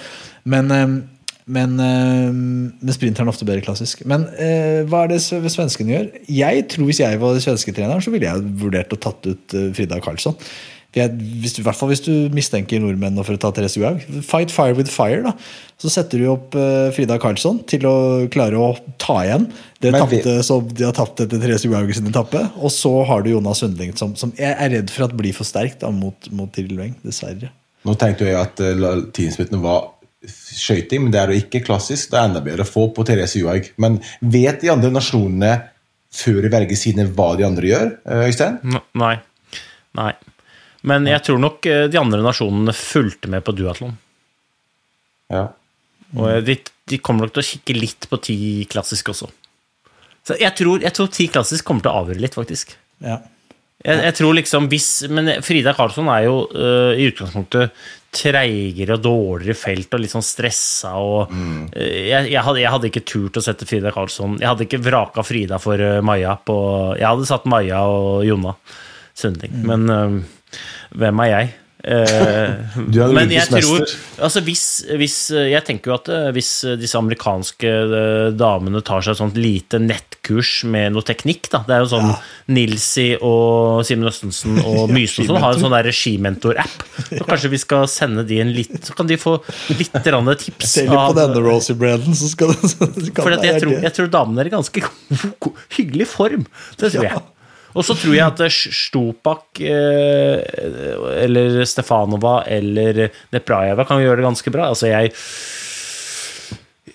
Men 0.49 0.74
eh, 0.74 0.99
men, 1.49 1.76
eh, 1.80 2.30
men 2.30 2.94
sprinteren 2.94 3.28
er 3.28 3.32
ofte 3.32 3.46
bedre 3.49 3.64
klassisk. 3.64 4.05
Men 4.09 4.26
eh, 4.36 4.84
hva 4.88 5.05
er 5.05 5.14
det 5.14 5.22
sve- 5.24 5.53
svenskene 5.53 5.94
gjør? 5.94 6.09
Jeg 6.28 6.66
tror 6.74 6.88
Hvis 6.88 7.01
jeg 7.03 7.20
var 7.20 7.38
svensketreneren, 7.42 8.05
så 8.05 8.12
ville 8.14 8.28
jeg 8.28 8.51
vurdert 8.61 8.92
å 8.92 9.01
tatt 9.01 9.28
ut 9.28 9.57
eh, 9.57 9.70
Frida 9.76 10.01
Karlsson. 10.05 10.36
Jeg, 10.96 11.12
hvis 11.42 11.53
du, 11.53 11.61
I 11.61 11.66
hvert 11.66 11.76
fall 11.76 11.90
hvis 11.92 12.01
du 12.07 12.12
mistenker 12.32 12.80
nordmennene 12.80 13.24
for 13.26 13.36
å 13.36 13.40
ta 13.40 13.51
Therese 13.53 13.76
Johaug. 13.76 14.01
Fight 14.24 14.53
fire 14.55 14.76
with 14.76 14.88
fire. 14.88 15.20
da 15.26 15.34
Så 15.80 15.92
setter 15.92 16.22
du 16.22 16.30
opp 16.32 16.57
eh, 16.57 16.88
Frida 16.96 17.18
Karlsson 17.20 17.61
til 17.68 17.84
å 17.88 17.96
klare 18.32 18.57
å 18.57 18.70
ta 19.01 19.20
igjen 19.26 19.51
det 19.84 19.92
tapte 19.94 20.38
som 20.46 20.64
de 20.72 20.88
har 20.88 20.96
tapt 20.96 21.20
etter 21.22 21.40
Therese 21.42 21.68
Johaug 21.68 21.92
sin 21.94 22.09
etappe. 22.09 22.40
Og 22.57 22.72
så 22.72 22.92
har 23.09 23.22
du 23.24 23.34
Jonas 23.34 23.61
Sundling, 23.62 23.92
som, 24.01 24.16
som 24.18 24.32
jeg 24.38 24.53
er 24.55 24.74
redd 24.78 24.92
for 24.94 25.07
at 25.07 25.16
blir 25.18 25.36
for 25.36 25.49
sterk 25.49 25.76
da, 25.84 25.92
mot, 25.92 26.32
mot 26.32 26.51
Tiril 26.57 26.80
Weng. 26.80 26.96
Dessverre. 27.05 27.53
Nå 27.86 27.94
tenkte 28.01 28.26
jeg 28.26 28.36
at 28.40 28.59
uh, 28.59 29.61
var 29.62 29.92
skøyting, 30.28 31.04
men 31.04 31.14
det 31.14 31.20
er 31.20 31.32
jo 31.32 31.42
ikke 31.42 31.64
klassisk. 31.66 32.10
Det 32.12 32.18
er 32.20 32.28
enda 32.28 32.42
bedre 32.44 32.66
å 32.66 32.68
få 32.68 32.88
på 32.94 33.04
Therese 33.08 33.40
Johaug. 33.40 33.70
Men 33.82 33.98
vet 34.20 34.62
de 34.62 34.72
andre 34.72 34.92
nasjonene 34.94 35.52
før 36.14 36.40
de 36.44 36.52
velger 36.52 36.78
sine 36.80 37.06
hva 37.12 37.32
de 37.38 37.46
andre 37.46 37.68
gjør, 37.68 37.92
eh, 38.08 38.26
Øystein? 38.28 38.58
Nei. 38.98 39.14
Nei. 39.98 40.12
Men 40.88 41.08
jeg 41.10 41.24
tror 41.26 41.40
nok 41.42 41.66
eh, 41.68 41.86
de 41.92 42.00
andre 42.00 42.22
nasjonene 42.24 42.74
fulgte 42.76 43.30
med 43.32 43.44
på 43.44 43.54
duatlon. 43.56 43.96
Ja. 45.32 45.48
Og 46.16 46.44
de, 46.46 46.56
de 46.88 47.00
kommer 47.04 47.26
nok 47.26 47.34
til 47.36 47.44
å 47.44 47.48
kikke 47.50 47.76
litt 47.76 48.08
på 48.08 48.20
ti 48.24 48.38
klassisk 48.70 49.10
også. 49.12 49.28
Så 50.24 50.36
jeg 50.40 50.54
tror, 50.56 50.80
jeg 50.84 50.94
tror 50.96 51.10
ti 51.12 51.28
klassisk 51.32 51.66
kommer 51.68 51.84
til 51.84 51.92
å 51.92 52.02
avgjøre 52.02 52.22
litt, 52.24 52.36
faktisk. 52.36 52.74
Ja. 53.04 53.20
Jeg, 53.78 54.00
jeg 54.08 54.14
tror 54.18 54.34
liksom 54.34 54.66
hvis 54.72 54.88
Men 55.14 55.36
Frida 55.46 55.70
Karlsson 55.76 56.08
er 56.10 56.24
jo 56.26 56.40
uh, 56.50 56.98
i 56.98 57.06
utgangspunktet 57.12 57.74
treigere 58.18 58.96
og 58.96 59.02
dårligere 59.04 59.54
felt 59.58 59.92
og 59.92 60.00
litt 60.00 60.12
sånn 60.14 60.24
stressa 60.24 60.94
og 60.96 61.28
øh, 61.28 62.06
jeg, 62.08 62.30
jeg, 62.32 62.40
hadde, 62.40 62.62
jeg 62.62 62.72
hadde 62.72 62.88
ikke 62.88 63.02
turt 63.04 63.36
å 63.36 63.42
sette 63.44 63.68
Frida 63.68 63.92
Karlsson 63.92 64.38
Jeg 64.40 64.48
hadde 64.48 64.64
ikke 64.64 64.80
vraka 64.80 65.24
Frida 65.26 65.58
for 65.60 65.76
uh, 65.76 66.00
Maja 66.00 66.32
på 66.40 66.56
Jeg 66.96 67.04
hadde 67.04 67.28
satt 67.28 67.44
Maja 67.52 67.82
og 67.84 68.24
Jonna 68.24 68.54
Sundling, 69.18 69.52
men 69.66 69.92
øh, 69.92 70.16
hvem 70.96 71.20
er 71.24 71.30
jeg? 71.32 71.52
Eh, 71.84 72.74
Du 72.90 72.96
er 72.98 73.12
men 73.14 73.30
jeg 73.30 73.46
tror 73.52 73.84
altså 74.18 74.40
hvis, 74.42 74.62
hvis, 74.98 75.16
Jeg 75.30 75.62
tenker 75.62 75.92
jo 75.92 75.94
at 75.94 76.08
eh, 76.10 76.24
hvis 76.34 76.50
disse 76.80 76.98
amerikanske 76.98 77.70
eh, 77.70 78.30
damene 78.34 78.82
tar 78.82 79.04
seg 79.06 79.14
et 79.14 79.20
sånt 79.20 79.38
lite 79.38 79.78
nettkurs 79.78 80.64
med 80.66 80.96
noe 80.96 81.06
teknikk 81.06 81.46
da, 81.52 81.60
Det 81.68 81.76
er 81.76 81.84
jo 81.84 81.90
sånn 81.92 82.10
Nilsi 82.56 83.06
og 83.22 83.86
Simen 83.86 84.10
Østensen 84.10 84.58
og 84.68 84.90
Myse 84.90 85.22
og 85.22 85.30
sånn 85.30 85.40
har 85.44 85.54
en 85.54 85.62
sånn 85.62 85.76
der 85.76 85.90
skimentor-app. 85.94 86.84
Så 87.12 87.22
kanskje 87.28 87.52
vi 87.54 87.62
skal 87.62 87.86
sende 87.92 88.26
de 88.26 88.42
en 88.42 88.52
litt 88.56 88.76
Så 88.88 88.98
kan 88.98 89.06
de 89.06 89.20
få 89.20 89.38
litt 89.70 89.94
tips. 89.94 90.72
Se 90.72 90.86
litt 90.88 90.92
på 90.92 91.16
denne 91.16 91.46
Rosie-branden, 91.46 92.16
så 92.18 92.30
skal 92.32 92.54
du 92.56 93.12
for 93.22 93.34
jeg, 93.38 93.60
tror, 93.62 93.78
jeg 93.84 93.94
tror 93.94 94.10
damene 94.12 94.42
er 94.42 94.50
i 94.50 94.54
ganske 94.58 94.82
hyggelig 95.78 96.10
form. 96.10 96.48
Det 96.78 96.90
tror 96.96 97.12
jeg. 97.12 97.26
Og 97.76 97.84
så 97.84 97.96
tror 97.98 98.16
jeg 98.16 98.24
at 98.24 98.42
eh, 98.44 98.58
Stupak 98.74 99.60
eh, 99.60 100.40
eller 101.24 101.60
Stefanova 101.68 102.40
eller 102.48 103.08
Neprajeva 103.34 103.86
kan 103.88 104.02
gjøre 104.02 104.20
det 104.20 104.28
ganske 104.28 104.54
bra. 104.54 104.70
Altså 104.72 104.90
jeg 104.92 105.14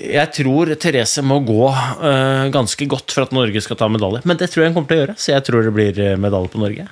jeg 0.03 0.31
tror 0.35 0.73
Therese 0.81 1.21
må 1.23 1.37
gå 1.45 1.67
uh, 1.69 2.49
ganske 2.51 2.85
godt 2.91 3.13
for 3.13 3.23
at 3.23 3.31
Norge 3.31 3.61
skal 3.63 3.77
ta 3.79 3.87
medalje. 3.87 4.23
Men 4.27 4.39
det 4.41 4.49
tror 4.51 4.63
jeg 4.63 4.73
hun 4.73 4.75
kommer 4.79 4.89
til 4.89 4.97
å 4.97 5.03
gjøre, 5.03 5.15
så 5.21 5.31
jeg 5.31 5.45
tror 5.47 5.63
det 5.63 5.73
blir 5.77 6.01
medalje 6.19 6.51
på 6.51 6.59
Norge. 6.59 6.87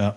Ja. 0.00 0.12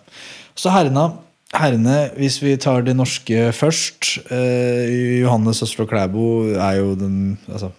Så 0.55 0.71
herrene, 0.71 1.09
herrene, 1.55 2.09
hvis 2.19 2.41
vi 2.43 2.55
tar 2.59 2.81
det 2.83 2.95
norske 2.99 3.51
først 3.55 4.17
eh, 4.35 5.21
Johannes 5.21 5.61
Østfold 5.63 5.87
Klæbo 5.89 6.25
er 6.59 6.73
jo 6.81 6.95
den 6.99 7.37
altså, 7.47 7.69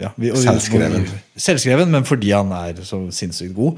ja, 0.00 0.08
vi, 0.16 0.30
og- 0.32 0.38
Selvskreven. 0.40 1.04
Selvskreven, 1.36 1.90
men 1.92 2.04
fordi 2.08 2.30
han 2.32 2.50
er 2.52 2.80
så 2.82 3.02
sinnssykt 3.12 3.54
god. 3.54 3.76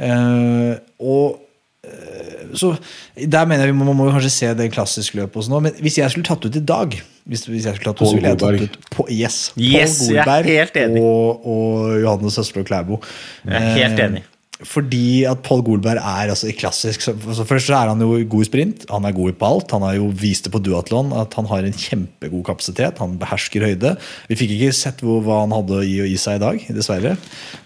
Eh, 0.00 0.78
og 1.00 1.36
eh, 1.84 2.48
så 2.56 2.70
Der 3.18 3.44
mener 3.44 3.64
jeg 3.66 3.74
vi 3.74 3.78
må, 3.78 3.84
man 3.84 3.96
må 3.96 4.10
kanskje 4.14 4.30
se 4.32 4.54
det 4.56 4.70
klassiske 4.72 5.16
løpet 5.20 5.36
også 5.36 5.50
nå. 5.52 5.60
Men 5.60 5.72
hvis 5.84 5.98
jeg 5.98 6.10
skulle 6.10 6.24
tatt 6.24 6.44
ut 6.48 6.56
i 6.56 6.64
dag 6.64 6.96
hvis, 7.28 7.44
hvis 7.44 7.66
jeg 7.68 7.76
skulle 7.76 7.92
tatt 7.92 8.00
ut, 8.00 8.08
Pål 8.08 8.24
Godberg. 8.24 8.58
tatt 8.64 8.78
ut 8.78 8.90
på, 8.96 9.04
Yes, 9.12 9.52
Yes, 9.60 9.98
Pål 10.06 10.14
jeg 10.14 10.22
er 10.22 10.24
Golberg 10.24 10.44
helt 10.48 10.76
enig. 10.80 11.02
og, 11.04 11.46
og 11.46 12.00
Johannes 12.00 12.38
Østfold 12.40 12.64
Klæbo. 12.70 13.02
Jeg 13.44 13.54
er 13.60 13.74
helt 13.84 14.00
enig. 14.08 14.22
Fordi 14.66 15.22
at 15.30 15.38
Pål 15.46 15.60
Golberg 15.62 16.00
er 16.02 16.32
altså 16.32 16.48
i 16.50 16.54
klassisk 16.56 17.04
så, 17.04 17.12
altså 17.14 17.44
Først 17.46 17.68
så 17.68 17.76
er 17.78 17.92
han 17.92 18.00
jo 18.02 18.16
god 18.26 18.42
i 18.42 18.48
sprint, 18.48 18.86
han 18.90 19.04
er 19.06 19.14
god 19.14 19.30
i 19.30 19.36
palt. 19.38 19.70
Han 19.70 19.84
har 19.86 19.94
jo 19.94 20.08
vist 20.10 20.48
det 20.48 20.52
på 20.54 20.58
duatlon 20.58 21.12
at 21.14 21.36
han 21.38 21.46
har 21.46 21.62
en 21.62 21.76
kjempegod 21.78 22.42
kapasitet. 22.48 22.98
Han 22.98 23.14
behersker 23.20 23.68
høyde. 23.68 23.94
Vi 24.26 24.38
fikk 24.40 24.56
ikke 24.56 24.74
sett 24.74 25.04
hvor, 25.06 25.22
hva 25.22 25.44
han 25.44 25.54
hadde 25.54 25.84
i, 25.86 25.94
i 26.10 26.18
seg 26.18 26.40
i 26.40 26.42
dag, 26.42 26.66
dessverre. 26.74 27.14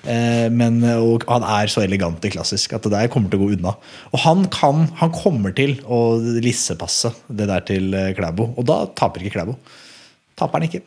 Eh, 0.05 0.53
men, 0.53 0.83
og 1.01 1.25
han 1.33 1.49
er 1.49 1.73
så 1.73 1.81
elegant 1.87 2.29
i 2.29 2.35
klassisk 2.37 2.77
at 2.77 2.85
det 2.85 2.93
der 2.93 3.11
kommer 3.13 3.33
til 3.33 3.41
å 3.41 3.47
gå 3.47 3.57
unna. 3.57 3.75
Og 4.13 4.25
han, 4.27 4.45
kan, 4.53 4.85
han 5.01 5.17
kommer 5.17 5.57
til 5.57 5.79
å 5.89 6.19
lissepasse 6.45 7.15
det 7.33 7.49
der 7.49 7.65
til 7.73 7.89
eh, 7.97 8.13
Klæbo, 8.19 8.53
og 8.53 8.69
da 8.69 8.83
taper 8.93 9.25
ikke 9.25 9.39
Klæbo. 9.39 9.57
Taper 10.37 10.61
han 10.61 10.69
ikke. 10.69 10.85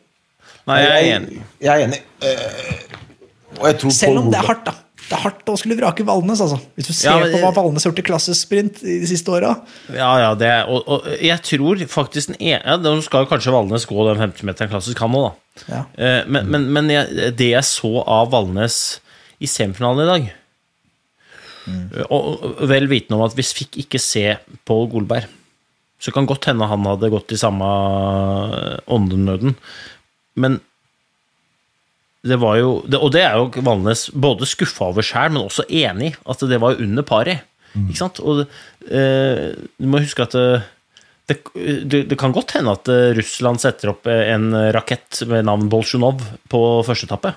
Nei, 0.70 0.82
jeg 0.82 0.94
er 0.94 1.12
enig. 1.18 1.44
Jeg 1.62 1.74
er 1.74 1.86
enig. 1.86 2.02
Uh, 2.22 3.60
og 3.60 3.68
jeg 3.70 3.78
tror 3.82 3.94
Selv 3.94 4.22
om 4.24 4.32
det 4.34 4.40
er 4.40 4.48
hardt, 4.50 4.66
da. 4.66 4.85
Det 5.06 5.14
er 5.14 5.22
hardt 5.22 5.50
å 5.52 5.56
skulle 5.60 5.76
vrake 5.78 6.02
Valnes, 6.08 6.40
altså. 6.42 6.58
Hvis 6.76 6.88
du 6.90 6.94
ser 6.98 7.12
Ja, 7.12 7.18
men- 7.22 7.34
på 7.36 7.42
hva 7.44 7.52
Valnes 7.54 7.84
har 7.86 7.92
gjort 7.92 8.00
i 8.02 8.06
klassesprint 8.08 8.80
i 8.84 9.00
de 9.04 9.08
siste 9.10 9.30
åra. 9.30 9.52
Ja, 9.94 10.12
ja, 10.24 10.32
det 10.40 10.52
og, 10.68 10.82
og 10.88 11.06
jeg 11.22 11.42
tror 11.46 11.84
faktisk 11.92 12.32
den 12.34 12.40
ene 12.42 12.64
ja, 12.66 12.78
Nå 12.82 12.96
skal 13.06 13.28
kanskje 13.30 13.54
Valnes 13.54 13.86
gå 13.86 14.08
den 14.08 14.18
50-meteren 14.24 14.72
klassisk, 14.72 14.98
han 15.06 15.14
òg, 15.14 15.28
da. 15.30 15.62
Ja. 15.70 15.84
Eh, 15.98 16.24
Men, 16.28 16.50
men, 16.50 16.66
men 16.74 16.90
jeg, 16.90 17.36
det 17.38 17.52
jeg 17.52 17.64
så 17.70 17.94
av 18.02 18.32
Valnes 18.34 18.80
i 19.40 19.46
semifinalen 19.52 20.04
i 20.08 20.10
dag 20.10 20.34
og, 22.14 22.26
og 22.46 22.60
vel 22.70 22.86
vitende 22.92 23.18
om 23.18 23.24
at 23.26 23.34
vi 23.38 23.42
fikk 23.42 23.80
ikke 23.82 23.98
se 24.02 24.36
Pål 24.70 24.84
Golberg, 24.92 25.26
så 25.98 26.12
kan 26.14 26.28
godt 26.30 26.46
hende 26.46 26.68
han 26.70 26.86
hadde 26.86 27.10
gått 27.10 27.34
i 27.34 27.40
samme 27.42 27.66
åndenøden. 28.92 29.56
Men 30.38 30.60
det 32.26 32.38
var 32.42 32.58
jo 32.58 32.72
det, 32.90 32.98
Og 33.00 33.12
det 33.14 33.22
er 33.22 33.36
jo 33.38 33.64
Valnes 33.66 34.08
både 34.12 34.48
skuffa 34.50 34.90
over 34.90 35.06
sjæl, 35.06 35.32
men 35.36 35.46
også 35.46 35.68
enig 35.70 36.14
i 36.14 36.16
at 36.32 36.46
det 36.50 36.58
var 36.64 36.76
under 36.80 36.86
under 36.96 37.06
paret. 37.08 37.44
Ikke 37.76 38.00
sant? 38.00 38.22
Og 38.24 38.46
eh, 38.88 39.52
du 39.78 39.88
må 39.92 40.00
huske 40.00 40.24
at 40.24 40.36
det, 40.36 40.46
det, 41.28 41.36
det, 41.92 42.00
det 42.12 42.18
kan 42.22 42.32
godt 42.36 42.54
hende 42.56 42.72
at 42.78 42.88
eh, 42.92 43.12
Russland 43.18 43.60
setter 43.60 43.92
opp 43.92 44.08
eh, 44.08 44.30
en 44.34 44.52
rakett 44.76 45.22
med 45.28 45.46
navn 45.50 45.68
Bolsjunov 45.70 46.24
på 46.52 46.62
første 46.88 47.10
etappe. 47.10 47.34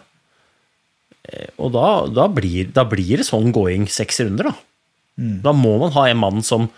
Eh, 1.29 1.49
Og 1.59 1.73
da, 1.75 1.89
da, 2.07 2.29
blir, 2.31 2.71
da 2.73 2.87
blir 2.89 3.19
det 3.19 3.27
sånn 3.27 3.51
going 3.53 3.89
seks 3.91 4.23
runder, 4.25 4.53
da. 4.53 4.57
Da 5.43 5.51
må 5.51 5.75
man 5.83 5.91
ha 5.97 6.05
en 6.07 6.21
mann 6.23 6.45
som 6.47 6.69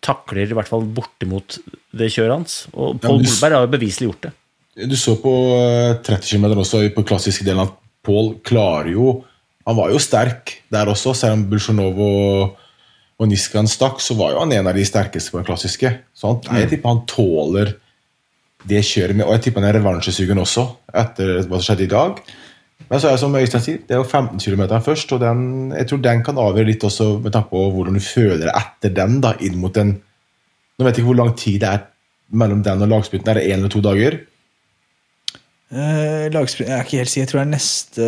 takler 0.00 0.48
i 0.48 0.56
hvert 0.56 0.70
fall 0.70 0.86
bortimot 0.96 1.58
det 1.92 2.08
kjøret 2.14 2.38
hans. 2.38 2.54
Og 2.72 2.96
Pål 3.02 3.20
ja, 3.20 3.26
Golberg 3.28 3.56
har 3.58 3.66
jo 3.66 3.72
beviselig 3.74 4.08
gjort 4.08 4.22
det. 4.24 4.32
Du 4.78 4.96
så 4.96 5.16
på 5.18 5.32
eh, 5.56 5.98
30 6.06 6.26
km 6.30 6.60
også, 6.60 6.84
på 6.94 7.06
klassiske 7.06 7.46
delen 7.46 7.66
at 7.66 7.76
Pål 8.06 8.38
klarer 8.46 8.94
jo 8.94 9.18
Han 9.66 9.76
var 9.76 9.90
jo 9.92 9.98
sterk 10.00 10.54
der 10.72 10.88
også, 10.88 11.12
selv 11.14 11.36
om 11.36 11.42
Bulsjunov 11.50 11.98
og, 12.00 12.54
og 13.20 13.28
Niskan 13.28 13.68
stakk, 13.68 14.00
så 14.00 14.16
var 14.16 14.32
jo 14.32 14.40
han 14.40 14.54
en 14.56 14.70
av 14.70 14.78
de 14.78 14.84
sterkeste 14.86 15.30
på 15.30 15.38
den 15.38 15.46
klassiske. 15.46 15.90
Så 16.16 16.30
han, 16.30 16.62
jeg 16.62 16.70
tipper 16.70 16.94
han 16.94 17.02
tåler 17.10 17.74
det 18.70 18.80
kjøret 18.84 19.18
med, 19.18 19.26
og 19.26 19.34
jeg 19.36 19.44
tipper 19.44 19.62
han 19.62 19.68
er 19.68 19.76
revansjesugen 19.78 20.40
også, 20.40 20.64
etter 21.02 21.34
hva 21.42 21.60
som 21.60 21.66
skjedde 21.68 21.84
i 21.84 21.92
dag. 21.92 22.22
Men 22.88 23.02
så 23.02 23.10
er 23.10 23.14
det 23.14 23.22
som 23.22 23.36
Øystein 23.36 23.64
sier, 23.66 23.82
det 23.86 23.94
er 23.94 24.00
jo 24.00 24.08
15 24.08 24.40
km 24.40 24.64
først, 24.82 25.12
og 25.14 25.20
den, 25.22 25.44
jeg 25.76 25.90
tror 25.90 26.02
den 26.08 26.24
kan 26.26 26.40
avgjøre 26.40 26.70
litt 26.72 26.88
også 26.88 27.10
med 27.20 27.36
tanke 27.36 27.52
på 27.52 27.66
hvordan 27.76 28.00
du 28.00 28.02
føler 28.02 28.46
deg 28.46 28.52
etter 28.56 28.96
den, 28.96 29.20
da, 29.22 29.36
inn 29.44 29.60
mot 29.60 29.76
den 29.76 29.98
Nå 30.80 30.86
vet 30.86 30.96
jeg 30.96 31.02
ikke 31.02 31.10
hvor 31.10 31.18
lang 31.18 31.34
tid 31.36 31.60
det 31.60 31.68
er 31.68 31.80
mellom 32.40 32.62
den 32.64 32.80
og 32.80 32.88
lagspytten. 32.88 33.28
Er 33.28 33.36
det 33.36 33.50
én 33.50 33.58
eller 33.58 33.68
to 33.68 33.82
dager? 33.84 34.14
Eh, 35.70 36.26
lagsprint, 36.34 36.66
jeg 36.66 36.74
er 36.74 36.86
ikke 36.86 36.98
helt 36.98 37.12
sikker. 37.12 37.22
Jeg 37.22 37.30
tror 37.30 37.40
det 37.40 37.46
er 37.46 37.54
neste 37.54 38.06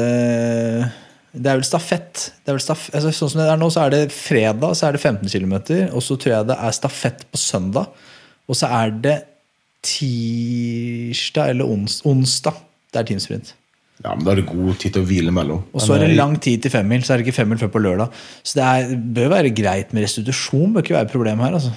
Det 1.33 1.49
er 1.49 1.59
vel 1.61 1.67
stafett. 1.67 2.23
Det 2.43 2.51
er 2.51 2.57
vel 2.59 2.65
staf, 2.65 2.89
altså, 2.93 3.13
sånn 3.15 3.31
som 3.33 3.41
det 3.41 3.49
er 3.49 3.61
nå, 3.61 3.69
så 3.73 3.87
er 3.87 3.95
det 3.95 4.01
fredag 4.13 4.75
så 4.77 4.89
er 4.89 4.97
det 4.97 5.01
15 5.01 5.31
km. 5.31 5.55
Og 5.95 6.03
så 6.05 6.19
tror 6.19 6.35
jeg 6.35 6.51
det 6.51 6.59
er 6.59 6.77
stafett 6.77 7.25
på 7.31 7.41
søndag. 7.41 7.89
Og 8.51 8.59
så 8.59 8.69
er 8.83 8.93
det 9.05 9.17
tirsdag 9.87 11.55
eller 11.55 11.71
ons, 11.71 12.01
onsdag. 12.07 12.59
Det 12.93 13.01
er 13.01 13.09
teamsprint. 13.09 13.55
Ja, 14.03 14.17
men 14.17 14.27
Da 14.27 14.33
er 14.33 14.43
det 14.43 14.51
god 14.51 14.75
tid 14.83 14.97
til 14.97 15.05
å 15.05 15.07
hvile 15.07 15.33
mellom. 15.35 15.63
Og 15.73 15.81
så 15.81 15.95
er 15.95 16.03
det 16.03 16.11
eh, 16.11 16.19
lang 16.19 16.35
tid 16.43 16.65
til 16.65 16.75
femmil, 16.75 17.07
så 17.07 17.15
er 17.15 17.23
det 17.23 17.29
ikke 17.29 17.39
femmil 17.39 17.61
før 17.63 17.71
på 17.71 17.83
lørdag. 17.87 18.21
Så 18.43 18.59
det 18.59 18.67
er, 18.67 18.97
bør 18.99 19.33
være 19.37 19.55
greit 19.55 19.95
med 19.95 20.03
restitusjon. 20.05 20.75
bør 20.75 20.83
ikke 20.83 20.99
være 20.99 21.07
et 21.07 21.15
problem 21.15 21.39
her. 21.47 21.55
altså. 21.61 21.71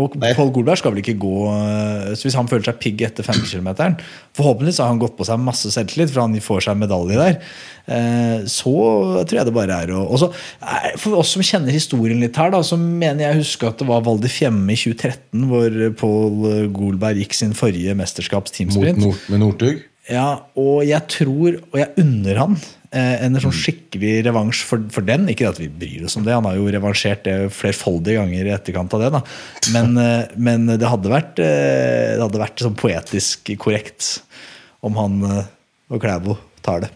Og. 0.00 0.16
Pål 0.36 0.52
Golberg 0.54 0.80
skal 0.80 0.94
vel 0.94 1.02
ikke 1.02 1.16
gå 1.20 1.34
øh, 1.50 2.10
så 2.16 2.26
Hvis 2.26 2.36
han 2.38 2.48
føler 2.50 2.66
seg 2.70 2.78
pigg 2.82 3.04
etter 3.06 3.26
50 3.26 3.52
km 3.52 3.98
Forhåpentligvis 4.36 4.80
har 4.82 4.90
han 4.92 5.00
gått 5.02 5.16
på 5.18 5.26
seg 5.28 5.42
masse 5.42 5.72
selvtillit, 5.74 6.12
for 6.12 6.24
han 6.24 6.38
får 6.44 6.64
seg 6.68 6.78
medalje 6.80 7.18
der. 7.18 7.38
Eh, 7.90 8.46
Så 8.50 8.72
tror 8.72 9.40
jeg 9.40 9.48
det 9.48 9.56
bare 9.56 9.80
er 9.84 9.92
å 9.96 10.04
også, 10.06 10.30
eh, 10.62 10.90
For 11.00 11.18
oss 11.20 11.34
som 11.36 11.44
kjenner 11.44 11.74
historien 11.74 12.20
litt 12.22 12.38
her, 12.40 12.52
da, 12.54 12.62
så 12.66 12.78
mener 12.80 13.26
jeg 13.26 13.36
å 13.36 13.42
huske 13.42 13.68
at 13.68 13.82
det 13.82 13.88
var 13.90 14.04
Valdi 14.06 14.30
Fjemme 14.30 14.74
i 14.74 14.78
2013 14.78 15.46
hvor 15.50 15.78
Pål 16.00 16.50
Golberg 16.74 17.22
gikk 17.24 17.36
sin 17.36 17.56
forrige 17.56 17.96
mot 17.96 18.70
mot, 18.70 18.96
Nord, 19.00 19.24
med 19.28 19.42
Northug. 19.42 19.82
Ja, 20.08 20.46
og 20.58 20.84
jeg 20.88 21.04
tror, 21.12 21.58
og 21.70 21.76
jeg 21.76 21.92
unner 22.00 22.38
han 22.40 22.54
eh, 22.56 23.20
en 23.26 23.38
sånn 23.42 23.54
skikkelig 23.54 24.14
revansj 24.26 24.62
for, 24.66 24.82
for 24.94 25.06
den. 25.06 25.28
Ikke 25.30 25.50
at 25.50 25.60
vi 25.60 25.68
bryr 25.68 26.06
oss 26.08 26.16
om 26.18 26.24
det, 26.26 26.34
han 26.34 26.48
har 26.48 26.56
jo 26.58 26.70
revansjert 26.72 27.26
det 27.26 27.36
flerfoldige 27.54 28.18
ganger 28.22 28.48
i 28.48 28.54
etterkant 28.54 28.96
av 28.96 29.04
det. 29.04 29.10
da. 29.16 29.22
Men, 29.76 29.96
eh, 30.04 30.32
men 30.40 30.66
det 30.72 30.90
hadde 30.90 31.12
vært, 31.12 31.42
eh, 31.44 32.16
det 32.16 32.24
hadde 32.24 32.42
vært 32.42 32.64
sånn 32.64 32.78
poetisk 32.80 33.52
korrekt 33.60 34.20
om 34.86 34.96
han 34.96 35.20
og 35.90 35.98
Klæbo 36.00 36.38
tar 36.64 36.86
det. 36.86 36.92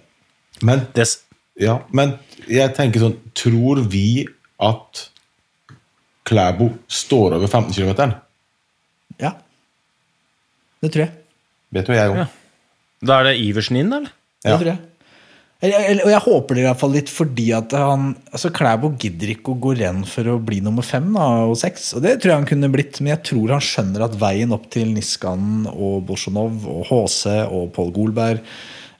Men, 0.64 0.86
des, 0.96 1.18
ja, 1.60 1.80
men 1.92 2.14
jeg 2.48 2.72
tenker 2.76 3.02
sånn 3.02 3.16
Tror 3.34 3.80
vi 3.90 4.22
at 4.62 5.08
Klæbo 6.24 6.70
står 6.88 7.34
over 7.36 7.50
15 7.50 7.74
km? 7.74 8.14
Ja. 9.20 9.34
Det 10.80 10.92
tror 10.94 11.04
jeg. 11.04 11.12
Vet 11.74 11.88
du 11.88 11.92
hva 11.92 11.98
jeg 11.98 12.14
om? 12.14 12.22
Ja. 12.22 12.43
Da 13.06 13.20
er 13.20 13.30
det 13.30 13.38
Iversen 13.44 13.78
inn, 13.80 13.92
eller? 13.92 14.12
Ja. 14.44 14.54
Det 14.54 14.58
tror 14.58 14.72
jeg. 14.74 14.82
Og 15.64 16.10
jeg 16.10 16.20
håper 16.26 16.56
det 16.56 16.60
i 16.60 16.66
hvert 16.66 16.80
fall 16.80 16.92
litt 16.92 17.08
fordi 17.08 17.46
at 17.56 17.72
han 17.78 18.10
altså 18.34 18.50
Klæbo 18.52 18.90
gidder 19.00 19.30
ikke 19.32 19.54
å 19.54 19.60
gå 19.64 19.72
renn 19.78 20.02
for 20.08 20.28
å 20.28 20.36
bli 20.42 20.58
nummer 20.64 20.84
fem 20.84 21.06
da, 21.14 21.28
og 21.48 21.56
seks. 21.56 21.94
Og 21.96 22.04
det 22.04 22.18
tror 22.18 22.34
jeg 22.34 22.42
han 22.42 22.48
kunne 22.50 22.72
blitt, 22.72 23.00
men 23.00 23.14
jeg 23.14 23.22
tror 23.30 23.54
han 23.54 23.64
skjønner 23.64 24.04
at 24.04 24.18
veien 24.20 24.52
opp 24.52 24.66
til 24.74 24.92
Niskanen 24.92 25.64
og 25.70 26.02
Bolsjunov 26.10 26.66
og 26.68 26.84
HC 26.90 27.38
og 27.46 27.70
Pål 27.76 27.94
Golberg 27.96 28.44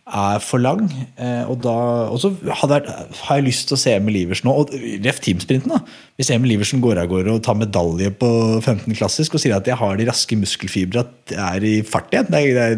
er 0.05 0.43
for 0.45 0.61
lang. 0.61 0.85
Eh, 1.17 1.45
og, 1.49 1.59
da, 1.65 1.75
og 2.13 2.21
så 2.21 2.31
hadde 2.61 2.81
har 2.85 3.39
jeg 3.39 3.47
lyst 3.47 3.69
til 3.71 3.79
å 3.79 3.81
se 3.81 3.95
Emil 3.97 4.21
Iversen 4.21 4.51
nå. 4.51 4.57
Og 4.61 4.75
ref 5.05 5.21
teamsprinten, 5.25 5.73
da. 5.73 5.81
Hvis 6.21 6.33
Emil 6.35 6.57
Iversen 6.59 6.83
går 6.85 7.01
av 7.01 7.09
gårde 7.13 7.33
og 7.33 7.45
tar 7.47 7.57
medalje 7.59 8.13
på 8.21 8.31
15 8.61 8.85
klassisk 8.99 9.37
og 9.37 9.45
sier 9.45 9.57
at 9.57 9.69
jeg 9.71 9.81
har 9.81 9.97
de 9.99 10.09
raske 10.11 10.39
muskelfibre, 10.39 11.07
at 11.07 11.37
jeg 11.37 11.45
er 11.45 11.69
i 11.71 11.77
fart 11.89 12.13
igjen, 12.13 12.29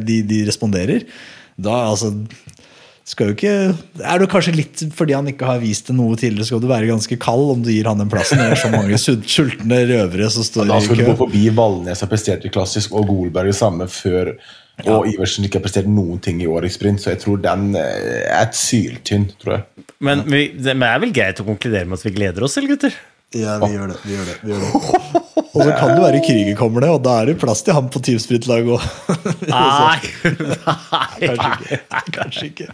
de, 0.06 0.20
de 0.26 0.44
responderer, 0.46 1.08
da 1.56 1.86
altså 1.88 2.12
skal 3.06 3.30
jo 3.30 3.34
ikke, 3.36 3.54
Er 4.02 4.18
det 4.18 4.26
kanskje 4.32 4.52
litt 4.56 4.80
fordi 4.96 5.14
han 5.14 5.28
ikke 5.30 5.46
har 5.46 5.60
vist 5.62 5.86
det 5.86 5.94
noe 5.94 6.16
tidligere, 6.18 6.48
skal 6.48 6.62
du 6.62 6.66
være 6.66 6.88
ganske 6.90 7.18
kald 7.22 7.52
om 7.52 7.62
du 7.62 7.70
gir 7.70 7.86
han 7.86 8.02
den 8.02 8.10
plassen? 8.10 8.40
Det 8.42 8.56
er 8.56 8.58
så 8.58 8.70
mange 8.72 8.98
sultne 8.98 9.78
røvere 9.92 10.30
som 10.34 10.46
står 10.46 10.66
Da 10.72 10.80
i 10.80 10.86
skal 10.88 10.98
du 10.98 11.06
gå 11.12 11.14
forbi 11.20 11.44
Valnes 11.54 12.02
og 12.02 12.10
prestert 12.10 12.46
i 12.46 12.50
klassisk, 12.50 12.96
og 12.98 13.06
Golberg 13.06 13.52
det 13.52 13.58
samme 13.58 13.86
før. 13.90 14.34
Og 14.84 15.06
Iversen 15.08 15.46
ikke 15.46 15.56
har 15.56 15.64
prestert 15.64 15.88
noen 15.88 16.20
ting 16.20 16.42
i 16.44 16.48
år 16.50 16.66
i 16.68 16.70
sprint, 16.72 17.00
så 17.00 17.14
jeg 17.14 17.22
tror 17.22 17.40
den 17.40 17.70
eh, 17.80 18.26
er 18.28 18.42
et 18.42 18.56
syltynn, 18.58 19.30
tror 19.40 19.56
jeg. 19.56 19.86
Men 20.04 20.26
vi, 20.28 20.50
det 20.60 20.74
er 20.76 21.00
vel 21.00 21.14
greit 21.16 21.40
å 21.40 21.46
konkludere 21.46 21.88
med 21.88 21.96
at 21.96 22.04
vi 22.04 22.12
gleder 22.18 22.44
oss, 22.44 22.58
eller 22.60 22.74
gutter? 22.74 22.98
Ja, 23.34 23.56
vi 23.62 23.72
gjør 23.72 23.94
det. 23.94 23.96
vi 24.04 24.18
gjør 24.18 24.28
det, 24.28 24.36
vi 24.44 24.52
gjør 24.52 24.66
det. 24.66 25.22
Og 25.56 25.62
så 25.64 25.72
kan 25.72 25.94
det 25.94 26.02
være 26.02 26.20
Krüger 26.20 26.56
kommer 26.58 26.84
det, 26.84 26.90
og 26.92 26.98
da 27.00 27.14
er 27.22 27.30
det 27.30 27.38
plass 27.40 27.62
til 27.64 27.72
ham 27.72 27.86
på 27.88 28.02
teamsprintlaget 28.04 28.74
òg. 28.76 28.82
Nei! 29.48 30.10
Nei. 30.68 31.30
Kanskje 31.32 31.52
ikke. 31.56 31.78
Kanskje 32.12 32.44
ikke. 32.50 32.66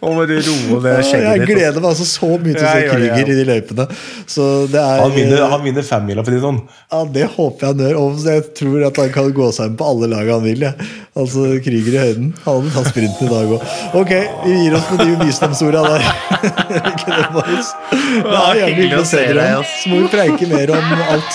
Nå 0.00 0.12
må 0.16 0.24
du 0.28 0.34
roe 0.36 0.78
det 0.84 0.92
Jeg 0.96 1.06
skjegget 1.10 1.40
ditt. 1.42 1.50
gleder 1.52 1.80
meg 1.82 1.88
altså 1.92 2.06
så 2.08 2.28
mye 2.36 2.54
til 2.54 2.62
å 2.62 2.70
se 2.70 2.80
Jeg 2.82 2.90
Krüger 2.90 3.12
ja. 3.12 3.18
i 3.22 3.36
de 3.40 3.44
løypene. 3.50 3.86
Så 4.26 4.42
det 4.72 4.80
er 4.82 5.00
Han 5.02 5.14
vinner, 5.16 5.42
han 5.52 5.62
vinner 5.64 5.86
femmila, 5.86 6.24
for 6.26 6.30
å 6.30 6.34
si 6.34 6.40
det 6.40 6.46
sånn. 6.46 6.60
Ja, 6.92 7.00
Det 7.16 7.26
håper 7.36 7.66
jeg 7.66 7.74
han 7.74 7.82
gjør. 7.86 7.96
Og 8.02 8.26
jeg 8.30 8.42
tror 8.60 8.86
at 8.90 8.96
han 9.02 9.10
kan 9.16 9.32
gå 9.40 9.50
seg 9.56 9.70
inn 9.72 9.76
på 9.80 9.88
alle 9.90 10.06
lag 10.12 10.32
han 10.36 10.44
vil. 10.46 10.60
Ja. 10.68 10.72
Altså 11.16 11.46
Krüger 11.64 11.94
i 11.96 12.00
høyden. 12.02 12.28
Han 12.44 12.58
hadde 12.60 12.74
tatt 12.76 12.90
sprinten 12.92 13.26
i 13.26 13.32
dag 13.32 13.46
òg. 13.56 13.60
Ok, 14.02 14.12
vi 14.44 14.56
gir 14.64 14.74
oss 14.76 14.86
på 14.90 14.96
de 15.00 15.08
visdomsorda 15.24 15.80
der. 15.88 16.02
Ikke 16.92 17.08
det, 17.12 17.28
Marius? 17.36 17.70
Det 17.92 18.36
er 18.42 18.60
jævlig 18.62 18.76
hyggelig 18.82 19.00
å 19.00 19.08
se 19.12 19.22
dere. 19.30 19.46
Så 19.76 19.92
må 19.92 20.02
vi 20.04 20.08
preike 20.12 20.50
mer 20.52 20.74
om 20.76 21.06
alt. 21.10 21.32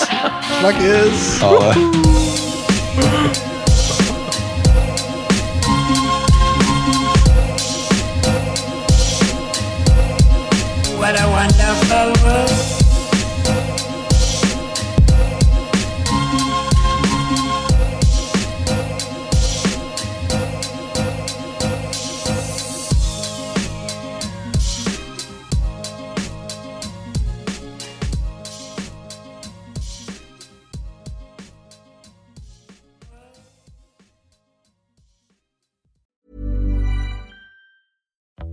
Snakkes! 0.60 1.30
Ha 1.42 1.50
det. 1.66 3.51
What 11.12 11.20
a 11.20 11.28
wonderful 11.28 12.24
world. 12.24 12.48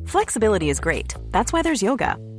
Flexibility 0.06 0.70
is 0.70 0.82
great. 0.82 1.16
That's 1.30 1.54
why 1.54 1.62
there's 1.62 1.82
yoga. 1.82 2.18